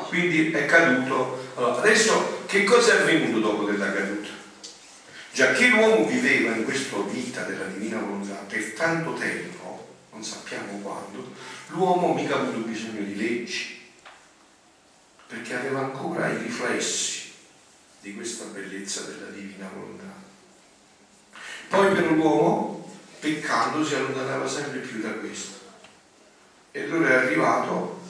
quindi 0.09 0.51
è 0.51 0.67
caduto. 0.67 1.48
Allora, 1.59 1.79
adesso 1.79 2.45
che 2.47 2.63
cosa 2.63 2.97
è 2.97 3.01
avvenuto 3.01 3.41
dopo 3.41 3.65
della 3.65 3.93
caduta? 3.93 4.29
Già 5.33 5.51
che 5.51 5.67
l'uomo 5.67 6.07
viveva 6.07 6.55
in 6.55 6.63
questa 6.63 6.99
vita 7.01 7.43
della 7.43 7.65
divina 7.65 7.99
volontà 7.99 8.35
per 8.47 8.75
tanto 8.75 9.15
tempo, 9.15 9.97
non 10.13 10.23
sappiamo 10.23 10.79
quando, 10.79 11.33
l'uomo 11.71 12.15
mica 12.15 12.37
ha 12.37 12.41
avuto 12.43 12.59
bisogno 12.59 13.03
di 13.03 13.17
leggi, 13.17 13.91
perché 15.27 15.57
aveva 15.57 15.81
ancora 15.81 16.29
i 16.29 16.39
riflessi 16.39 17.33
di 18.03 18.15
questa 18.15 18.45
bellezza 18.45 19.01
della 19.01 19.31
divina 19.31 19.69
volontà. 19.75 20.13
Poi 21.71 21.93
per 21.93 22.13
l'uomo, 22.13 22.89
peccando, 23.19 23.85
si 23.85 23.97
allontanava 23.97 24.47
sempre 24.47 24.79
più 24.79 25.01
da 25.01 25.11
questo. 25.11 25.59
E 26.71 26.85
allora 26.85 27.09
è 27.09 27.15
arrivato 27.15 28.01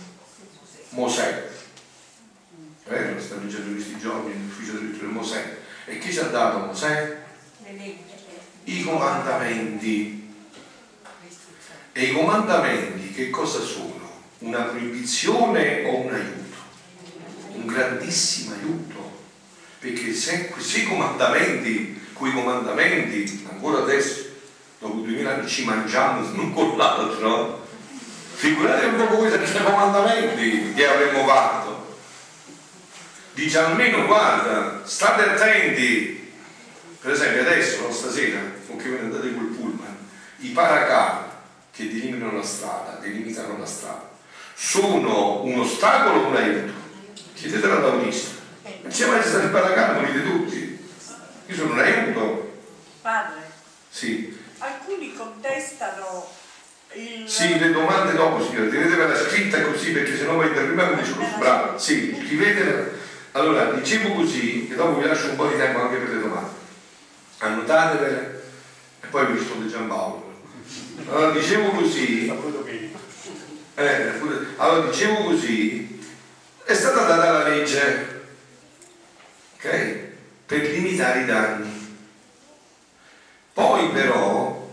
Mosè. 0.90 1.47
Eh, 2.88 3.12
lo 3.12 3.20
sta 3.20 3.36
leggendo 3.36 3.72
questi 3.72 3.98
giorni 3.98 4.34
nell'ufficio 4.34 4.72
del 4.72 4.90
di 4.98 5.06
Mosè. 5.06 5.58
E 5.86 5.98
chi 5.98 6.12
ci 6.12 6.18
ha 6.18 6.24
dato 6.24 6.58
Mosè? 6.58 7.18
I 8.64 8.82
comandamenti. 8.82 10.34
E 11.92 12.02
i 12.02 12.12
comandamenti 12.12 13.12
che 13.12 13.30
cosa 13.30 13.60
sono? 13.60 13.96
Una 14.38 14.62
proibizione 14.62 15.84
o 15.84 15.96
un 15.96 16.14
aiuto? 16.14 16.48
un 17.58 17.66
grandissimo 17.66 18.54
aiuto, 18.54 19.10
perché 19.80 20.12
se 20.14 20.48
questi 20.48 20.84
comandamenti, 20.84 22.00
quei 22.12 22.32
comandamenti, 22.32 23.46
ancora 23.50 23.78
adesso, 23.78 24.26
dopo 24.78 25.00
duemila 25.00 25.34
anni 25.34 25.48
ci 25.48 25.64
mangiamo 25.64 26.20
l'uno 26.20 26.52
con 26.52 26.76
l'altro, 26.76 27.66
figurate 28.34 28.86
un 28.86 28.96
po' 28.96 29.16
voi 29.16 29.30
senza 29.30 29.62
comandamenti 29.62 30.72
che 30.74 30.86
avremmo 30.86 31.26
fatto. 31.26 31.67
Dice 33.38 33.58
almeno 33.58 34.04
guarda, 34.04 34.80
state 34.84 35.22
attenti, 35.22 36.28
per 37.00 37.12
esempio 37.12 37.42
adesso, 37.42 37.88
stasera, 37.92 38.40
con 38.66 38.76
che 38.78 38.88
ne 38.88 38.98
andate 38.98 39.32
quel 39.32 39.46
pullman, 39.46 39.96
i 40.38 40.48
paracar 40.48 41.36
che 41.70 41.86
delimitano 41.86 42.32
la 42.32 42.42
strada, 42.42 42.98
delimitano 43.00 43.56
la 43.56 43.64
strada, 43.64 44.10
sono 44.54 45.42
un 45.44 45.60
ostacolo 45.60 46.24
o 46.24 46.26
un 46.26 46.34
aiuto? 46.34 46.72
chiedetelo 47.34 47.74
al 47.74 47.80
Bautista. 47.80 48.40
Non 48.82 48.90
c'è 48.90 49.06
mai 49.06 49.22
stato 49.22 49.44
il 49.44 49.50
paracano, 49.50 50.00
morite 50.00 50.24
tutti. 50.24 50.88
Io 51.46 51.54
sono 51.54 51.74
un 51.74 51.78
aiuto. 51.78 52.60
Padre. 53.02 53.52
Sì. 53.88 54.36
Alcuni 54.58 55.14
contestano 55.14 56.28
il... 56.94 57.28
Sì, 57.28 57.56
le 57.56 57.70
domande 57.70 58.14
dopo, 58.14 58.44
signore, 58.44 58.68
tenetevela 58.68 59.16
scritta 59.16 59.62
così 59.62 59.92
perché 59.92 60.16
sennò 60.16 60.34
poi 60.34 60.48
prima 60.48 60.90
mi 60.90 61.02
discorso. 61.02 61.36
Bravo, 61.38 61.78
sì, 61.78 62.20
scrivetela. 62.20 62.97
Allora, 63.32 63.72
dicevo 63.72 64.14
così, 64.14 64.68
e 64.70 64.74
dopo 64.74 65.00
vi 65.00 65.06
lascio 65.06 65.30
un 65.30 65.36
po' 65.36 65.46
di 65.46 65.56
tempo 65.56 65.80
anche 65.80 65.96
per 65.96 66.08
le 66.08 66.20
domande. 66.20 66.50
Annotatevele 67.38 68.42
e 69.00 69.06
poi 69.06 69.26
vi 69.26 69.38
risponde 69.38 69.68
Giampaolo. 69.68 70.42
Allora, 71.08 71.30
dicevo 71.30 71.70
così. 71.70 72.32
Eh, 73.74 74.12
allora, 74.56 74.90
dicevo 74.90 75.22
così 75.22 75.88
è 76.68 76.74
stata 76.74 77.06
data 77.06 77.30
la 77.30 77.48
legge 77.48 78.24
ok? 79.56 79.96
per 80.44 80.60
limitare 80.60 81.22
i 81.22 81.24
danni. 81.24 81.96
Poi 83.54 83.88
però, 83.88 84.70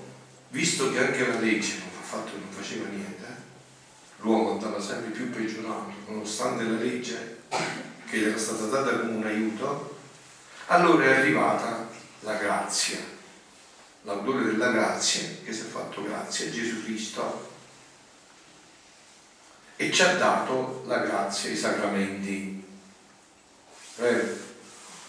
visto 0.50 0.92
che 0.92 1.00
anche 1.00 1.26
la 1.26 1.40
legge 1.40 1.78
non, 1.78 2.04
fatto, 2.04 2.32
non 2.34 2.50
faceva 2.50 2.90
niente, 2.90 3.24
l'uomo 4.18 4.52
andava 4.52 4.82
sempre 4.82 5.12
più 5.12 5.30
peggiorato, 5.30 5.94
nonostante 6.08 6.64
la 6.66 6.78
legge 6.78 7.44
che 8.08 8.28
era 8.28 8.38
stata 8.38 8.66
data 8.66 9.00
come 9.00 9.14
un 9.14 9.26
aiuto, 9.26 9.98
allora 10.68 11.06
è 11.06 11.20
arrivata 11.20 11.88
la 12.22 12.36
grazia, 12.36 13.00
l'autore 14.04 14.46
della 14.46 14.72
grazia 14.72 15.28
che 15.44 15.54
si 15.54 15.62
è 15.62 15.66
fatto 15.66 16.04
grazia, 16.04 16.50
Gesù 16.50 16.84
Cristo, 16.84 17.54
e 19.76 19.92
ci 19.92 20.02
ha 20.02 20.16
dato 20.16 20.84
la 20.88 21.00
grazia, 21.00 21.50
i 21.50 21.58
sacramenti. 21.58 22.64
Eh, 23.98 24.38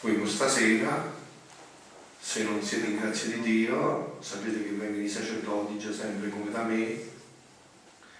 quindi 0.00 0.28
stasera, 0.28 1.14
se 2.20 2.42
non 2.42 2.62
siete 2.62 2.86
in 2.86 3.00
grazia 3.00 3.28
di 3.28 3.40
Dio, 3.40 4.18
sapete 4.20 4.62
che 4.62 4.70
vengono 4.70 5.04
i 5.04 5.08
sacerdoti 5.08 5.78
già 5.78 5.92
sempre 5.92 6.28
come 6.28 6.50
da 6.50 6.62
me 6.62 7.14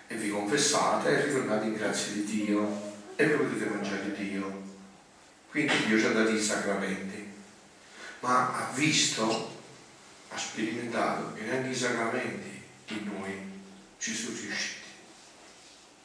e 0.09 0.15
vi 0.15 0.31
confessate 0.31 1.09
e 1.11 1.25
ritornate 1.27 1.67
in 1.67 1.75
grazia 1.75 2.13
di 2.13 2.25
Dio 2.25 2.95
e 3.17 3.27
potete 3.27 3.69
mangiare 3.69 4.15
Dio. 4.17 4.66
Quindi 5.57 5.87
Dio 5.87 5.99
ci 5.99 6.05
ha 6.05 6.11
dato 6.11 6.29
i 6.29 6.43
sacramenti, 6.43 7.33
ma 8.21 8.55
ha 8.55 8.73
visto, 8.75 9.63
ha 10.29 10.37
sperimentato 10.37 11.33
che 11.33 11.45
neanche 11.45 11.71
i 11.71 11.75
sacramenti 11.75 12.63
in 12.89 13.11
noi 13.11 13.33
ci 13.97 14.15
sono 14.15 14.37
riusciti 14.39 14.85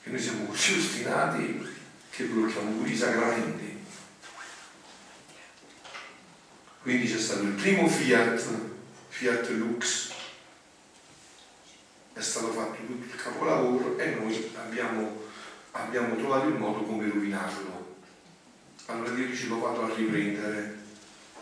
che 0.03 0.09
noi 0.09 0.21
siamo 0.21 0.45
così 0.45 0.79
ostinati 0.79 1.67
che 2.11 2.23
blocchiamo 2.23 2.77
pure 2.77 2.91
i 2.91 2.95
sacramenti. 2.95 3.83
Quindi 6.83 7.11
c'è 7.11 7.19
stato 7.19 7.41
il 7.41 7.51
primo 7.51 7.89
Fiat, 7.89 8.59
Fiat 9.09 9.49
Lux, 9.49 10.13
è 12.13 12.21
stato 12.21 12.53
fatto 12.53 12.85
tutto 12.85 13.03
il 13.03 13.21
capolavoro 13.21 13.97
e 13.97 14.11
noi 14.11 14.49
abbiamo, 14.55 15.23
abbiamo 15.71 16.15
trovato 16.15 16.47
il 16.47 16.55
modo 16.55 16.83
come 16.83 17.09
rovinarlo. 17.09 17.80
Allora 18.87 19.11
Dio 19.11 19.33
ci 19.35 19.47
lo 19.47 19.59
vado 19.59 19.83
a 19.83 19.95
riprendere 19.95 20.79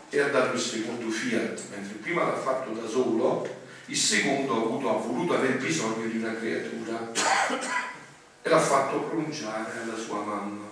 e 0.08 0.20
ha 0.20 0.28
dato 0.28 0.54
il 0.54 0.60
secondo 0.60 1.08
Fiat, 1.08 1.60
mentre 1.70 1.94
prima 1.98 2.24
l'ha 2.24 2.36
fatto 2.36 2.70
da 2.72 2.86
solo, 2.88 3.48
il 3.86 3.96
secondo 3.96 4.54
ha, 4.54 4.56
avuto, 4.58 4.90
ha 4.90 5.00
voluto 5.00 5.34
aver 5.34 5.58
bisogno 5.58 6.06
di 6.06 6.18
una 6.18 6.34
creatura 6.34 7.12
e 8.42 8.48
l'ha 8.48 8.60
fatto 8.60 9.02
pronunciare 9.02 9.80
alla 9.82 9.96
sua 9.96 10.22
mamma. 10.22 10.68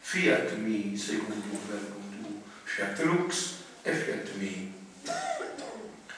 Fiat 0.00 0.56
mi 0.56 0.96
secondo 0.96 1.58
verbum 1.68 2.22
tu, 2.22 2.42
fiat 2.64 3.00
lux 3.02 3.54
e 3.82 3.92
fiat 3.92 4.30
mi. 4.36 4.72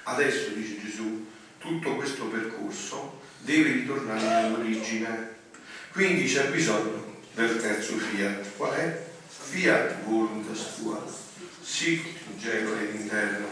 Adesso, 0.04 0.50
dice 0.50 0.80
Gesù, 0.80 1.26
tutto 1.58 1.94
questo 1.96 2.24
percorso 2.26 3.20
deve 3.40 3.72
ritornare 3.72 4.48
nell'origine. 4.48 5.30
Quindi 5.92 6.26
c'è 6.26 6.50
bisogno 6.50 7.20
del 7.34 7.60
terzo 7.60 7.96
fiat. 7.96 8.56
Qual 8.56 8.72
è? 8.72 9.10
Fiat 9.53 10.05
voluntas 10.05 10.76
tua, 10.76 11.05
sic 11.62 12.07
in 12.32 12.40
cielo 12.40 12.74
e 12.74 12.96
in 12.96 13.07
terra. 13.07 13.44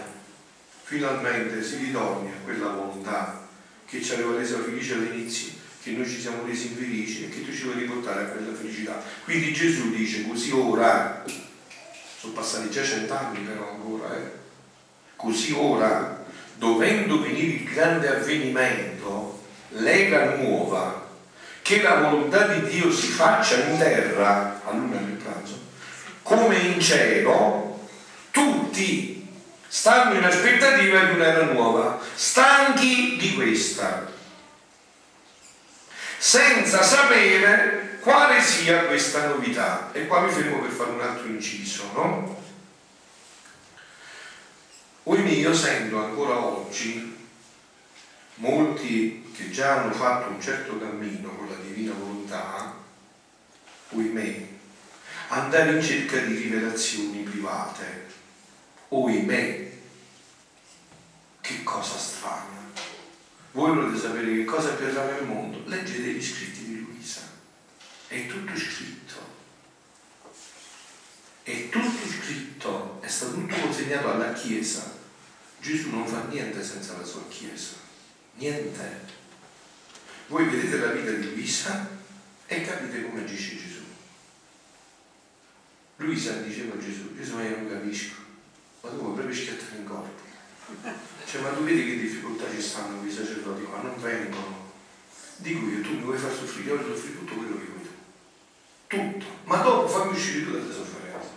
Finalmente 0.85 1.63
si 1.63 1.77
ritorna 1.77 2.31
a 2.31 2.43
quella 2.43 2.69
volontà 2.69 3.47
che 3.85 4.01
ci 4.01 4.15
aveva 4.15 4.35
reso 4.35 4.61
felici 4.61 4.93
all'inizio 4.93 5.53
che 5.83 5.91
noi 5.91 6.09
ci 6.09 6.19
siamo 6.19 6.47
resi 6.47 6.69
infelici 6.69 7.25
e 7.25 7.29
che 7.29 7.45
tu 7.45 7.53
ci 7.53 7.65
vuoi 7.65 7.81
riportare 7.81 8.23
a 8.23 8.27
quella 8.29 8.55
felicità. 8.55 9.03
Quindi 9.25 9.53
Gesù 9.53 9.91
dice 9.91 10.27
così 10.27 10.53
ora, 10.53 11.23
sono 12.19 12.33
passati 12.33 12.71
già 12.71 12.83
cent'anni 12.83 13.41
però 13.41 13.71
ancora, 13.71 14.17
eh? 14.17 14.31
così 15.17 15.53
ora 15.53 16.25
dovendo 16.57 17.21
venire 17.21 17.63
il 17.63 17.65
grande 17.65 18.09
avvenimento, 18.09 19.43
lega 19.73 20.37
nuova, 20.37 21.09
che 21.63 21.83
la 21.83 22.01
volontà 22.01 22.49
di 22.49 22.69
Dio 22.69 22.91
si 22.91 23.09
faccia 23.09 23.65
in 23.65 23.79
terra, 23.79 24.61
a 24.65 24.73
luna 24.73 24.97
del 24.97 25.13
pranzo, 25.13 25.20
come 26.31 26.59
in 26.59 26.81
cielo, 26.81 27.89
tutti 28.31 29.27
stanno 29.67 30.15
in 30.15 30.23
aspettativa 30.23 31.03
di 31.07 31.15
un'era 31.15 31.47
nuova, 31.47 32.01
stanchi 32.15 33.17
di 33.17 33.35
questa, 33.35 34.09
senza 36.17 36.85
sapere 36.85 37.99
quale 38.01 38.41
sia 38.41 38.85
questa 38.85 39.27
novità. 39.27 39.91
E 39.91 40.07
qua 40.07 40.21
mi 40.21 40.31
fermo 40.31 40.61
per 40.61 40.71
fare 40.71 40.91
un 40.91 41.01
altro 41.01 41.27
inciso, 41.27 41.91
no? 41.95 42.41
Quindi 45.03 45.41
io 45.41 45.53
sento 45.53 45.99
ancora 45.99 46.39
oggi 46.39 47.27
molti 48.35 49.33
che 49.37 49.51
già 49.51 49.81
hanno 49.81 49.93
fatto 49.93 50.31
un 50.31 50.41
certo 50.41 50.79
cammino 50.79 51.31
con 51.31 51.49
la 51.49 51.57
divina 51.57 51.93
volontà, 51.93 52.73
oimè, 53.89 54.59
andare 55.33 55.77
in 55.77 55.83
cerca 55.83 56.19
di 56.19 56.35
rivelazioni 56.35 57.23
private, 57.23 58.07
oimè, 58.89 59.71
che 61.41 61.63
cosa 61.63 61.97
strana. 61.97 62.59
Voi 63.53 63.75
volete 63.75 63.99
sapere 63.99 64.35
che 64.35 64.45
cosa 64.45 64.71
avverrà 64.71 65.05
nel 65.05 65.25
mondo? 65.25 65.63
Leggete 65.67 66.11
gli 66.11 66.25
scritti 66.25 66.65
di 66.65 66.81
Luisa, 66.81 67.21
è 68.09 68.27
tutto 68.27 68.57
scritto. 68.57 69.39
È 71.43 71.69
tutto 71.69 72.09
scritto, 72.09 72.99
è 73.01 73.09
stato 73.09 73.35
tutto 73.35 73.55
consegnato 73.55 74.11
alla 74.13 74.33
Chiesa. 74.33 74.99
Gesù 75.61 75.91
non 75.91 76.07
fa 76.07 76.25
niente 76.25 76.63
senza 76.65 76.97
la 76.97 77.05
sua 77.05 77.27
Chiesa, 77.29 77.75
niente. 78.35 79.19
Voi 80.27 80.45
vedete 80.45 80.77
la 80.79 80.93
vita 80.93 81.11
di 81.13 81.35
Luisa 81.35 81.89
e 82.47 82.63
capite 82.63 83.09
come 83.09 83.23
agisce 83.23 83.57
Gesù. 83.57 83.80
Luisa 86.01 86.33
diceva 86.41 86.75
a 86.75 86.79
Gesù, 86.79 87.15
Gesù 87.15 87.35
ma 87.35 87.43
io 87.43 87.57
non 87.57 87.69
capisco, 87.69 88.15
ma 88.81 88.89
tu 88.89 88.97
vuoi 88.97 89.15
proprio 89.15 89.35
schiattare 89.35 89.77
in 89.77 89.85
corpo. 89.85 90.29
Cioè, 91.27 91.43
ma 91.43 91.51
tu 91.51 91.63
vedi 91.63 91.85
che 91.85 91.99
difficoltà 92.01 92.51
ci 92.51 92.63
stanno 92.63 93.01
quei 93.01 93.13
sacerdoti, 93.13 93.67
ma 93.71 93.83
non 93.83 94.01
vengono. 94.01 94.73
Dico 95.37 95.67
io, 95.67 95.83
tu 95.83 95.91
mi 95.91 96.03
vuoi 96.03 96.17
far 96.17 96.33
soffrire, 96.33 96.71
io 96.71 96.77
voglio 96.77 96.95
soffrire 96.95 97.19
tutto 97.19 97.35
quello 97.35 97.59
che 97.59 97.65
vuoi 97.65 97.83
tu. 97.83 97.91
Tutto. 98.87 99.25
Ma 99.45 99.57
dopo 99.59 99.89
fammi 99.89 100.13
uscire 100.13 100.45
tu 100.45 100.53
dalle 100.53 100.73
sofferenze. 100.73 101.29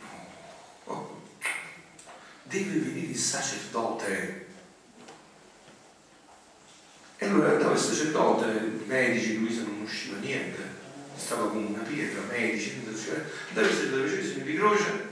No. 0.00 0.06
Oh. 0.84 1.22
Deve 2.44 2.78
venire 2.78 3.10
il 3.10 3.18
sacerdote 3.18 4.46
e 7.22 7.26
allora 7.26 7.50
andava 7.50 7.74
il 7.74 7.78
sacerdote, 7.78 8.46
i 8.46 8.86
medici, 8.86 9.38
Luisa 9.38 9.62
non 9.62 9.82
usciva 9.82 10.18
niente, 10.18 10.60
stava 11.22 11.48
come 11.48 11.66
una 11.66 11.82
pietra, 11.82 12.20
medici, 12.28 12.74
andava 12.78 12.90
il 12.90 13.74
sacerdote, 13.74 14.02
faceva 14.02 14.20
i 14.20 14.26
segni 14.26 14.42
di 14.42 14.56
croce 14.56 15.10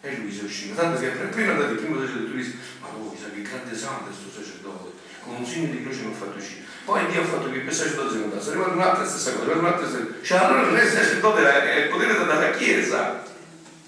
e 0.00 0.16
Luisa 0.16 0.44
usciva. 0.44 0.80
Tanto 0.80 1.00
che 1.00 1.08
prima 1.08 1.52
andate 1.52 1.72
il 1.72 1.78
primo 1.78 2.00
sacerdote, 2.00 2.30
Luisa, 2.30 2.52
ma 2.80 2.88
voi 2.96 3.16
sa 3.20 3.30
che 3.34 3.42
grande 3.42 3.76
santo 3.76 4.10
è 4.10 4.14
questo 4.14 4.40
sacerdote, 4.40 4.96
con 5.24 5.34
un 5.34 5.44
segno 5.44 5.72
di 5.72 5.82
croce 5.82 6.00
mi 6.02 6.12
ha 6.12 6.16
fatto 6.16 6.38
uscire. 6.38 6.62
Poi 6.84 7.06
Dio 7.06 7.20
ha 7.20 7.24
fatto 7.24 7.50
che 7.50 7.58
il 7.58 7.72
sacerdote 7.72 8.10
si 8.10 8.48
è 8.48 8.50
arrivata 8.52 8.72
un'altra 8.72 9.06
stessa 9.06 9.32
cosa, 9.32 9.44
è 9.44 9.50
arrivata 9.50 9.66
un'altra 9.66 9.88
stessa 9.88 10.04
cosa. 10.04 10.18
Cioè 10.22 10.38
allora 10.38 10.62
non 10.62 10.76
è 10.76 10.82
il 10.82 10.90
sacerdote, 10.90 11.42
è 11.42 11.82
il 11.82 11.88
potere 11.90 12.12
dalla 12.14 12.50
Chiesa, 12.50 13.24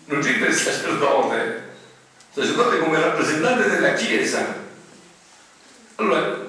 non 0.06 0.20
c'è 0.20 0.30
il 0.30 0.54
sacerdote. 0.54 1.68
Il 2.32 2.42
sacerdote 2.42 2.78
come 2.78 3.00
rappresentante 3.00 3.68
della 3.68 3.92
Chiesa. 3.94 4.68
Allora, 5.96 6.48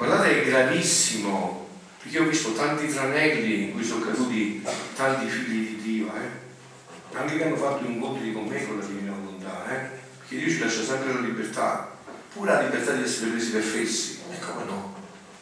Guardate, 0.00 0.40
è 0.40 0.48
gravissimo, 0.48 1.59
perché 2.02 2.18
ho 2.18 2.24
visto 2.24 2.52
tanti 2.54 2.88
tranelli 2.88 3.64
in 3.64 3.72
cui 3.72 3.84
sono 3.84 4.04
caduti 4.04 4.64
tanti 4.96 5.28
figli 5.28 5.76
di 5.76 5.82
Dio, 5.82 6.06
eh? 6.14 7.16
anche 7.16 7.36
che 7.36 7.44
hanno 7.44 7.56
fatto 7.56 7.84
incontri 7.84 8.32
con 8.32 8.46
me 8.46 8.66
con 8.66 8.78
la 8.78 8.84
divina 8.84 9.12
volontà, 9.12 9.64
eh? 9.68 9.98
perché 10.18 10.36
Dio 10.36 10.48
ci 10.48 10.58
lascia 10.60 10.82
sempre 10.82 11.12
la 11.12 11.20
libertà, 11.20 11.94
pure 12.32 12.52
la 12.52 12.62
libertà 12.62 12.92
di 12.92 13.02
essere 13.02 13.30
presi 13.30 13.50
per 13.50 13.62
fessi, 13.62 14.20
e 14.30 14.38
come 14.38 14.64
no? 14.64 14.94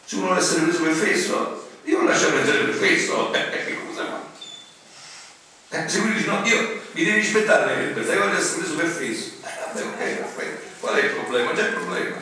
Se 0.04 0.16
uno 0.16 0.26
vuole 0.26 0.40
essere 0.40 0.62
preso 0.62 0.82
per 0.82 0.94
fesso, 0.94 1.68
io 1.84 1.98
lo 1.98 2.04
lascio 2.04 2.32
prendere 2.32 2.64
per 2.64 2.74
fesso, 2.74 3.32
eh, 3.34 3.78
cosa 3.86 4.04
fa? 4.06 5.76
Eh, 5.76 5.88
se 5.88 5.98
lui 6.00 6.14
dice 6.14 6.26
no, 6.26 6.44
io 6.44 6.80
mi 6.92 7.04
devi 7.04 7.18
rispettare 7.18 7.74
la 7.74 7.80
libertà, 7.86 8.14
io 8.14 8.24
voglio 8.24 8.38
essere 8.38 8.58
preso 8.62 8.74
per 8.74 8.86
fesso, 8.88 9.30
eh, 9.44 9.80
ok, 9.82 10.24
aspetta, 10.24 10.60
qual 10.80 10.94
è 10.96 11.04
il 11.04 11.10
problema? 11.10 11.52
C'è 11.52 11.68
il 11.68 11.74
problema. 11.74 12.17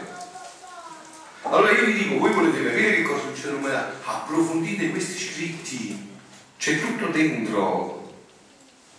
Allora 1.49 1.71
io 1.71 1.85
vi 1.85 1.93
dico, 1.93 2.19
voi 2.19 2.33
volete 2.33 2.65
capire 2.65 2.97
che 2.97 3.03
cosa 3.03 3.21
succede 3.21 3.51
nell'umanità? 3.51 3.93
Approfondite 4.05 4.91
questi 4.91 5.17
scritti, 5.17 6.09
c'è 6.59 6.81
tutto 6.81 7.07
dentro. 7.07 8.15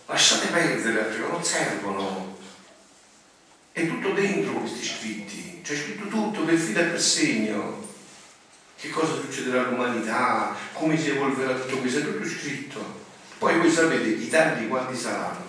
Lasciate 0.05 0.47
perdere, 0.47 0.97
perché 0.97 1.29
non 1.29 1.43
servono. 1.43 2.37
È 3.73 3.85
tutto 3.85 4.11
dentro 4.11 4.53
questi 4.53 4.85
scritti, 4.85 5.59
c'è 5.61 5.75
scritto 5.75 6.07
tutto 6.07 6.43
per 6.43 6.55
filo 6.57 6.79
e 6.79 6.83
per 6.85 7.01
segno. 7.01 7.85
Che 8.79 8.89
cosa 8.91 9.15
succederà 9.15 9.67
all'umanità, 9.67 10.55
come 10.71 10.97
si 10.97 11.09
evolverà 11.09 11.53
tutto 11.53 11.79
questo, 11.79 11.99
è 11.99 12.03
tutto 12.03 12.25
scritto. 12.25 13.05
Poi 13.39 13.57
voi 13.59 13.69
sapete 13.69 14.07
i 14.07 14.29
tardi 14.29 14.69
quanti 14.69 14.95
saranno. 14.95 15.45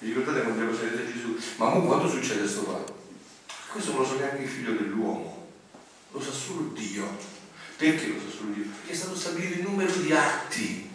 Vi 0.00 0.08
ricordate 0.08 0.42
quando 0.42 0.62
ero 0.62 0.76
salito 0.76 1.10
Gesù? 1.10 1.38
Ma 1.56 1.70
mo 1.70 1.80
quando 1.86 2.08
succede 2.08 2.40
questo 2.40 2.62
qua? 2.64 2.84
Questo 3.72 3.92
non 3.92 4.02
lo 4.02 4.06
sa 4.06 4.14
neanche 4.16 4.42
il 4.42 4.48
figlio 4.48 4.72
dell'uomo 4.72 5.35
lo 6.16 6.22
sa 6.22 6.32
solo 6.32 6.70
Dio. 6.72 7.04
Perché 7.76 8.06
lo 8.06 8.18
sa 8.18 8.36
solo 8.38 8.52
Dio? 8.54 8.64
Perché 8.64 8.92
è 8.92 8.96
stato 8.96 9.14
stabilito 9.14 9.58
il 9.58 9.66
numero 9.68 9.92
di 9.92 10.12
atti. 10.12 10.90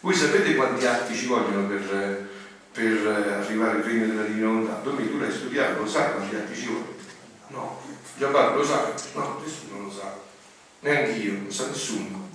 Voi 0.00 0.14
sapete 0.14 0.54
quanti 0.54 0.84
atti 0.84 1.16
ci 1.16 1.24
vogliono 1.24 1.66
per, 1.66 2.28
per 2.70 3.06
arrivare 3.40 3.78
al 3.78 3.82
regno 3.82 4.06
della 4.06 4.24
divina 4.24 4.48
volontà? 4.48 4.80
Domi, 4.82 5.08
tu 5.08 5.18
l'hai 5.18 5.32
studiato, 5.32 5.80
lo 5.80 5.88
sai 5.88 6.12
quanti 6.12 6.36
atti 6.36 6.54
ci 6.54 6.66
vogliono? 6.66 6.92
No. 7.48 7.82
Giampaolo 8.18 8.56
lo 8.56 8.64
sa? 8.64 8.92
No, 9.14 9.40
nessuno 9.42 9.84
lo 9.84 9.90
sa. 9.90 10.20
Neanche 10.80 11.12
io, 11.12 11.32
non 11.32 11.50
sa 11.50 11.68
nessuno. 11.68 12.28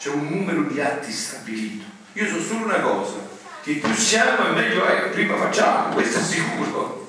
C'è 0.00 0.10
un 0.10 0.26
numero 0.26 0.62
di 0.62 0.80
atti 0.80 1.12
stabilito. 1.12 1.84
Io 2.14 2.26
so 2.26 2.42
solo 2.42 2.64
una 2.64 2.80
cosa, 2.80 3.18
che 3.62 3.74
più 3.74 3.94
siamo 3.94 4.48
e 4.48 4.50
meglio 4.50 4.84
è, 4.84 5.10
prima 5.10 5.36
facciamo, 5.36 5.94
questo 5.94 6.18
è 6.18 6.22
sicuro. 6.22 7.08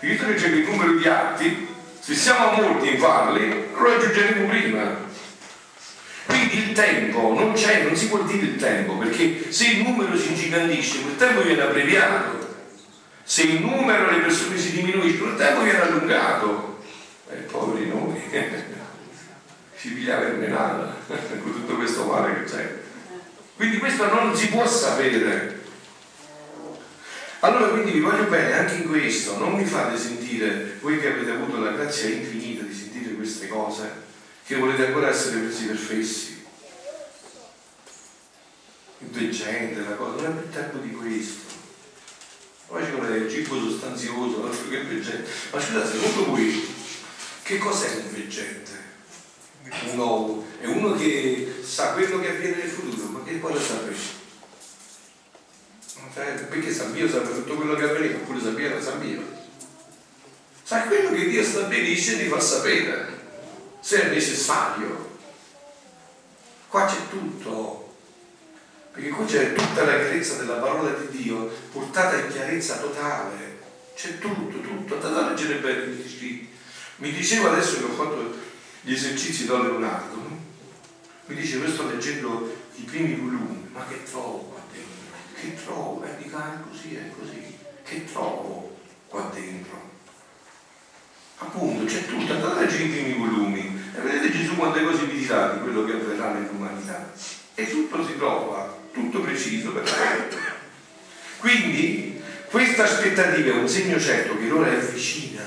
Visto 0.00 0.26
che 0.26 0.34
c'è 0.34 0.48
il 0.48 0.68
numero 0.68 0.94
di 0.94 1.06
atti, 1.06 1.68
se 2.10 2.16
siamo 2.16 2.60
molti 2.60 2.90
in 2.90 2.98
farli, 2.98 3.66
lo 3.72 3.84
raggiungeremo 3.84 4.48
prima. 4.48 5.08
Quindi 6.26 6.58
il 6.58 6.72
tempo 6.72 7.32
non 7.38 7.52
c'è, 7.52 7.84
non 7.84 7.94
si 7.94 8.08
può 8.08 8.22
dire 8.22 8.46
il 8.46 8.56
tempo, 8.56 8.96
perché 8.96 9.52
se 9.52 9.68
il 9.68 9.82
numero 9.84 10.18
si 10.18 10.30
ingigantisce, 10.30 11.02
quel 11.02 11.16
tempo 11.16 11.42
viene 11.42 11.62
abbreviato. 11.62 12.48
Se 13.22 13.42
il 13.42 13.60
numero 13.60 14.06
delle 14.06 14.22
persone 14.22 14.58
si 14.58 14.72
diminuisce, 14.72 15.18
quel 15.18 15.36
tempo 15.36 15.62
viene 15.62 15.82
allungato. 15.82 16.82
E 17.30 17.34
eh, 17.34 17.40
poveri 17.42 17.86
noi, 17.86 18.20
si 19.76 19.90
piglia 19.90 20.18
vermenata 20.18 20.96
con 21.06 21.52
tutto 21.52 21.76
questo 21.76 22.06
male 22.06 22.34
che 22.34 22.50
c'è. 22.50 22.74
Quindi 23.54 23.78
questo 23.78 24.12
non 24.12 24.34
si 24.34 24.48
può 24.48 24.66
sapere. 24.66 25.59
Allora 27.42 27.68
quindi 27.68 27.92
vi 27.92 28.00
voglio 28.00 28.24
bene 28.24 28.52
anche 28.52 28.74
in 28.74 28.88
questo, 28.88 29.38
non 29.38 29.54
mi 29.54 29.64
fate 29.64 29.96
sentire, 29.96 30.76
voi 30.80 31.00
che 31.00 31.10
avete 31.10 31.30
avuto 31.30 31.58
la 31.58 31.70
grazia 31.70 32.10
infinita 32.10 32.64
di 32.64 32.74
sentire 32.74 33.14
queste 33.14 33.48
cose, 33.48 33.90
che 34.44 34.56
volete 34.56 34.86
ancora 34.86 35.08
essere 35.08 35.40
presi 35.40 35.64
per 35.64 35.76
fessi. 35.76 36.44
Il 38.98 39.08
veggente, 39.08 39.80
la 39.80 39.94
cosa, 39.96 40.22
non 40.22 40.36
è 40.36 40.40
più 40.40 40.50
tempo 40.50 40.76
di 40.78 40.90
questo. 40.90 41.48
Poi 42.66 42.84
ci 42.84 42.90
vuole 42.90 43.16
il 43.16 43.30
cibo 43.30 43.58
sostanzioso, 43.58 44.44
altro 44.46 44.68
che 44.68 44.82
veggente. 44.82 45.30
Ma 45.50 45.60
scusate, 45.60 45.98
secondo 45.98 46.30
voi 46.32 46.74
che 47.42 47.56
cos'è 47.56 48.02
un 48.04 48.12
veggente? 48.12 48.88
Uno, 49.92 50.44
è 50.60 50.66
uno 50.66 50.94
che 50.94 51.54
sa 51.62 51.92
quello 51.92 52.20
che 52.20 52.28
avviene 52.28 52.56
nel 52.56 52.68
futuro, 52.68 53.06
ma 53.06 53.22
che 53.24 53.36
poi 53.36 53.54
lo 53.54 53.60
sapere? 53.60 54.09
Cioè, 56.12 56.32
perché 56.48 56.72
San 56.72 56.92
Pio 56.92 57.08
sapeva 57.08 57.34
tutto 57.34 57.54
quello 57.54 57.74
che 57.74 57.84
avveniva, 57.84 58.18
oppure 58.18 58.40
sapeva 58.40 58.80
San 58.80 58.98
Pio. 59.00 59.22
Sai 60.62 60.88
quello 60.88 61.12
che 61.12 61.28
Dio 61.28 61.42
stabilisce 61.44 62.16
di 62.16 62.28
far 62.28 62.42
sapere, 62.42 63.18
se 63.80 64.02
è 64.02 64.12
necessario. 64.12 65.18
Qua 66.68 66.86
c'è 66.86 67.08
tutto, 67.08 67.94
perché 68.92 69.08
qua 69.10 69.24
c'è 69.24 69.52
tutta 69.52 69.84
la 69.84 69.96
chiarezza 69.96 70.36
della 70.36 70.56
parola 70.56 70.90
di 70.90 71.22
Dio, 71.22 71.50
portata 71.72 72.16
in 72.18 72.28
chiarezza 72.30 72.78
totale. 72.78 73.58
C'è 73.94 74.18
tutto, 74.18 74.60
tutto, 74.60 74.94
andate 74.94 75.24
a 75.24 75.28
leggere 75.28 75.58
bene 75.58 75.86
gli 75.86 76.08
scritti. 76.08 76.48
Mi 76.96 77.12
diceva 77.12 77.52
adesso 77.52 77.78
che 77.78 77.84
ho 77.84 77.94
fatto 77.94 78.36
gli 78.82 78.92
esercizi 78.92 79.46
da 79.46 79.60
Leonardo, 79.60 80.38
mi 81.26 81.34
dice, 81.34 81.58
io 81.58 81.68
sto 81.68 81.86
leggendo 81.86 82.56
i 82.76 82.82
primi 82.82 83.14
volumi, 83.14 83.68
ma 83.72 83.84
che 83.86 84.02
trovo? 84.02 84.59
Che 85.40 85.54
trovo? 85.54 86.04
E 86.04 86.22
dico, 86.22 86.36
ah, 86.36 86.54
è 86.54 86.68
così, 86.68 86.94
è 86.94 87.10
così. 87.18 87.56
Che 87.82 88.04
trovo 88.04 88.76
qua 89.08 89.30
dentro? 89.32 89.88
Appunto, 91.38 91.84
c'è 91.86 92.04
tutto, 92.04 92.32
andate 92.32 92.58
a 92.58 92.60
leggere 92.60 93.14
volumi 93.14 93.80
e 93.96 94.00
vedete 94.00 94.30
Gesù 94.30 94.56
quante 94.56 94.84
cose 94.84 95.06
vi 95.06 95.18
dirà 95.18 95.54
di 95.54 95.60
quello 95.60 95.84
che 95.84 95.92
avverrà 95.92 96.32
nell'umanità. 96.32 97.12
E 97.54 97.68
tutto 97.68 98.06
si 98.06 98.16
trova, 98.16 98.78
tutto 98.92 99.20
preciso, 99.20 99.72
perfetto. 99.72 100.36
Quindi 101.38 102.22
questa 102.50 102.84
aspettativa 102.84 103.54
è 103.54 103.58
un 103.58 103.68
segno 103.68 103.98
certo 103.98 104.36
che 104.36 104.46
l'ora 104.46 104.70
è 104.70 104.78
vicina. 104.78 105.42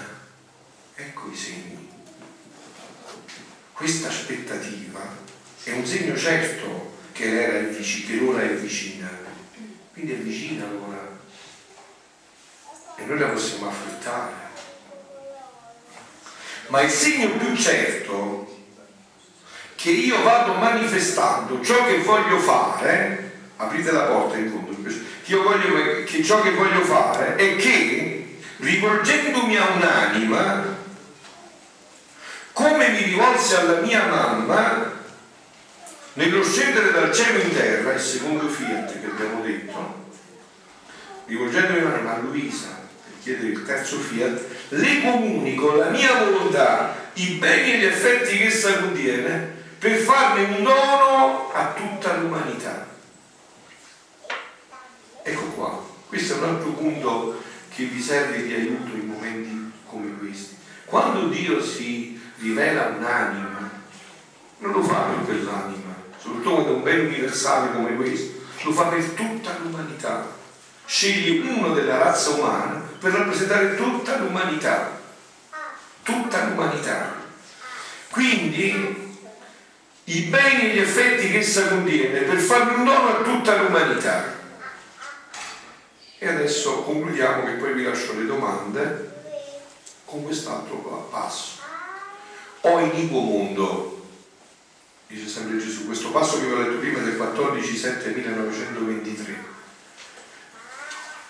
Ecco 0.95 1.29
i 1.29 1.35
segni. 1.35 1.89
Questa 3.71 4.07
aspettativa 4.07 5.15
è 5.63 5.71
un 5.71 5.85
segno 5.85 6.17
certo 6.17 6.95
che 7.11 7.29
l'ora 7.29 7.59
è 7.59 7.63
vicina, 7.67 8.07
che 8.07 8.15
l'ora 8.15 8.41
è 8.41 8.53
vicina. 8.55 9.21
Quindi 9.93 10.13
è 10.13 10.15
vicina 10.15 10.65
l'ora. 10.65 11.07
E 12.95 13.05
noi 13.05 13.19
la 13.19 13.27
possiamo 13.27 13.69
affrontare. 13.69 14.33
Ma 16.67 16.81
il 16.81 16.89
segno 16.89 17.29
più 17.37 17.55
certo 17.55 18.61
che 19.75 19.91
io 19.91 20.23
vado 20.23 20.53
manifestando 20.53 21.63
ciò 21.63 21.85
che 21.85 21.97
voglio 21.97 22.39
fare, 22.39 23.31
aprite 23.57 23.91
la 23.91 24.05
porta 24.05 24.37
in 24.37 24.49
fondo, 24.49 24.89
che, 25.23 25.35
voglio, 25.35 26.03
che 26.05 26.23
ciò 26.23 26.41
che 26.41 26.51
voglio 26.51 26.81
fare 26.81 27.35
è 27.35 27.55
che 27.57 28.39
rivolgendomi 28.57 29.57
a 29.57 29.67
un'anima, 29.75 30.77
come 32.53 32.89
mi 32.89 33.03
rivolse 33.03 33.57
alla 33.57 33.81
mia 33.81 34.05
mamma, 34.05 35.02
nello 36.13 36.43
scendere 36.43 36.91
dal 36.91 37.13
cielo 37.13 37.41
in 37.41 37.53
terra, 37.53 37.93
il 37.93 37.99
secondo 37.99 38.47
fiat 38.47 38.99
che 38.99 39.05
abbiamo 39.07 39.41
detto, 39.41 40.11
rivolgendomi 41.25 41.79
a 41.79 42.17
Luisa 42.19 42.67
per 43.03 43.13
chiedere 43.21 43.47
il 43.47 43.65
terzo 43.65 43.97
fiat, 43.97 44.41
le 44.69 45.01
comunico 45.01 45.75
la 45.75 45.89
mia 45.89 46.23
volontà, 46.23 46.95
i 47.13 47.35
beni 47.35 47.73
e 47.73 47.77
gli 47.79 47.85
effetti 47.85 48.37
che 48.37 48.45
essa 48.45 48.79
contiene, 48.79 49.61
per 49.79 49.97
farne 49.97 50.43
un 50.43 50.63
dono 50.63 51.51
a 51.51 51.73
tutta 51.73 52.15
l'umanità. 52.17 52.87
Ecco 55.23 55.45
qua, 55.55 55.83
questo 56.07 56.35
è 56.35 56.37
un 56.37 56.43
altro 56.43 56.69
punto 56.71 57.41
che 57.73 57.85
vi 57.85 58.01
serve 58.01 58.43
di 58.43 58.53
aiuto 58.53 58.93
in 58.93 59.07
momenti 59.07 59.71
come 59.87 60.17
questi. 60.19 60.55
Quando 60.85 61.27
Dio 61.27 61.61
si 61.63 62.21
rivela 62.37 62.93
un'anima, 62.97 63.71
non 64.59 64.71
lo 64.71 64.83
fa 64.83 65.01
per 65.01 65.25
quell'anima, 65.25 65.82
soprattutto 66.23 66.51
quando 66.51 66.71
è 66.71 66.75
un 66.75 66.83
bene 66.83 67.01
universale 67.01 67.73
come 67.73 67.95
questo, 67.95 68.41
lo 68.61 68.71
fa 68.71 68.83
per 68.85 69.03
tutta 69.03 69.57
l'umanità. 69.61 70.31
Sceglie 70.85 71.49
uno 71.49 71.73
della 71.73 71.97
razza 71.97 72.29
umana 72.29 72.81
per 72.97 73.11
rappresentare 73.11 73.75
tutta 73.75 74.17
l'umanità. 74.17 75.01
Tutta 76.01 76.45
l'umanità. 76.45 77.13
Quindi 78.09 79.11
i 80.05 80.21
beni 80.21 80.61
e 80.61 80.73
gli 80.73 80.79
effetti 80.79 81.29
che 81.29 81.39
essa 81.39 81.67
contiene 81.67 82.21
per 82.21 82.37
fare 82.37 82.73
un 82.73 82.85
dono 82.85 83.09
a 83.09 83.21
tutta 83.21 83.61
l'umanità. 83.61 84.41
E 86.19 86.27
adesso 86.27 86.83
concludiamo 86.83 87.43
che 87.43 87.51
poi 87.53 87.73
vi 87.73 87.83
lascio 87.83 88.13
le 88.13 88.25
domande 88.25 89.11
con 90.05 90.23
quest'altro 90.23 91.09
passo. 91.11 91.59
O 92.61 92.79
iniquo 92.79 93.19
mondo, 93.19 94.02
dice 95.13 95.27
sempre 95.27 95.59
Gesù, 95.59 95.85
questo 95.85 96.11
passo 96.11 96.39
che 96.39 96.47
vi 96.47 96.53
ho 96.53 96.61
letto 96.61 96.79
prima 96.79 96.99
del 96.99 97.15
14 97.15 97.77
7 97.77 98.09
1923. 98.09 99.51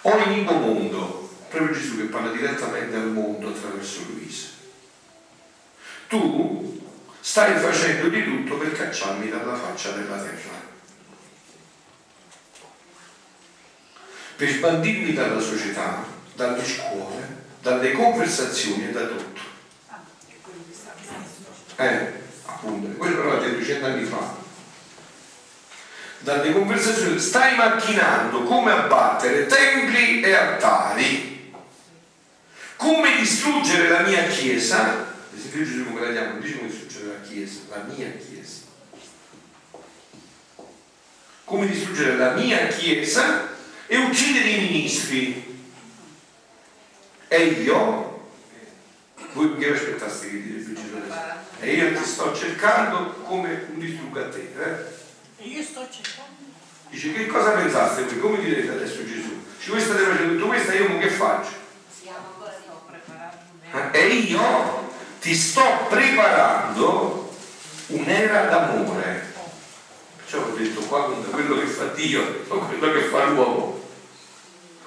O 0.01 0.17
iniquo 0.25 0.53
mondo, 0.53 1.29
proprio 1.49 1.73
Gesù 1.73 1.97
che 1.97 2.03
parla 2.03 2.31
direttamente 2.31 2.95
al 2.95 3.09
mondo 3.09 3.49
attraverso 3.49 4.01
Luisa. 4.09 4.47
Tu 6.07 6.81
stai 7.19 7.59
facendo 7.59 8.09
di 8.09 8.23
tutto 8.23 8.57
per 8.57 8.71
cacciarmi 8.71 9.29
dalla 9.29 9.55
faccia 9.55 9.91
della 9.91 10.17
terra. 10.17 10.71
per 14.35 14.49
sbandirmi 14.49 15.13
dalla 15.13 15.39
società, 15.39 16.03
dalle 16.35 16.65
scuole, 16.65 17.43
dalle 17.61 17.91
conversazioni 17.91 18.89
e 18.89 18.91
da 18.91 19.05
tutto. 19.05 19.41
Eh, 21.77 22.22
appunto, 22.63 22.97
quello 22.97 23.17
però 23.17 23.33
l'ha 23.33 23.47
detto 23.47 23.63
cent'anni 23.63 24.05
fa. 24.05 24.41
Dalle 26.19 26.53
conversazioni 26.53 27.19
stai 27.19 27.57
macchinando 27.57 28.43
come 28.43 28.71
abbattere 28.71 29.45
templi 29.45 30.21
e 30.21 30.33
altari, 30.33 31.53
come 32.77 33.17
distruggere 33.17 33.89
la 33.89 34.01
mia 34.01 34.23
chiesa. 34.27 35.11
Esempio 35.35 35.65
Gesù 35.65 35.85
come 35.85 36.01
la 36.01 36.11
chiama, 36.11 36.31
non 36.31 36.41
dice 36.41 36.57
come 36.57 36.69
distruggere 36.69 37.05
la 37.07 37.27
chiesa, 37.27 37.59
la 37.69 37.83
mia 37.93 38.11
chiesa. 38.11 38.61
Come 41.43 41.67
distruggere 41.67 42.15
la 42.15 42.31
mia 42.31 42.67
chiesa 42.67 43.49
e 43.87 43.97
uccidere 43.97 44.47
i 44.47 44.61
ministri. 44.61 45.51
E 47.27 47.43
io, 47.43 48.12
voi 49.33 49.57
che 49.57 49.73
aspettaste 49.73 50.29
che 50.29 50.41
Gesù 50.41 50.73
adesso? 50.73 51.45
E 51.59 51.73
io 51.73 51.97
ti 51.97 52.03
sto 52.03 52.33
cercando 52.35 53.13
come 53.25 53.67
un 53.73 53.79
distruggatore. 53.79 55.01
Eh? 55.37 55.43
E 55.43 55.47
io 55.47 55.63
sto 55.63 55.87
cercando. 55.89 56.31
Dice, 56.89 57.11
che 57.11 57.25
cosa 57.25 57.51
pensaste 57.51 58.05
voi? 58.05 58.19
Come 58.19 58.39
direte 58.39 58.69
adesso 58.69 59.03
Gesù? 59.05 59.43
Dice, 59.57 59.71
questa 59.71 59.93
state 59.95 60.09
facendo 60.11 60.33
tutto 60.33 60.47
questo 60.47 60.71
e 60.71 60.75
io 60.77 60.97
che 60.99 61.09
faccio? 61.09 61.61
Eh? 63.71 63.99
E 63.99 64.07
io 64.07 64.91
ti 65.19 65.33
sto 65.33 65.87
preparando 65.89 67.33
un'era 67.87 68.45
d'amore. 68.45 69.31
Perciò 70.17 70.45
ho 70.45 70.55
detto 70.55 70.81
qua 70.81 71.11
quello 71.31 71.59
che 71.59 71.65
fa 71.65 71.85
Dio, 71.85 72.43
non 72.47 72.67
quello 72.67 72.93
che 72.93 73.01
fa 73.05 73.25
l'uomo. 73.25 73.72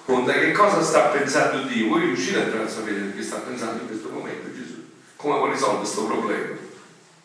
Conta 0.07 0.35
che 0.35 0.53
cosa 0.53 0.85
sta 0.85 1.09
pensando 1.09 1.67
Dio. 1.67 1.89
Voi 1.89 2.03
riuscite 2.03 2.39
a 2.39 2.69
sapere 2.69 3.13
che 3.13 3.23
sta 3.25 3.39
pensando 3.39 3.83
in 3.83 3.89
questo 3.89 4.09
momento 4.09 4.55
Gesù. 4.55 4.89
Come 5.17 5.37
vuole 5.39 5.55
risolvere 5.55 5.81
questo 5.81 6.07
problema? 6.07 6.57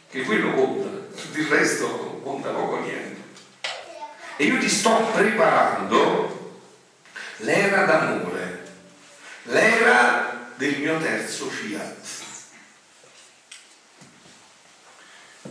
Che 0.10 0.24
quello 0.24 0.54
conta, 0.56 0.90
il 1.38 1.46
resto 1.46 2.20
conta 2.24 2.50
poco 2.50 2.80
niente. 2.80 3.22
E 4.38 4.46
io 4.46 4.58
ti 4.58 4.68
sto 4.68 5.12
preparando 5.14 6.64
l'era 7.38 7.86
d'amore, 7.86 8.74
l'era 9.44 10.50
del 10.56 10.80
mio 10.80 10.98
terzo 10.98 11.50
fiat. 11.50 12.08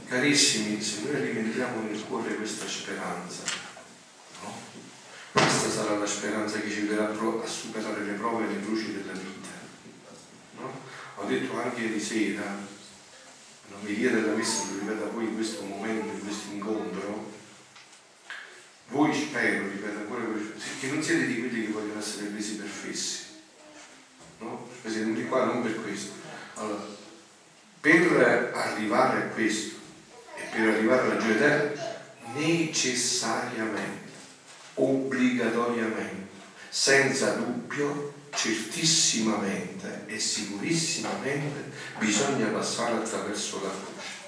Carissimi, 0.09 0.83
se 0.83 1.03
noi 1.05 1.15
alimentiamo 1.15 1.83
nel 1.83 2.05
cuore 2.09 2.35
questa 2.35 2.67
speranza, 2.67 3.45
no? 4.43 4.53
Questa 5.33 5.71
sarà 5.71 5.97
la 5.97 6.07
speranza 6.07 6.61
che 6.61 6.71
ci 6.71 6.83
verrà 6.83 7.09
a 7.09 7.47
superare 7.47 8.05
le 8.05 8.13
prove 8.13 8.47
e 8.47 8.49
le 8.49 8.61
luci 8.65 8.93
della 8.93 9.13
vita. 9.13 9.49
No? 10.57 10.73
Ho 11.17 11.25
detto 11.25 11.61
anche 11.61 11.83
ieri 11.83 12.01
sera, 12.01 12.57
l'omelia 13.71 14.11
della 14.11 14.35
messa 14.35 14.65
lo 14.71 14.79
ripeto 14.81 15.05
a 15.05 15.09
voi 15.09 15.25
in 15.25 15.35
questo 15.35 15.63
momento, 15.63 16.13
in 16.13 16.21
questo 16.21 16.53
incontro, 16.53 17.33
voi 18.89 19.15
spero, 19.15 19.69
ripeto 19.69 19.99
ancora, 19.99 20.25
che 20.81 20.87
non 20.89 21.03
siete 21.03 21.27
di 21.27 21.39
quelli 21.39 21.67
che 21.67 21.73
vogliono 21.73 22.01
essere 22.01 22.27
presi 22.27 22.57
per 22.57 22.67
fessi. 22.67 23.25
No? 24.41 24.69
Siete 24.83 25.01
venuti 25.01 25.27
qua 25.27 25.45
non 25.45 25.63
per 25.63 25.81
questo. 25.81 26.13
Allora, 26.55 26.85
per 27.81 28.53
arrivare 28.55 29.23
a 29.23 29.27
questo, 29.29 29.77
per 30.51 30.69
arrivare 30.69 31.03
alla 31.03 31.17
gioia 31.19 31.35
eterna 31.35 31.99
necessariamente, 32.35 34.10
obbligatoriamente, 34.75 36.29
senza 36.69 37.33
dubbio, 37.33 38.15
certissimamente 38.31 40.05
e 40.07 40.19
sicurissimamente 40.19 41.71
bisogna 41.99 42.47
passare 42.47 42.95
attraverso 42.95 43.61
la 43.63 43.71
croce. 43.71 44.19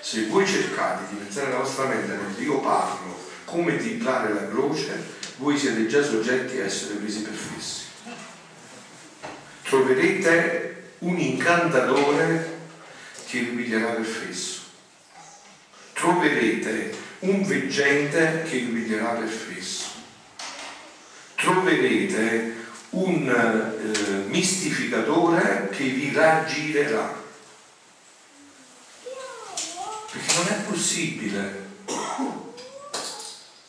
Se 0.00 0.26
voi 0.26 0.46
cercate 0.46 1.04
di 1.10 1.16
pensare 1.16 1.50
la 1.50 1.58
vostra 1.58 1.86
mente 1.86 2.14
mentre 2.14 2.42
io 2.42 2.60
parlo 2.60 3.18
come 3.44 3.76
titlare 3.76 4.32
la 4.32 4.48
croce, 4.48 5.14
voi 5.36 5.58
siete 5.58 5.86
già 5.86 6.02
soggetti 6.02 6.58
a 6.60 6.64
essere 6.64 6.94
presi 6.94 7.22
per 7.22 7.34
fissi. 7.34 7.84
Troverete 9.62 10.92
un 11.00 11.18
incantatore 11.18 12.54
che 13.26 13.40
vi 13.40 13.62
piglierà 13.62 13.92
per 13.92 14.04
fesso 14.04 14.64
troverete 15.96 16.94
un 17.20 17.44
veggente 17.44 18.42
che 18.48 18.58
piglierà 18.58 19.10
per 19.10 19.28
fesso. 19.28 19.90
Troverete 21.34 22.54
un 22.90 23.28
eh, 23.28 24.28
mistificatore 24.28 25.68
che 25.70 25.84
vi 25.84 26.12
raggirerà. 26.12 27.24
Perché 30.12 30.34
non 30.34 30.46
è 30.48 30.62
possibile. 30.68 31.64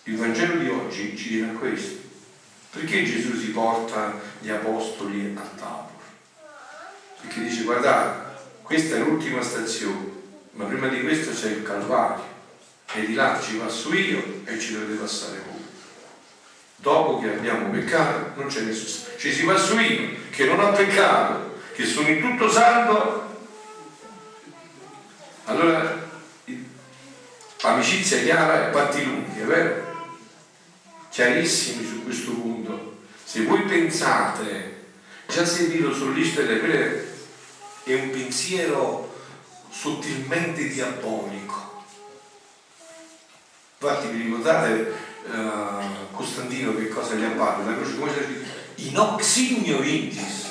Il 0.03 0.15
Vangelo 0.15 0.55
di 0.57 0.69
oggi 0.69 1.17
ci 1.17 1.29
dirà 1.29 1.51
questo. 1.51 2.05
Perché 2.71 3.03
Gesù 3.03 3.37
si 3.37 3.47
porta 3.47 4.19
gli 4.39 4.49
apostoli 4.49 5.33
al 5.35 5.55
tavolo? 5.55 5.95
perché 7.19 7.43
dice 7.43 7.63
guardate, 7.63 8.39
questa 8.61 8.95
è 8.95 8.99
l'ultima 8.99 9.41
stazione, 9.41 10.11
ma 10.51 10.65
prima 10.65 10.87
di 10.87 11.01
questo 11.01 11.31
c'è 11.31 11.49
il 11.49 11.63
Calvario 11.63 12.36
e 12.93 13.05
di 13.05 13.13
là 13.13 13.39
ci 13.41 13.55
passo 13.55 13.93
io 13.93 14.41
e 14.45 14.59
ci 14.59 14.73
dovete 14.73 14.99
passare 14.99 15.41
voi. 15.45 15.65
Dopo 16.77 17.19
che 17.19 17.29
abbiamo 17.29 17.69
peccato 17.69 18.39
non 18.39 18.47
c'è 18.47 18.61
nessuno, 18.61 19.17
ci 19.17 19.33
si 19.33 19.43
passa 19.43 19.79
io 19.81 20.15
che 20.29 20.45
non 20.45 20.59
ho 20.59 20.71
peccato, 20.71 21.59
che 21.73 21.85
sono 21.85 22.07
in 22.07 22.21
tutto 22.21 22.49
santo. 22.49 23.25
Allora, 25.45 26.09
amicizia 27.61 28.21
chiara 28.21 28.67
e 28.67 28.71
patti 28.71 29.03
lunghi, 29.03 29.39
è 29.41 29.45
vero? 29.45 29.85
Chiarissimi 31.09 31.85
su 31.85 32.03
questo 32.03 32.31
punto. 32.31 32.97
Se 33.23 33.43
voi 33.43 33.63
pensate, 33.63 34.85
già 35.27 35.45
sentito 35.45 35.93
sull'Istere, 35.93 37.15
è 37.83 37.93
un 37.93 38.09
pensiero 38.11 39.15
sottilmente 39.69 40.67
diabolico. 40.67 41.66
Infatti 43.79 44.07
vi 44.07 44.23
ricordate 44.23 44.91
uh, 45.25 46.15
Costantino 46.15 46.75
che 46.75 46.89
cosa 46.89 47.13
gli 47.13 47.23
appare? 47.23 47.63
La 47.63 47.75
croce 47.75 47.97
come 47.97 48.11
c'è 48.11 48.25
in 48.75 48.97
oxigno 48.97 49.83
indis. 49.83 50.47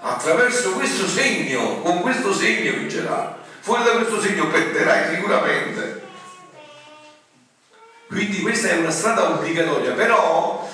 Attraverso 0.00 0.72
questo 0.72 1.06
segno, 1.06 1.80
con 1.82 2.00
questo 2.00 2.34
segno 2.34 2.72
vincerà. 2.72 3.38
Fuori 3.60 3.84
da 3.84 3.92
questo 3.92 4.20
segno 4.20 4.48
perderai 4.48 5.14
sicuramente. 5.14 6.06
Quindi 8.08 8.40
questa 8.40 8.70
è 8.70 8.78
una 8.78 8.90
strada 8.90 9.30
obbligatoria, 9.30 9.92
però 9.92 10.68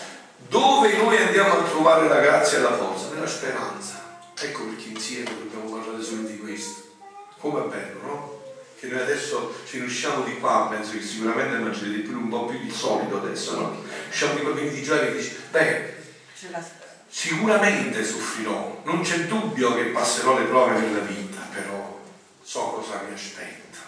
dove 0.48 0.96
noi 0.96 1.16
andiamo 1.18 1.52
a 1.52 1.62
trovare 1.64 2.08
la 2.08 2.20
grazia 2.20 2.58
e 2.58 2.60
la 2.62 2.76
forza? 2.76 3.12
Nella 3.12 3.26
speranza. 3.26 4.20
Ecco 4.40 4.64
perché 4.64 4.88
insieme 4.88 5.30
dobbiamo 5.36 5.78
parlare 5.78 6.02
solo 6.02 6.22
di 6.22 6.38
questo. 6.38 6.82
Come 7.40 7.64
è 7.64 7.68
bello, 7.68 8.00
no? 8.02 8.33
Che 8.84 8.90
noi 8.90 9.00
adesso 9.00 9.54
ci 9.66 9.78
riusciamo 9.78 10.24
di 10.24 10.38
qua, 10.38 10.66
penso 10.68 10.92
che 10.92 11.00
sicuramente 11.00 11.56
mangerete 11.56 12.00
più 12.00 12.18
un 12.18 12.28
po' 12.28 12.44
più 12.44 12.58
di 12.58 12.70
solito 12.70 13.16
adesso, 13.16 13.58
no? 13.58 13.82
Usciamo 14.10 14.34
di 14.34 14.40
qua 14.42 14.52
di 14.52 14.82
gioia 14.82 15.08
e 15.08 15.16
dici, 15.16 15.34
beh, 15.50 15.94
sicuramente 17.08 18.04
soffrirò, 18.04 18.82
non 18.84 19.00
c'è 19.00 19.20
dubbio 19.20 19.74
che 19.74 19.84
passerò 19.84 20.38
le 20.38 20.44
prove 20.44 20.80
nella 20.80 20.98
vita, 20.98 21.40
però 21.50 21.98
so 22.42 22.60
cosa 22.60 23.00
mi 23.08 23.14
aspetta, 23.14 23.78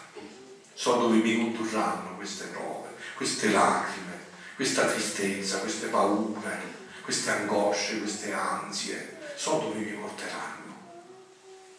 so 0.72 0.96
dove 0.96 1.18
mi 1.18 1.36
condurranno 1.36 2.16
queste 2.16 2.46
prove, 2.46 2.88
queste 3.16 3.50
lacrime, 3.50 4.18
questa 4.54 4.86
tristezza, 4.86 5.58
queste 5.58 5.88
paure, 5.88 6.58
queste 7.02 7.30
angosce, 7.32 8.00
queste 8.00 8.32
ansie, 8.32 9.18
so 9.36 9.58
dove 9.58 9.78
mi 9.78 9.92
porteranno. 9.92 10.54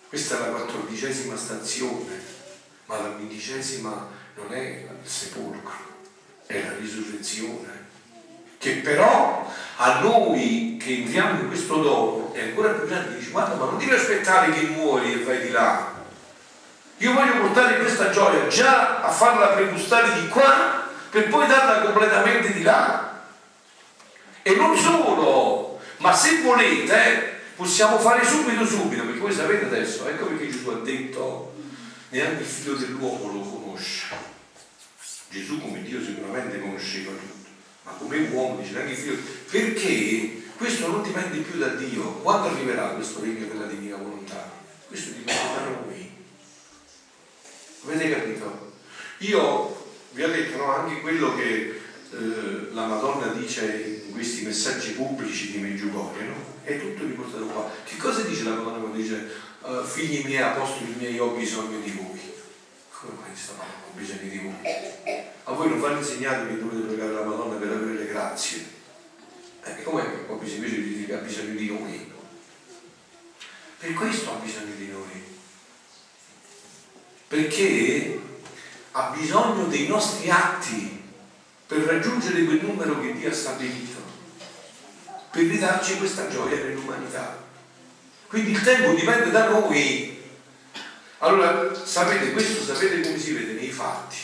Questa 0.07 0.37
è 0.37 0.39
la 0.39 0.55
quattordicesima 0.55 1.35
stazione, 1.35 2.36
ma 2.87 2.97
la 2.97 3.09
quindicesima 3.09 4.09
non 4.35 4.53
è 4.53 4.87
il 5.01 5.09
sepolcro, 5.09 5.75
è 6.45 6.61
la 6.61 6.73
risurrezione. 6.79 7.85
Che 8.57 8.71
però 8.77 9.53
a 9.77 9.99
noi 9.99 10.77
che 10.81 10.95
entriamo 10.95 11.41
in 11.41 11.47
questo 11.47 11.75
dono 11.75 12.33
è 12.33 12.41
ancora 12.41 12.69
più 12.69 12.87
grande, 12.87 13.17
dice 13.17 13.29
guarda 13.29 13.55
ma 13.55 13.65
non 13.65 13.77
devi 13.77 13.91
aspettare 13.91 14.51
che 14.51 14.65
muori 14.67 15.13
e 15.13 15.23
vai 15.23 15.41
di 15.41 15.51
là. 15.51 15.93
Io 16.97 17.13
voglio 17.13 17.41
portare 17.41 17.77
questa 17.79 18.09
gioia 18.09 18.47
già 18.47 19.01
a 19.01 19.11
farla 19.11 19.49
pregustare 19.49 20.19
di 20.19 20.27
qua 20.29 20.89
per 21.11 21.27
poi 21.29 21.45
darla 21.45 21.81
completamente 21.81 22.53
di 22.53 22.63
là. 22.63 23.21
E 24.41 24.55
non 24.55 24.75
solo, 24.75 25.79
ma 25.97 26.13
se 26.13 26.41
volete 26.41 27.41
possiamo 27.55 27.99
fare 27.99 28.25
subito 28.25 28.65
subito, 28.65 29.03
perché 29.03 29.19
voi 29.19 29.33
sapete 29.33 29.65
adesso, 29.65 30.07
ecco 30.07 30.25
perché 30.25 30.49
Gesù 30.49 30.69
ha 30.69 30.79
detto, 30.83 31.53
neanche 32.09 32.43
il 32.43 32.47
figlio 32.47 32.75
dell'uomo 32.75 33.31
lo 33.31 33.39
conosce. 33.41 34.35
Gesù 35.29 35.59
come 35.59 35.81
Dio 35.83 36.01
sicuramente 36.03 36.59
conosceva 36.59 37.11
tutto, 37.11 37.49
ma 37.83 37.91
come 37.91 38.17
uomo 38.29 38.61
dice 38.61 38.73
neanche 38.73 38.91
il 38.93 38.97
figlio, 38.97 39.17
perché 39.49 40.43
questo 40.55 40.87
non 40.87 41.03
dipende 41.03 41.39
più 41.39 41.59
da 41.59 41.67
Dio. 41.69 42.03
Quando 42.21 42.47
arriverà 42.47 42.89
questo 42.89 43.21
regno 43.21 43.45
della 43.47 43.65
divina 43.65 43.97
volontà? 43.97 44.49
Questo 44.87 45.11
dipende 45.11 45.41
da 45.53 45.69
noi. 45.69 46.11
Avete 47.85 48.09
capito? 48.09 48.75
Io 49.19 49.85
vi 50.11 50.23
ho 50.23 50.27
detto 50.29 50.57
no, 50.57 50.73
anche 50.73 51.01
quello 51.01 51.35
che 51.35 51.81
eh, 52.11 52.67
la 52.71 52.85
Madonna 52.85 53.27
dice 53.27 54.03
in 54.07 54.13
questi 54.13 54.45
messaggi 54.45 54.91
pubblici 54.91 55.51
di 55.51 55.57
Meggiugorie, 55.57 56.23
no? 56.23 56.35
È 56.63 56.79
tutto 56.79 57.03
riportato 57.03 57.45
qua. 57.45 57.69
Che 57.83 57.97
cosa 57.97 58.21
dice 58.21 58.43
la 58.43 58.55
Madonna 58.55 58.79
quando 58.79 58.97
dice 58.97 59.29
uh, 59.67 59.83
figli 59.83 60.25
miei, 60.25 60.41
apostoli 60.41 60.95
miei, 60.97 61.19
ho 61.19 61.29
bisogno 61.29 61.79
di 61.79 61.91
voi? 61.91 62.33
Come 62.89 63.13
mai 63.21 63.35
sta 63.35 63.53
Madonna 63.53 63.85
ho 63.87 63.95
bisogno 63.95 64.29
di 64.29 64.37
voi? 64.39 65.25
A 65.43 65.51
voi 65.51 65.69
non 65.69 65.79
vanno 65.79 65.99
insegnato 65.99 66.47
che 66.47 66.59
dovete 66.59 66.87
pregare 66.87 67.13
la 67.13 67.23
Madonna 67.23 67.55
per 67.55 67.71
avere 67.71 67.93
le 67.93 68.07
grazie. 68.07 68.65
Eh, 69.63 69.83
com'è 69.83 70.03
che 70.03 70.25
ho 70.27 70.35
bisogno 70.35 70.67
di, 70.67 71.07
ha 71.11 71.17
bisogno 71.17 71.55
di 71.55 71.67
noi? 71.67 72.11
Per 73.79 73.93
questo 73.93 74.31
ha 74.31 74.35
bisogno 74.35 74.73
di 74.75 74.87
noi. 74.87 75.35
Perché 77.27 78.19
ha 78.91 79.13
bisogno 79.15 79.65
dei 79.65 79.87
nostri 79.87 80.29
atti 80.29 81.03
per 81.67 81.79
raggiungere 81.79 82.43
quel 82.45 82.63
numero 82.63 82.99
che 82.99 83.13
Dio 83.13 83.29
ha 83.29 83.33
stabilito 83.33 83.99
per 85.29 85.43
ridarci 85.43 85.97
questa 85.97 86.29
gioia 86.29 86.63
nell'umanità. 86.63 87.46
Quindi 88.27 88.51
il 88.51 88.61
tempo 88.61 88.93
dipende 88.93 89.31
da 89.31 89.49
noi. 89.49 90.21
Allora, 91.19 91.73
sapete, 91.73 92.31
questo 92.31 92.63
sapete 92.63 93.01
come 93.01 93.17
si 93.17 93.33
vede 93.33 93.53
nei 93.53 93.71
fatti. 93.71 94.17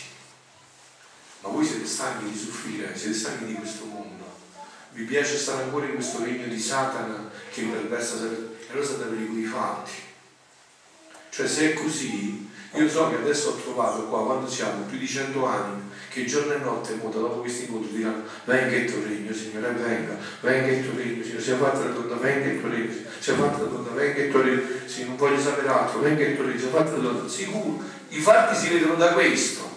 Ma 1.41 1.49
voi 1.49 1.65
siete 1.65 1.87
stanchi 1.87 2.31
di 2.31 2.37
soffrire, 2.37 2.97
siete 2.97 3.17
stanchi 3.17 3.45
di 3.45 3.53
questo 3.53 3.85
mondo. 3.85 4.23
Vi 4.91 5.03
piace 5.05 5.37
stare 5.37 5.63
ancora 5.63 5.85
in 5.85 5.95
questo 5.95 6.23
regno 6.23 6.47
di 6.47 6.59
Satana 6.59 7.29
che 7.51 7.63
perversa 7.63 8.15
e 8.25 8.67
allora 8.71 8.85
state 8.85 9.05
per 9.05 9.19
i 9.19 9.43
fatti. 9.45 9.91
Cioè 11.29 11.47
se 11.47 11.71
è 11.71 11.73
così, 11.73 12.49
io 12.75 12.89
so 12.89 13.09
che 13.09 13.15
adesso 13.15 13.49
ho 13.49 13.55
trovato 13.55 14.03
qua, 14.03 14.23
quando 14.23 14.49
siamo, 14.49 14.85
più 14.85 14.97
di 14.97 15.07
cento 15.07 15.45
anni, 15.45 15.91
che 16.13 16.25
giorno 16.25 16.53
e 16.53 16.57
notte 16.57 16.93
muta 17.01 17.17
dopo 17.17 17.39
questi 17.39 17.63
incontri 17.63 17.97
diranno 17.97 18.23
venga 18.45 18.75
il 18.75 18.91
tuo 18.91 19.01
regno 19.03 19.33
Signore 19.33 19.71
venga 19.71 20.15
venga 20.41 20.71
il 20.71 20.83
tuo 20.87 20.95
regno 20.95 21.23
Signore 21.23 21.41
sia 21.41 21.57
fatta 21.57 21.79
la 21.79 21.89
donna 21.89 22.15
venga 22.17 22.45
il 22.51 22.59
tuo 22.59 22.69
regno 22.69 22.93
sia 23.17 23.33
fatta 23.33 23.57
la 23.63 23.67
donna 23.67 23.89
venga 23.93 24.21
il 24.21 24.29
tuo 24.29 24.41
regno 24.41 24.61
sì, 24.85 25.05
non 25.05 25.15
voglio 25.15 25.39
sapere 25.41 25.67
altro 25.67 25.99
venga 26.01 26.23
il 26.23 26.35
tuo 26.35 26.45
regno 26.45 26.59
sia 26.59 26.69
fatta 26.69 26.91
la 26.91 26.97
donna. 26.97 27.27
Sicuro 27.27 27.83
i 28.09 28.19
fatti 28.19 28.55
si 28.55 28.69
vedono 28.69 28.93
da 28.93 29.13
questo. 29.13 29.71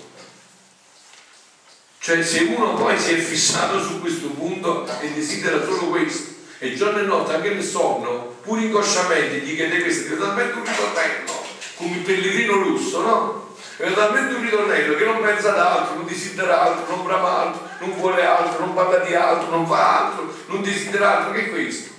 Cioè 1.99 2.23
se 2.23 2.41
uno 2.55 2.75
poi 2.75 2.99
si 2.99 3.15
è 3.15 3.17
fissato 3.17 3.83
su 3.83 4.01
questo 4.01 4.29
punto 4.29 4.87
e 5.01 5.13
desidera 5.15 5.65
solo 5.65 5.89
questo 5.89 6.35
e 6.59 6.75
giorno 6.75 6.99
e 6.99 7.03
notte 7.03 7.35
anche 7.35 7.51
nel 7.51 7.65
sonno 7.65 8.37
pure 8.43 8.63
inconsciamente 8.63 9.39
gli 9.39 9.55
chiede 9.55 9.81
questo 9.81 10.15
è 10.15 10.19
talmente 10.19 10.59
un 10.59 10.65
ritornello 10.65 11.36
come 11.77 11.97
il 11.97 12.03
pellegrino 12.03 12.55
russo 12.55 13.01
no? 13.03 13.47
è 13.77 13.93
talmente 13.93 14.35
un 14.35 14.43
ritornello 14.43 14.95
che 14.95 15.05
non 15.05 15.21
pensa 15.21 15.53
ad 15.53 15.59
altro, 15.59 15.97
non 15.97 16.07
desidera 16.07 16.63
altro, 16.63 16.97
non 16.97 17.05
brama 17.05 17.39
altro, 17.39 17.69
non 17.81 17.95
vuole 17.99 18.25
altro, 18.25 18.65
non 18.65 18.75
parla 18.75 18.99
di 18.99 19.15
altro, 19.15 19.51
non 19.51 19.67
fa 19.67 20.07
altro, 20.07 20.35
non 20.47 20.63
desidera 20.63 21.19
altro 21.19 21.33
che 21.33 21.51
questo. 21.51 21.91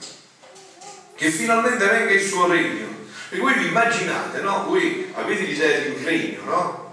Che 1.16 1.30
finalmente 1.30 1.86
venga 1.86 2.12
il 2.12 2.22
suo 2.22 2.48
regno. 2.48 2.88
E 3.30 3.38
voi 3.38 3.54
vi 3.56 3.68
immaginate, 3.68 4.42
no? 4.42 4.64
Voi 4.68 5.12
avete 5.16 5.44
l'idea 5.44 5.80
di 5.80 5.90
un 5.90 6.04
regno, 6.04 6.44
no? 6.46 6.86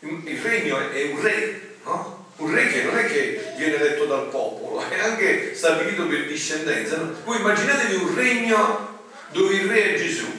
Il 0.00 0.40
regno 0.40 0.90
è 0.90 1.10
un 1.12 1.20
re, 1.20 1.76
no? 1.84 2.26
Un 2.36 2.52
re 2.52 2.66
che 2.66 2.82
non 2.82 2.98
è 2.98 3.06
che 3.06 3.54
viene 3.56 3.76
eletto 3.76 4.06
dal 4.06 4.28
popolo, 4.28 4.82
è 4.88 4.98
anche 4.98 5.54
stabilito 5.54 6.06
per 6.06 6.26
discendenza. 6.26 6.96
No? 6.96 7.14
Voi 7.24 7.38
immaginatevi 7.38 7.94
un 7.94 8.14
regno 8.14 9.02
dove 9.30 9.54
il 9.54 9.68
re 9.68 9.94
è 9.94 9.98
Gesù. 9.98 10.33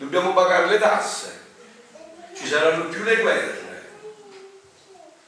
Dobbiamo 0.00 0.32
pagare 0.32 0.66
le 0.66 0.78
tasse, 0.78 1.40
ci 2.34 2.46
saranno 2.46 2.86
più 2.86 3.02
le 3.02 3.16
guerre. 3.16 3.88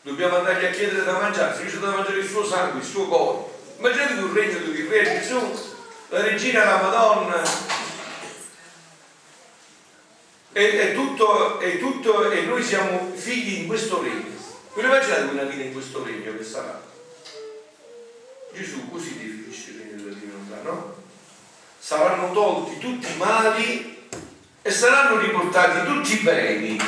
Dobbiamo 0.01 0.39
andargli 0.39 0.65
a 0.65 0.71
chiedere 0.71 1.05
da 1.05 1.19
mangiare, 1.19 1.55
se 1.55 1.67
c'è 1.67 1.77
da 1.77 1.91
mangiare 1.91 2.21
il 2.21 2.27
suo 2.27 2.43
sangue, 2.43 2.81
il 2.81 2.87
suo 2.87 3.07
corpo. 3.07 3.53
Immaginate 3.77 4.15
un 4.15 4.33
regno 4.33 4.57
il 4.57 4.89
re 4.89 5.03
Gesù, 5.21 5.75
la 6.09 6.23
regina 6.23 6.65
la 6.65 6.81
Madonna. 6.81 7.43
E, 10.53 10.81
è, 10.81 10.95
tutto, 10.95 11.61
è 11.61 11.79
tutto, 11.79 12.31
e 12.31 12.41
noi 12.47 12.63
siamo 12.63 13.13
figli 13.15 13.61
in 13.61 13.67
questo 13.67 14.01
regno. 14.01 14.31
Ve 14.73 14.81
immaginate 14.81 15.33
una 15.33 15.43
vita 15.43 15.65
in 15.65 15.73
questo 15.75 16.03
regno 16.03 16.35
che 16.35 16.45
sarà? 16.45 16.81
Gesù 18.55 18.89
così 18.91 19.19
definisce 19.19 19.73
il 19.73 19.79
regno 19.81 20.03
della 20.03 20.15
divinità, 20.15 20.61
no? 20.63 20.95
Saranno 21.79 22.33
tolti 22.33 22.79
tutti 22.79 23.13
i 23.13 23.17
mali 23.19 24.01
e 24.63 24.71
saranno 24.71 25.19
riportati 25.19 25.85
tutti 25.85 26.15
i 26.15 26.23
beni 26.23 26.81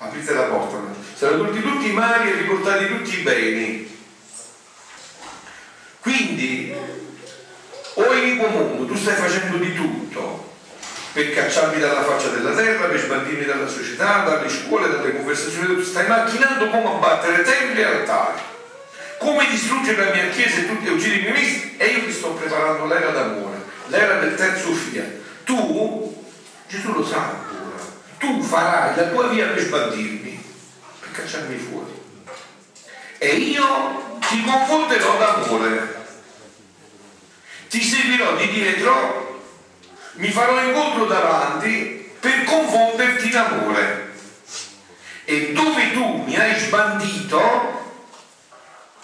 aprite 0.00 0.32
la 0.32 0.42
porta, 0.42 0.78
saranno 1.14 1.44
tolti 1.44 1.60
tutti 1.60 1.88
i 1.88 1.92
mali 1.92 2.30
e 2.30 2.34
riportati 2.34 2.86
tutti 2.86 3.18
i 3.18 3.22
beni. 3.22 3.96
Quindi 6.00 6.74
o 7.94 8.12
iniziamo 8.12 8.96
stai 8.96 9.14
facendo 9.14 9.56
di 9.56 9.74
tutto 9.74 10.52
per 11.12 11.32
cacciarmi 11.32 11.80
dalla 11.80 12.02
faccia 12.02 12.28
della 12.28 12.52
terra, 12.52 12.86
per 12.86 13.00
sbandirmi 13.00 13.44
dalla 13.44 13.66
società, 13.66 14.24
dalle 14.24 14.48
scuole, 14.48 14.90
dalle 14.90 15.16
conversazioni, 15.16 15.82
stai 15.82 16.06
macchinando 16.06 16.68
come 16.68 16.86
abbattere 16.86 17.42
templi 17.42 17.80
e 17.80 17.84
altari, 17.84 18.40
come 19.18 19.48
distruggere 19.48 20.04
la 20.04 20.12
mia 20.12 20.28
chiesa 20.28 20.58
e 20.58 20.68
tutti 20.68 20.86
e 20.86 20.90
uccidere 20.90 21.16
i 21.16 21.22
miei 21.22 21.32
misti 21.32 21.74
e 21.76 21.86
io 21.86 22.04
ti 22.04 22.12
sto 22.12 22.32
preparando 22.32 22.86
l'era 22.86 23.10
d'amore, 23.10 23.62
l'era 23.86 24.18
del 24.18 24.34
terzo 24.34 24.72
fiat. 24.72 25.17
Tu, 25.48 26.24
Gesù 26.68 26.92
lo 26.92 27.06
sa 27.06 27.24
ancora, 27.24 27.80
tu 28.18 28.42
farai 28.42 28.96
la 28.96 29.08
tua 29.08 29.28
via 29.28 29.46
per 29.46 29.60
sbandirmi, 29.64 30.44
per 31.00 31.10
cacciarmi 31.12 31.56
fuori. 31.56 31.92
E 33.16 33.28
io 33.28 34.18
ti 34.28 34.44
confonderò 34.44 35.16
d'amore. 35.16 35.96
Ti 37.70 37.82
servirò 37.82 38.36
di 38.36 38.48
dietro 38.48 39.28
mi 40.18 40.30
farò 40.30 40.60
incontro 40.62 41.06
davanti 41.06 42.12
per 42.20 42.44
confonderti 42.44 43.28
in 43.28 43.36
amore. 43.36 44.12
E 45.24 45.52
dove 45.52 45.92
tu 45.92 46.24
mi 46.26 46.36
hai 46.36 46.58
sbandito, 46.58 47.40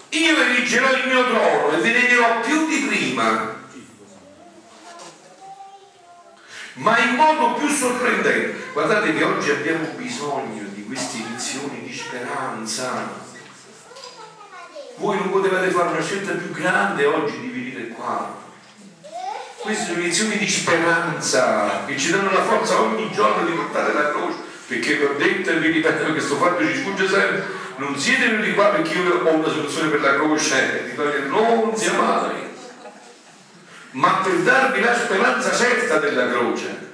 io 0.09 0.37
erigerò 0.37 0.91
il 0.91 1.07
mio 1.07 1.25
trono 1.25 1.71
e 1.71 1.77
venderò 1.77 2.41
più 2.41 2.67
di 2.67 2.79
prima. 2.81 3.54
Ma 6.75 6.97
in 6.99 7.15
modo 7.15 7.53
più 7.53 7.67
sorprendente. 7.67 8.71
Guardate 8.73 9.13
che 9.13 9.23
oggi 9.23 9.49
abbiamo 9.49 9.87
bisogno 9.95 10.63
di 10.73 10.85
queste 10.85 11.17
inizioni 11.17 11.83
di 11.83 11.93
speranza. 11.93 13.23
Voi 14.97 15.17
non 15.17 15.31
potevate 15.31 15.69
fare 15.69 15.89
una 15.89 16.01
scelta 16.01 16.33
più 16.33 16.51
grande 16.51 17.05
oggi 17.05 17.39
di 17.39 17.47
venire 17.47 17.87
qua 17.89 18.43
queste 19.65 19.93
sono 19.93 20.03
lezioni 20.03 20.37
di 20.37 20.47
speranza 20.47 21.85
che 21.87 21.97
ci 21.97 22.11
danno 22.11 22.31
la 22.31 22.43
forza 22.43 22.79
ogni 22.79 23.11
giorno 23.11 23.43
di 23.43 23.51
portare 23.53 23.93
la 23.93 24.11
croce, 24.11 24.37
perché 24.67 24.93
vi 24.93 25.03
ho 25.03 25.15
detto 25.17 25.49
e 25.49 25.57
vi 25.57 25.71
ripeto 25.71 26.05
che 26.05 26.11
questo 26.11 26.35
fatto 26.35 26.63
ci 26.63 26.75
sfugge 26.75 27.09
sempre. 27.09 27.43
Non 27.77 27.97
siete 27.97 28.29
venuti 28.29 28.53
qua 28.53 28.67
perché 28.67 28.93
io 28.93 29.23
ho 29.23 29.33
una 29.33 29.49
soluzione 29.49 29.89
per 29.89 30.01
la 30.01 30.13
croce, 30.13 30.95
non 31.29 31.75
sia 31.75 31.93
mai, 31.93 32.53
ma 33.95 34.21
per 34.23 34.41
darvi 34.41 34.81
la 34.81 34.97
speranza 34.97 35.53
certa 35.53 35.97
della 35.99 36.29
croce. 36.29 36.93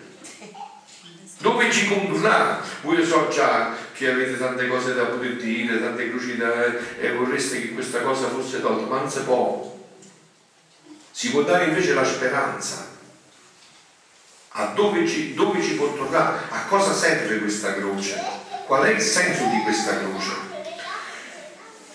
Dove 1.40 1.72
ci 1.72 1.88
condurrà? 1.88 2.62
Voi 2.82 3.04
so 3.04 3.28
già 3.30 3.76
che 3.94 4.12
avete 4.12 4.38
tante 4.38 4.68
cose 4.68 4.94
da 4.94 5.06
poter 5.06 5.38
dire, 5.38 5.82
tante 5.82 6.10
croci 6.10 6.38
da, 6.38 6.66
e 7.00 7.14
vorreste 7.14 7.60
che 7.60 7.74
questa 7.74 8.02
cosa 8.02 8.28
fosse 8.28 8.62
tolta, 8.62 8.86
ma 8.86 9.00
non 9.00 9.10
si 9.10 9.22
può 9.22 9.80
si 11.12 11.30
può 11.32 11.42
dare 11.44 11.66
invece 11.66 11.94
la 11.94 12.06
speranza. 12.06 12.88
A 14.54 14.66
dove 14.74 15.08
ci, 15.08 15.34
dove 15.34 15.62
ci 15.62 15.76
porterà? 15.76 16.50
A 16.50 16.66
cosa 16.66 16.94
serve 16.94 17.40
questa 17.40 17.76
croce? 17.76 18.20
Qual 18.66 18.84
è 18.84 18.90
il 18.90 19.02
senso 19.02 19.44
di 19.46 19.62
questa 19.64 19.98
croce? 19.98 20.51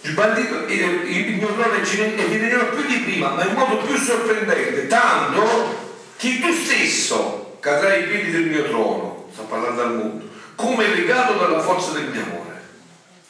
Il 0.07 0.13
bandito, 0.13 0.67
il, 0.69 0.81
il 1.11 1.35
mio 1.35 1.53
trono 1.55 1.73
è 1.73 1.81
diventerà 1.81 2.67
più 2.67 2.87
di 2.87 2.99
prima, 2.99 3.31
ma 3.31 3.45
in 3.45 3.55
modo 3.55 3.79
più 3.79 3.97
sorprendente, 3.97 4.87
tanto 4.87 5.95
che 6.17 6.39
tu 6.39 6.53
stesso 6.53 7.57
cadrai 7.59 8.03
ai 8.03 8.09
piedi 8.09 8.31
del 8.31 8.47
mio 8.47 8.69
trono, 8.69 9.29
sta 9.33 9.43
parlando 9.43 9.83
al 9.83 9.95
mondo, 9.97 10.29
come 10.55 10.95
legato 10.95 11.33
dalla 11.33 11.61
forza 11.61 11.91
del 11.91 12.07
mio 12.07 12.23
amore. 12.23 12.63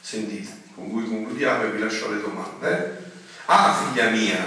Sentite, 0.03 0.51
con 0.75 0.91
cui 0.91 1.09
concludiamo 1.09 1.63
e 1.63 1.71
vi 1.71 1.79
lascio 1.79 2.11
le 2.11 2.21
domande. 2.21 2.71
Eh? 2.71 3.05
Ah, 3.47 3.75
figlia 3.75 4.11
mia, 4.11 4.47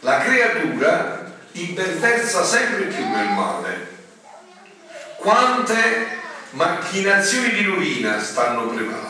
la 0.00 0.20
creatura 0.20 1.32
imperversa 1.50 2.44
sempre 2.44 2.84
più 2.84 3.08
nel 3.08 3.28
male. 3.30 3.88
Quante 5.16 6.18
macchinazioni 6.50 7.50
di 7.50 7.64
rovina 7.64 8.20
stanno 8.22 8.68
preparando? 8.68 9.09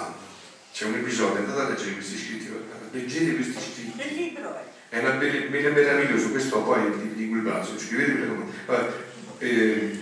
C'è 0.81 0.87
un 0.87 0.95
episodio, 0.95 1.41
andate 1.41 1.61
a 1.61 1.69
leggere 1.69 1.93
questi 1.93 2.17
scritti, 2.17 2.51
leggete 2.93 3.35
questi 3.35 3.53
scritti. 3.53 4.01
Il 4.01 4.15
libro 4.15 4.57
è. 4.57 4.97
È 4.97 4.99
una 5.01 5.11
bella 5.11 5.69
meraviglioso, 5.69 6.31
questo 6.31 6.63
poi 6.63 6.91
di, 6.99 7.15
di 7.17 7.29
quel 7.29 7.43
vaso, 7.43 7.79
scrivetemi 7.79 8.27
come. 8.29 8.45
Eh, 9.41 10.01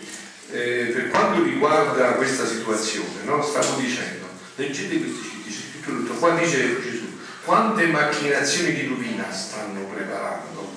eh, 0.53 0.93
per 0.95 1.09
quanto 1.09 1.43
riguarda 1.43 2.13
questa 2.13 2.47
situazione, 2.47 3.25
no? 3.25 3.43
stavo 3.43 3.81
dicendo, 3.81 4.29
leggete 4.55 5.01
questi 5.01 5.29
scritti, 5.29 5.51
c'è 5.51 5.69
scritto 5.69 5.91
tutto, 5.91 6.13
qua 6.13 6.37
dice 6.37 6.81
Gesù, 6.81 7.07
quante 7.43 7.87
macchinazioni 7.87 8.73
di 8.73 8.87
rovina 8.87 9.33
stanno 9.33 9.81
preparando? 9.81 10.77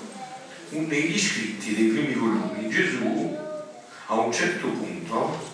negli 0.70 1.16
scritti 1.16 1.76
dei 1.76 1.88
primi 1.90 2.14
volumi 2.14 2.68
Gesù 2.68 3.38
a 4.06 4.14
un 4.14 4.32
certo 4.32 4.66
punto 4.66 5.50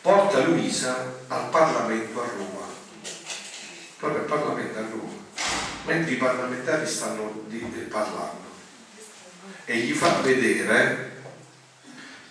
porta 0.00 0.40
Luisa 0.44 1.12
al 1.26 1.48
Parlamento 1.50 2.22
a 2.22 2.26
Roma, 2.36 2.67
proprio 3.98 4.20
al 4.20 4.26
Parlamento 4.26 4.78
a 4.78 4.82
Roma, 4.82 5.12
mentre 5.84 6.12
i 6.12 6.16
parlamentari 6.16 6.86
stanno 6.86 7.44
di, 7.46 7.58
di, 7.58 7.80
parlando 7.82 8.46
e 9.64 9.76
gli 9.76 9.92
fa 9.92 10.20
vedere, 10.20 11.22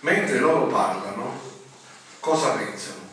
mentre 0.00 0.38
loro 0.38 0.66
parlano, 0.66 1.40
cosa 2.20 2.52
pensano. 2.52 3.06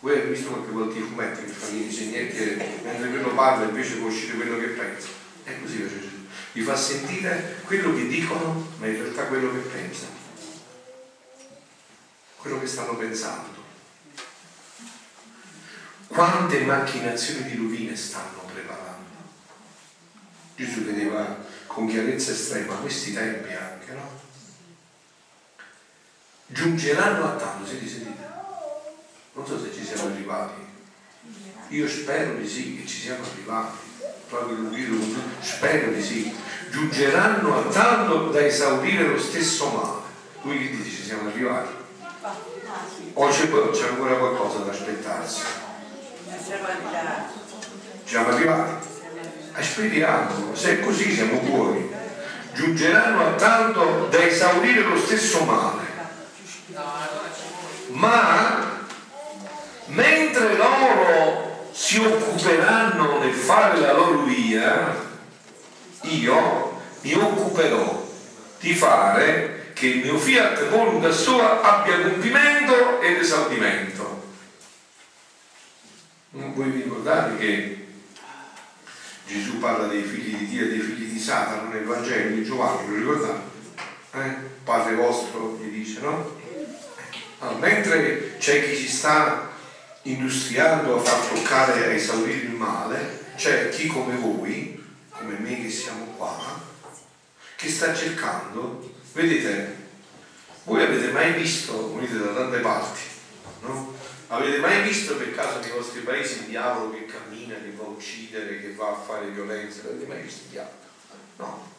Voi 0.00 0.12
avete 0.12 0.28
visto 0.28 0.50
qualche 0.50 0.70
volta 0.70 0.98
i 0.98 1.02
fumetti 1.02 1.44
che 1.44 1.50
fanno 1.50 1.78
i 1.78 1.88
disegnetti 1.88 2.62
mentre 2.84 3.08
quello 3.08 3.34
parla 3.34 3.64
invece 3.64 3.96
può 3.96 4.06
uscire 4.06 4.36
quello 4.36 4.58
che 4.58 4.66
pensa. 4.66 5.08
E 5.42 5.60
così 5.60 5.88
Gesù 5.88 6.08
vi 6.52 6.62
fa 6.62 6.76
sentire 6.76 7.60
quello 7.64 7.94
che 7.94 8.06
dicono, 8.06 8.68
ma 8.78 8.86
in 8.86 8.94
realtà 8.94 9.24
quello 9.24 9.52
che 9.52 9.58
pensano, 9.58 10.12
quello 12.36 12.60
che 12.60 12.66
stanno 12.66 12.96
pensando. 12.96 13.57
Quante 16.08 16.60
macchinazioni 16.60 17.42
di 17.44 17.56
rovine 17.56 17.94
stanno 17.94 18.42
preparando? 18.52 19.06
Gesù 20.56 20.80
vedeva 20.80 21.36
con 21.66 21.86
chiarezza 21.86 22.32
estrema 22.32 22.74
questi 22.76 23.12
tempi 23.12 23.52
anche, 23.52 23.92
no? 23.92 24.10
Giungeranno 26.46 27.24
a 27.24 27.36
tanto, 27.36 27.66
siete 27.66 27.86
sentite? 27.86 28.26
Non 29.34 29.46
so 29.46 29.62
se 29.62 29.72
ci 29.72 29.84
siamo 29.84 30.10
arrivati. 30.10 30.66
Io 31.68 31.86
spero 31.86 32.34
di 32.34 32.48
sì 32.48 32.78
che 32.78 32.86
ci 32.86 33.00
siamo 33.00 33.24
arrivati 33.24 33.76
proprio 34.28 34.56
lui, 34.56 35.16
spero 35.40 35.92
di 35.92 36.02
sì, 36.02 36.34
giungeranno 36.70 37.58
a 37.58 37.70
tanto 37.70 38.30
da 38.30 38.44
esaurire 38.44 39.06
lo 39.06 39.18
stesso 39.20 39.68
male. 39.70 40.06
Lui 40.42 40.58
che 40.58 40.76
dice 40.76 40.96
ci 40.96 41.02
siamo 41.02 41.28
arrivati? 41.28 41.72
O 43.12 43.28
c'è 43.28 43.88
ancora 43.88 44.16
qualcosa 44.16 44.58
da 44.60 44.72
aspettarsi? 44.72 45.42
Siamo 48.04 48.28
arrivati? 48.28 48.86
Aspettiamo, 49.52 50.54
se 50.54 50.78
è 50.78 50.80
così 50.80 51.14
siamo 51.14 51.40
fuori. 51.42 51.94
Giungeranno 52.54 53.26
a 53.26 53.32
tanto 53.32 54.06
da 54.10 54.24
esaurire 54.24 54.80
lo 54.80 54.98
stesso 54.98 55.44
male. 55.44 55.82
Ma 57.88 58.86
mentre 59.88 60.56
loro 60.56 61.68
si 61.72 61.98
occuperanno 61.98 63.18
nel 63.18 63.34
fare 63.34 63.80
la 63.80 63.92
loro 63.92 64.22
via, 64.22 64.96
io 66.00 66.80
mi 67.02 67.12
occuperò 67.12 68.06
di 68.58 68.74
fare 68.74 69.72
che 69.74 69.86
il 69.86 70.04
mio 70.04 70.16
fiat 70.16 70.68
voluta 70.68 71.10
sua 71.10 71.60
abbia 71.60 72.00
compimento 72.00 73.02
ed 73.02 73.18
esaudimento. 73.18 74.17
Voi 76.38 76.70
vi 76.70 76.82
ricordate 76.82 77.36
che 77.36 77.86
Gesù 79.26 79.58
parla 79.58 79.88
dei 79.88 80.04
figli 80.04 80.36
di 80.36 80.46
Dio 80.46 80.64
e 80.66 80.68
dei 80.68 80.78
figli 80.78 81.12
di 81.12 81.18
Satana 81.18 81.68
nel 81.68 81.84
Vangelo 81.84 82.36
di 82.36 82.44
Giovanni, 82.44 82.88
lo 82.88 82.94
ricordate? 82.94 83.40
Eh? 84.12 84.34
Padre 84.62 84.94
vostro 84.94 85.58
gli 85.60 85.68
dice, 85.68 86.00
no? 86.00 86.36
Allora, 87.40 87.58
mentre 87.58 88.36
c'è 88.38 88.68
chi 88.68 88.76
si 88.76 88.88
sta 88.88 89.50
industriando 90.02 90.96
a 90.96 91.00
far 91.00 91.26
toccare 91.26 91.86
a 91.86 91.92
esaurire 91.92 92.46
il 92.46 92.50
male, 92.50 93.32
c'è 93.34 93.70
chi 93.70 93.88
come 93.88 94.14
voi, 94.14 94.80
come 95.10 95.38
me 95.38 95.62
che 95.62 95.70
siamo 95.70 96.04
qua, 96.16 96.38
che 97.56 97.68
sta 97.68 97.92
cercando, 97.92 98.94
vedete, 99.12 99.76
voi 100.62 100.84
avete 100.84 101.10
mai 101.10 101.32
visto, 101.32 101.94
venite 101.94 102.16
da 102.16 102.32
tante 102.32 102.58
parti, 102.58 103.00
no? 103.62 103.96
Avete 104.30 104.58
mai 104.58 104.82
visto 104.82 105.16
per 105.16 105.34
caso 105.34 105.58
nei 105.60 105.70
vostri 105.70 106.00
paesi 106.00 106.40
il 106.40 106.44
diavolo 106.44 106.92
che 106.92 107.06
cammina, 107.06 107.54
che 107.54 107.72
va 107.74 107.84
a 107.84 107.88
uccidere, 107.88 108.60
che 108.60 108.74
va 108.74 108.90
a 108.90 108.94
fare 108.94 109.30
violenza? 109.30 109.80
L'avete 109.84 110.06
mai 110.06 110.20
visto 110.20 110.42
il 110.44 110.50
diavolo? 110.50 110.76
No. 111.36 111.72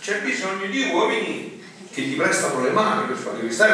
C'è 0.00 0.22
bisogno 0.22 0.64
di 0.66 0.84
uomini 0.84 1.62
che 1.92 2.00
gli 2.00 2.16
prestano 2.16 2.62
le 2.62 2.70
mani 2.70 3.06
per 3.06 3.16
fare 3.16 3.40
questo. 3.40 3.66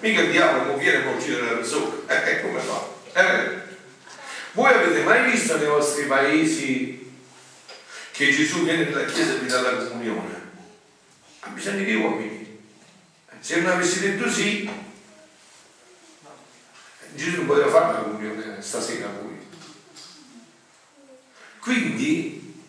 Mica 0.00 0.20
il 0.22 0.30
diavolo 0.32 0.64
non 0.64 0.78
viene 0.78 1.06
a 1.06 1.10
uccidere 1.10 1.44
la 1.44 1.52
persona. 1.52 1.94
Eh, 2.08 2.40
come 2.42 2.58
fa? 2.58 2.88
Eh, 3.12 3.62
voi 4.52 4.72
avete 4.72 5.02
mai 5.04 5.30
visto 5.30 5.56
nei 5.58 5.68
vostri 5.68 6.06
paesi 6.06 7.12
che 8.10 8.30
Gesù 8.32 8.64
viene 8.64 8.84
nella 8.84 9.04
chiesa 9.04 9.34
e 9.34 9.38
vi 9.38 9.46
dà 9.46 9.60
la 9.60 9.76
comunione? 9.76 10.50
Ha 11.40 11.48
bisogno 11.50 11.84
di 11.84 11.94
uomini. 11.94 12.58
Se 13.38 13.60
non 13.60 13.70
avessi 13.70 14.00
detto 14.00 14.28
sì, 14.28 14.68
Gesù 17.18 17.38
non 17.38 17.46
poteva 17.46 17.68
fare 17.68 17.92
la 17.94 18.02
comunione 18.04 18.62
stasera 18.62 19.10
lui. 19.20 19.44
Quindi 21.58 22.62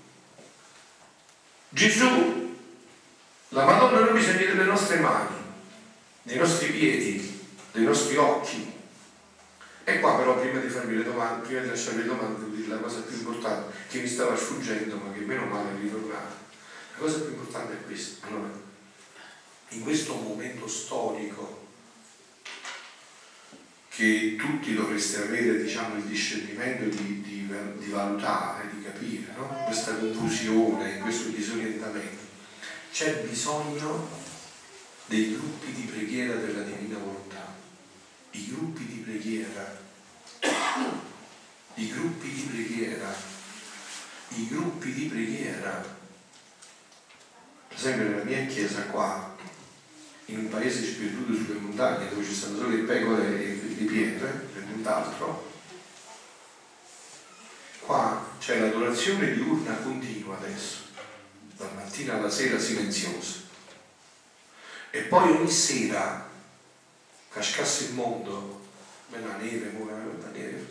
Gesù, 1.70 2.58
la 3.50 3.66
Madonna 3.66 4.00
non 4.00 4.14
bisogna 4.14 4.38
delle 4.38 4.64
nostre 4.64 4.98
mani, 5.02 5.36
dei 6.24 6.38
nostri 6.38 6.72
piedi, 6.72 7.48
dei 7.74 7.84
nostri 7.84 8.18
occhi. 8.18 8.74
E 9.84 10.00
qua 10.00 10.18
però 10.18 10.40
prima 10.40 10.60
di 10.60 10.68
farmi 10.68 10.96
le 10.96 11.04
domande, 11.04 11.46
prima 11.46 11.62
di 11.62 11.68
lasciarvi 11.68 12.02
le 12.02 12.08
domande, 12.08 12.40
devo 12.40 12.56
dire 12.56 12.70
la 12.70 12.78
cosa 12.78 13.02
più 13.02 13.18
importante 13.18 13.72
che 13.88 14.00
mi 14.00 14.08
stava 14.08 14.36
sfuggendo, 14.36 14.96
ma 14.96 15.14
che 15.14 15.20
meno 15.20 15.46
male 15.46 15.74
mi 15.74 15.84
ritornate. 15.84 16.34
La 16.96 17.02
cosa 17.02 17.20
più 17.20 17.34
importante 17.34 17.74
è 17.74 17.86
questa. 17.86 18.26
Allora, 18.26 18.50
in 19.70 19.84
questo 19.84 20.16
momento 20.16 20.68
storico 20.68 21.59
che 24.00 24.38
tutti 24.38 24.74
dovreste 24.74 25.24
avere 25.24 25.62
diciamo, 25.62 25.98
il 25.98 26.04
discernimento 26.04 26.86
di, 26.86 27.22
di, 27.22 27.54
di 27.80 27.90
valutare, 27.92 28.70
di 28.74 28.82
capire, 28.82 29.34
no? 29.36 29.66
questa 29.66 29.94
confusione, 29.96 31.00
questo 31.00 31.28
disorientamento. 31.28 32.24
C'è 32.94 33.26
bisogno 33.28 34.08
dei 35.08 35.34
gruppi 35.34 35.74
di 35.74 35.82
preghiera 35.82 36.36
della 36.36 36.62
divina 36.62 36.98
volontà, 36.98 37.54
i 38.32 38.48
gruppi 38.48 38.86
di 38.86 39.00
preghiera, 39.00 39.82
i 41.74 41.90
gruppi 41.90 42.32
di 42.32 42.42
preghiera, 42.54 43.14
i 44.30 44.48
gruppi 44.48 44.94
di 44.94 45.06
preghiera. 45.08 45.98
Per 47.68 47.78
esempio 47.78 48.08
nella 48.08 48.24
mia 48.24 48.46
chiesa 48.46 48.84
qua, 48.84 49.36
in 50.28 50.38
un 50.38 50.48
paese 50.48 50.86
sperduto 50.86 51.34
sulle 51.34 51.60
montagne 51.60 52.08
dove 52.08 52.24
ci 52.24 52.34
stanno 52.34 52.60
solo 52.60 52.70
le 52.70 52.84
pecore 52.84 53.58
di 53.80 53.86
pietre 53.86 54.48
e 54.56 54.60
nient'altro, 54.60 55.48
qua 57.80 58.26
c'è 58.38 58.60
l'adorazione 58.60 59.34
diurna 59.34 59.74
continua 59.76 60.36
adesso, 60.38 60.80
dal 61.56 61.74
mattino 61.76 62.14
alla 62.14 62.30
sera 62.30 62.60
silenziosa. 62.60 63.48
E 64.92 65.02
poi 65.04 65.32
ogni 65.32 65.50
sera 65.50 66.28
cascasse 67.32 67.86
il 67.86 67.94
mondo, 67.94 68.60
la 69.12 69.38
neve, 69.38 69.72
la 69.74 70.30
neve, 70.34 70.68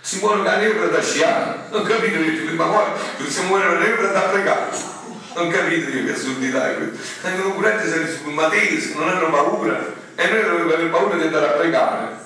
si 0.00 0.18
muore 0.20 0.42
la 0.42 0.56
neve 0.56 0.88
da 0.88 1.02
sciare, 1.02 1.68
non 1.70 1.82
capite? 1.82 2.18
Ma 2.52 2.66
poi 2.66 3.30
si 3.30 3.42
muore 3.42 3.66
la 3.66 3.78
neve 3.78 4.10
da 4.10 4.20
pregare. 4.22 4.90
Non 5.34 5.50
capite 5.50 6.04
che 6.04 6.12
assurdità 6.12 6.70
è 6.70 6.76
questa? 6.76 7.28
Vengono 7.28 7.54
curati 7.54 7.88
sul 7.88 8.32
Matteo, 8.32 8.94
non 8.94 9.08
hanno 9.08 9.30
paura 9.30 10.00
e 10.22 10.30
noi 10.30 10.42
dobbiamo 10.42 10.72
avere 10.72 10.88
paura 10.88 11.16
di 11.16 11.22
andare 11.22 11.46
a 11.46 11.50
pregare. 11.50 12.16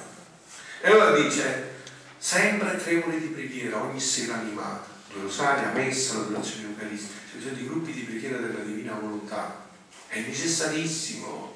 E 0.82 0.90
allora 0.90 1.18
dice, 1.18 1.70
sempre 2.18 2.76
tre 2.76 3.02
ore 3.04 3.18
di 3.18 3.28
preghiera 3.28 3.82
ogni 3.82 4.00
sera 4.00 4.34
animata, 4.34 4.86
due 5.10 5.22
rosaria, 5.22 5.70
messa, 5.72 6.18
l'adorazione 6.18 6.68
eucaristica, 6.68 7.20
ci 7.32 7.40
sono 7.40 7.54
dei 7.54 7.66
gruppi 7.66 7.92
di 7.92 8.02
preghiera 8.02 8.36
della 8.36 8.64
divina 8.64 8.98
volontà. 9.00 9.64
È 10.08 10.20
necessarissimo, 10.20 11.54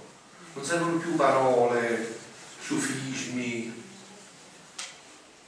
non 0.55 0.65
servono 0.65 0.97
più 0.97 1.15
parole, 1.15 2.19
sufismi, 2.61 3.79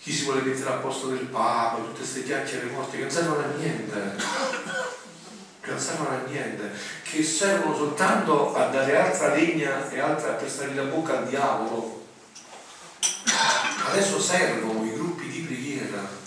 chi 0.03 0.13
si 0.13 0.25
vuole 0.25 0.43
mettere 0.43 0.71
a 0.71 0.75
posto 0.75 1.09
del 1.09 1.27
Papa, 1.27 1.77
tutte 1.77 1.99
queste 1.99 2.25
chiacchiere 2.25 2.67
morte 2.67 2.97
che 2.97 3.03
non 3.05 3.11
servono 3.11 3.45
a 3.45 3.57
niente 3.57 4.17
che 5.63 5.71
non 5.71 5.79
servono 5.79 6.11
a 6.11 6.29
niente, 6.29 6.71
che 7.03 7.23
servono 7.23 7.75
soltanto 7.75 8.55
a 8.55 8.67
dare 8.67 8.97
altra 8.97 9.35
legna 9.35 9.89
e 9.89 10.01
altra 10.01 10.33
per 10.33 10.51
stare 10.51 10.75
la 10.75 10.83
bocca 10.83 11.19
al 11.19 11.29
diavolo. 11.29 12.07
Adesso 13.87 14.21
servono 14.21 14.85
i 14.85 14.93
gruppi 14.93 15.29
di 15.29 15.41
preghiera 15.41 16.21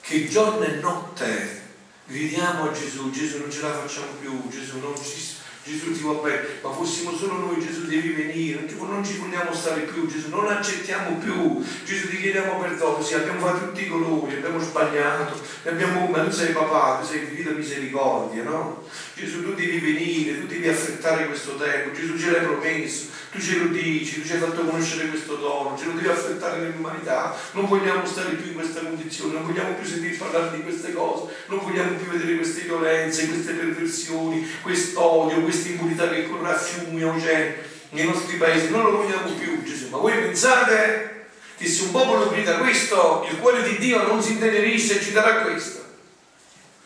che 0.00 0.28
giorno 0.28 0.64
e 0.64 0.80
notte 0.80 1.62
gridiamo 2.04 2.68
a 2.68 2.72
Gesù, 2.72 3.10
Gesù 3.10 3.38
non 3.38 3.50
ce 3.50 3.62
la 3.62 3.72
facciamo 3.72 4.12
più, 4.20 4.48
Gesù 4.50 4.78
non 4.78 4.94
ci 5.02 5.18
Gesù 5.64 5.92
ti 5.92 6.02
va 6.02 6.12
bene, 6.12 6.42
ma 6.62 6.70
fossimo 6.70 7.16
solo 7.16 7.38
noi, 7.38 7.58
Gesù 7.58 7.86
devi 7.86 8.10
venire, 8.10 8.66
non 8.78 9.02
ci 9.02 9.16
vogliamo 9.16 9.52
stare 9.54 9.80
più, 9.80 10.06
Gesù 10.06 10.28
non 10.28 10.46
accettiamo 10.46 11.16
più, 11.16 11.64
Gesù 11.84 12.08
ti 12.08 12.20
chiediamo 12.20 12.60
perdono, 12.60 13.02
sì, 13.02 13.14
abbiamo 13.14 13.40
fatto 13.40 13.66
tutti 13.66 13.84
i 13.84 13.88
colori, 13.88 14.34
abbiamo 14.34 14.58
sbagliato, 14.58 15.40
abbiamo, 15.64 16.06
ma 16.08 16.22
tu 16.22 16.30
sei 16.30 16.52
papà, 16.52 16.98
tu 17.00 17.06
sei 17.06 17.26
figlio 17.26 17.52
di 17.52 17.58
misericordia, 17.58 18.42
no? 18.42 18.86
Gesù 19.14 19.42
tu 19.42 19.54
devi 19.54 19.78
venire, 19.78 20.40
tu 20.40 20.46
devi 20.46 20.68
affrettare 20.68 21.26
questo 21.26 21.56
tempo, 21.56 21.92
Gesù 21.92 22.18
ce 22.18 22.30
l'hai 22.30 22.44
promesso, 22.44 23.06
tu 23.34 23.40
ce 23.40 23.58
lo 23.58 23.66
dici, 23.66 24.20
tu 24.20 24.26
ci 24.28 24.34
hai 24.34 24.38
fatto 24.38 24.62
conoscere 24.62 25.08
questo 25.08 25.34
dono, 25.34 25.76
ce 25.76 25.86
lo 25.86 25.92
devi 25.94 26.06
affrettare 26.06 26.60
nell'umanità, 26.60 27.34
non 27.52 27.66
vogliamo 27.66 28.06
stare 28.06 28.30
più 28.34 28.50
in 28.50 28.54
questa 28.54 28.78
condizione, 28.78 29.32
non 29.32 29.44
vogliamo 29.44 29.74
più 29.74 29.84
sentire 29.84 30.14
parlare 30.14 30.56
di 30.56 30.62
queste 30.62 30.92
cose, 30.92 31.34
non 31.48 31.58
vogliamo 31.58 31.96
più 31.96 32.12
vedere 32.12 32.36
queste 32.36 32.60
violenze, 32.62 33.26
queste 33.26 33.54
perversioni, 33.54 34.48
quest'odio, 34.62 35.40
questa 35.40 35.68
impunità 35.68 36.08
che 36.08 36.28
corre 36.28 36.48
a 36.48 36.56
fiumi, 36.56 37.02
a 37.02 37.08
oceani 37.08 37.54
nei 37.90 38.06
nostri 38.06 38.36
paesi, 38.36 38.70
non 38.70 38.84
lo 38.84 38.98
vogliamo 38.98 39.28
più 39.32 39.64
Gesù, 39.64 39.88
ma 39.88 39.98
voi 39.98 40.12
pensate 40.12 41.26
che 41.56 41.66
se 41.66 41.82
un 41.82 41.90
popolo 41.90 42.30
grida 42.30 42.58
questo, 42.58 43.26
il 43.28 43.38
cuore 43.38 43.64
di 43.64 43.78
Dio 43.78 44.06
non 44.06 44.22
si 44.22 44.32
intenerisce 44.32 45.00
e 45.00 45.02
ci 45.02 45.10
darà 45.10 45.42
questo? 45.42 45.82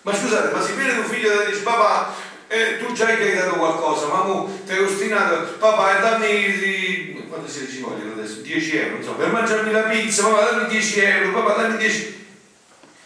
Ma 0.00 0.14
scusate, 0.14 0.54
ma 0.54 0.62
se 0.62 0.72
viene 0.72 0.94
tuo 0.94 1.12
figlio 1.12 1.42
e 1.42 1.50
dice 1.50 1.60
papà, 1.60 2.14
eh, 2.48 2.78
tu 2.78 2.92
già 2.92 3.06
hai 3.06 3.34
dato 3.34 3.56
qualcosa, 3.56 4.06
ma 4.06 4.24
mu 4.24 4.64
ti 4.64 4.72
hai 4.72 4.80
ostinato, 4.80 5.54
papà, 5.58 6.00
dammi 6.00 7.26
quanto 7.28 7.48
si 7.48 7.68
ci 7.70 7.80
vogliono 7.80 8.12
adesso? 8.12 8.40
10 8.40 8.76
euro, 8.76 8.96
insomma, 8.96 9.16
per 9.18 9.32
mangiarmi 9.32 9.70
la 9.70 9.82
pizza, 9.82 10.26
papà 10.28 10.50
dammi 10.50 10.68
10 10.68 11.00
euro, 11.00 11.32
papà 11.32 11.62
dammi 11.62 11.76
10 11.76 12.26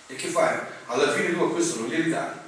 E 0.09 0.15
che 0.15 0.29
fai? 0.29 0.59
Alla 0.87 1.13
fine 1.13 1.33
tu 1.33 1.43
a 1.43 1.51
questo 1.51 1.81
non 1.81 1.89
glieli 1.89 2.11
dai. 2.11 2.41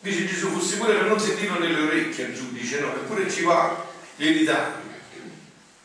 Dice 0.00 0.26
Gesù, 0.26 0.48
fossi 0.48 0.78
pure 0.78 0.94
per 0.94 1.06
non 1.06 1.20
sentirlo 1.20 1.58
nelle 1.58 1.80
orecchie 1.80 2.26
al 2.26 2.32
giudice, 2.32 2.80
no, 2.80 2.94
eppure 2.94 3.30
ci 3.30 3.42
va, 3.42 3.86
glieli 4.16 4.44
dà. 4.44 4.80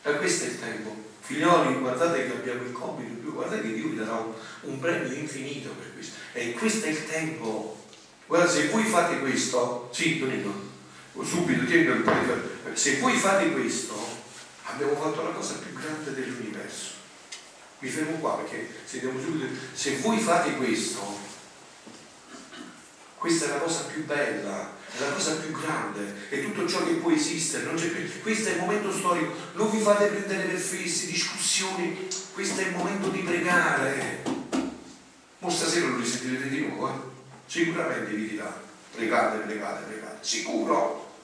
E 0.02 0.16
questo 0.16 0.44
è 0.44 0.48
il 0.48 0.60
tempo. 0.60 1.04
Figlioli, 1.20 1.74
guardate 1.74 2.24
che 2.24 2.32
abbiamo 2.32 2.62
il 2.62 2.72
compito 2.72 3.16
guardate 3.36 3.62
che 3.62 3.74
Dio 3.74 3.88
vi 3.88 3.96
darà 3.96 4.14
un, 4.14 4.32
un 4.62 4.78
premio 4.80 5.12
infinito 5.12 5.70
per 5.78 5.92
questo. 5.92 6.16
E 6.32 6.52
questo 6.52 6.86
è 6.86 6.88
il 6.88 7.06
tempo. 7.06 7.75
Guarda, 8.26 8.48
se 8.50 8.68
voi 8.68 8.84
fate 8.84 9.20
questo, 9.20 9.88
sì, 9.92 10.18
Tonino, 10.18 10.52
subito, 11.22 11.64
tieni 11.64 11.86
se 12.74 12.98
voi 12.98 13.16
fate 13.16 13.52
questo, 13.52 13.94
abbiamo 14.64 14.96
fatto 14.96 15.22
la 15.22 15.30
cosa 15.30 15.54
più 15.54 15.72
grande 15.72 16.12
dell'universo. 16.12 16.94
Mi 17.78 17.88
fermo 17.88 18.18
qua 18.18 18.36
perché 18.36 18.68
sentiamo 18.84 19.20
subito. 19.20 19.46
Se 19.72 19.98
voi 19.98 20.18
fate 20.18 20.56
questo, 20.56 21.18
questa 23.16 23.46
è 23.46 23.48
la 23.48 23.58
cosa 23.58 23.84
più 23.84 24.04
bella, 24.04 24.72
è 24.92 25.00
la 25.00 25.12
cosa 25.12 25.36
più 25.36 25.52
grande, 25.52 26.28
è 26.28 26.42
tutto 26.42 26.66
ciò 26.66 26.84
che 26.84 26.94
può 26.94 27.12
esistere. 27.12 27.64
Questo 28.20 28.48
è 28.48 28.52
il 28.52 28.58
momento 28.58 28.92
storico, 28.92 29.32
non 29.54 29.70
vi 29.70 29.80
fate 29.80 30.06
prendere 30.06 30.48
per 30.48 30.58
fessi, 30.58 31.12
discussioni, 31.12 32.08
questo 32.34 32.60
è 32.60 32.64
il 32.66 32.74
momento 32.74 33.08
di 33.08 33.20
pregare. 33.20 34.22
Ma 35.38 35.50
stasera 35.50 35.86
lo 35.86 35.96
risentirete 35.96 36.48
di 36.48 36.66
nuovo, 36.66 36.88
eh? 36.88 37.15
Sicuramente 37.46 38.10
vi 38.10 38.28
dirà, 38.28 38.52
pregate, 38.94 39.38
pregate, 39.38 39.84
pregate, 39.84 40.18
sicuro. 40.20 41.14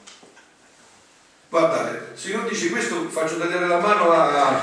Guardate, 1.49 2.13
se 2.15 2.29
io 2.31 2.43
dice 2.49 2.71
questo 2.71 3.09
faccio 3.11 3.37
tagliare 3.37 3.67
la 3.67 3.79
mano 3.79 4.11
a... 4.11 4.63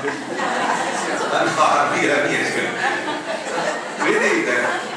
no, 1.44 1.62
a 1.62 1.96
mia, 1.96 2.24
mia. 2.24 2.42
Vedete? 4.02 4.88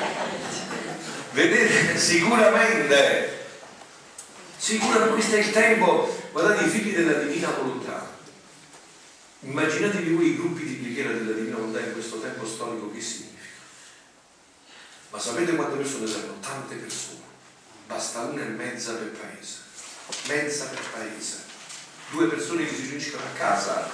Vedete, 1.34 1.98
sicuramente, 1.98 3.46
sicuramente 4.56 5.14
questo 5.14 5.36
è 5.36 5.40
il 5.40 5.52
tempo, 5.52 6.16
guardate 6.32 6.66
i 6.66 6.70
figli 6.70 6.96
della 6.96 7.20
divina 7.20 7.50
volontà. 7.50 8.12
Immaginatevi 9.42 10.14
voi 10.14 10.28
i 10.28 10.38
gruppi 10.38 10.64
di 10.64 10.76
preghiera 10.76 11.12
della 11.12 11.32
divina 11.32 11.58
volontà 11.58 11.80
in 11.80 11.92
questo 11.94 12.20
tempo 12.20 12.46
storico 12.46 12.92
che 12.92 13.02
significa. 13.02 13.33
Ma 15.14 15.20
sapete 15.20 15.56
quante 15.56 15.76
persone 15.76 16.08
servono? 16.08 16.40
Tante 16.40 16.74
persone. 16.74 17.22
Basta 17.86 18.22
una 18.22 18.42
e 18.42 18.48
mezza 18.48 18.94
per 18.94 19.12
paese. 19.12 19.58
Mezza 20.28 20.66
per 20.66 20.82
paese. 20.92 21.38
Due 22.10 22.26
persone 22.26 22.66
che 22.66 22.74
si 22.74 22.82
riuniscono 22.82 23.22
a 23.22 23.38
casa 23.38 23.92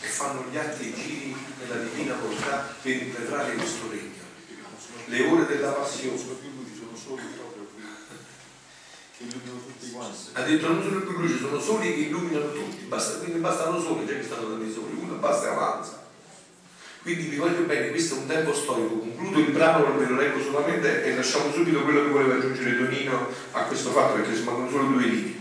e 0.00 0.06
fanno 0.06 0.46
gli 0.50 0.56
atti 0.56 0.88
e 0.88 0.94
giri 0.94 1.36
nella 1.58 1.82
divina 1.82 2.14
volontà 2.14 2.74
per 2.80 2.90
impetrare 2.90 3.54
questo 3.54 3.90
regno. 3.90 4.24
Le 5.04 5.26
ore 5.26 5.44
della 5.44 5.72
passione 5.72 6.16
soli 6.16 7.22
proprio 7.36 7.66
che 9.14 9.24
illuminano 9.24 9.60
tutti 9.60 9.90
quanti. 9.90 10.16
Ha 10.32 10.40
detto 10.40 10.68
non 10.68 10.82
sono 10.82 11.00
più 11.00 11.18
luci, 11.18 11.38
sono 11.38 11.60
soli 11.60 11.94
che 11.94 12.00
illuminano 12.00 12.52
tutti, 12.52 12.84
basta, 12.84 13.18
quindi 13.18 13.40
bastano 13.40 13.78
soli, 13.78 14.06
già 14.06 14.14
che 14.14 14.22
stanno 14.22 14.56
tanti 14.56 14.72
soli, 14.72 14.94
uno 14.94 15.16
basta 15.16 15.48
e 15.48 15.50
avanza. 15.50 16.05
Quindi 17.06 17.28
vi 17.28 17.36
voglio 17.36 17.60
bene, 17.60 17.90
questo 17.90 18.16
è 18.16 18.18
un 18.18 18.26
tempo 18.26 18.52
storico, 18.52 18.98
concludo 18.98 19.38
il 19.38 19.52
brano, 19.52 19.96
ve 19.96 20.06
lo 20.06 20.16
leggo 20.16 20.42
solamente 20.42 21.04
e 21.04 21.14
lasciamo 21.14 21.52
subito 21.52 21.82
quello 21.82 22.02
che 22.02 22.08
voleva 22.08 22.34
aggiungere 22.34 22.76
Tonino 22.76 23.28
a 23.52 23.60
questo 23.60 23.90
fatto 23.92 24.14
perché 24.14 24.34
ci 24.34 24.42
mancano 24.42 24.68
solo 24.68 24.88
due 24.88 25.02
righe. 25.04 25.34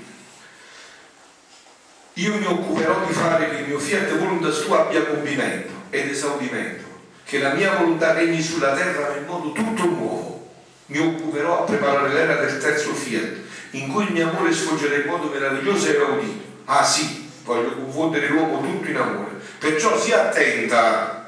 Io 2.14 2.36
mi 2.36 2.46
occuperò 2.46 3.04
di 3.08 3.14
fare 3.14 3.50
che 3.50 3.56
il 3.62 3.66
mio 3.66 3.80
fiat 3.80 4.16
voluntas 4.16 4.64
tu 4.64 4.74
abbia 4.74 5.08
compimento 5.08 5.72
ed 5.90 6.08
esaudimento, 6.08 6.84
che 7.24 7.40
la 7.40 7.54
mia 7.56 7.74
volontà 7.78 8.14
regni 8.14 8.44
sulla 8.44 8.76
terra 8.76 9.16
nel 9.16 9.26
modo 9.26 9.52
tutto 9.52 9.86
nuovo. 9.86 10.48
Mi 10.86 11.00
occuperò 11.00 11.62
a 11.62 11.64
preparare 11.64 12.14
l'era 12.14 12.36
del 12.36 12.60
terzo 12.60 12.94
fiat, 12.94 13.38
in 13.72 13.92
cui 13.92 14.04
il 14.04 14.12
mio 14.12 14.30
amore 14.30 14.54
sfoggerà 14.54 14.98
in 14.98 15.08
modo 15.08 15.30
meraviglioso 15.30 15.88
e 15.88 15.96
esaudito. 15.96 16.44
Ah 16.66 16.84
sì, 16.84 17.28
voglio 17.44 17.74
confondere 17.74 18.28
l'uomo 18.28 18.62
tutto 18.62 18.88
in 18.88 18.98
amore. 18.98 19.32
Perciò 19.58 20.00
sia 20.00 20.28
attenta 20.28 21.24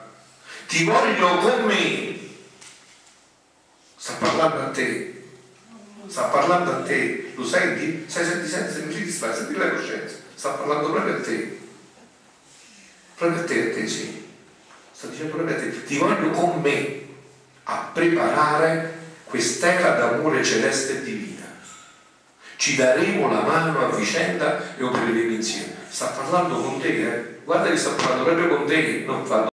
ti 0.67 0.83
voglio 0.83 1.37
con 1.37 1.65
me. 1.65 2.19
Sta 3.95 4.13
parlando 4.13 4.61
a 4.61 4.69
te. 4.69 5.23
Sta 6.07 6.23
parlando 6.23 6.71
a 6.71 6.81
te. 6.83 7.31
Lo 7.35 7.45
senti? 7.45 8.05
Sai, 8.07 8.25
senti, 8.25 8.47
senti, 8.47 8.73
senti, 8.73 9.11
senti, 9.11 9.37
senti, 9.37 9.55
la 9.57 9.69
coscienza. 9.71 10.15
Sta 10.35 10.49
parlando 10.51 10.91
proprio 10.91 11.15
a 11.15 11.21
te. 11.21 11.59
Proprio 13.15 13.41
a 13.41 13.45
te, 13.45 13.71
a 13.71 13.73
te, 13.73 13.87
sì. 13.87 14.25
Sta 14.91 15.07
dicendo 15.07 15.35
proprio 15.35 15.55
a 15.55 15.59
te. 15.59 15.83
Ti 15.85 15.97
voglio 15.97 16.29
con 16.31 16.61
me 16.61 17.05
a 17.63 17.89
preparare 17.93 18.95
quest'era 19.25 19.95
d'amore 19.95 20.43
celeste 20.43 20.97
e 20.97 21.03
divina. 21.03 21.45
Ci 22.55 22.75
daremo 22.75 23.31
la 23.31 23.41
mano 23.41 23.85
a 23.85 23.95
vicenda 23.95 24.75
e 24.77 24.83
opereremo 24.83 25.31
insieme. 25.31 25.75
Sta 25.89 26.07
parlando 26.07 26.61
con 26.61 26.79
te, 26.81 26.87
eh? 26.87 27.39
Guarda 27.43 27.69
che 27.69 27.77
sta 27.77 27.91
parlando 27.91 28.23
proprio 28.23 28.57
con 28.57 28.67
te, 28.67 29.03
non 29.05 29.25
fa 29.25 29.37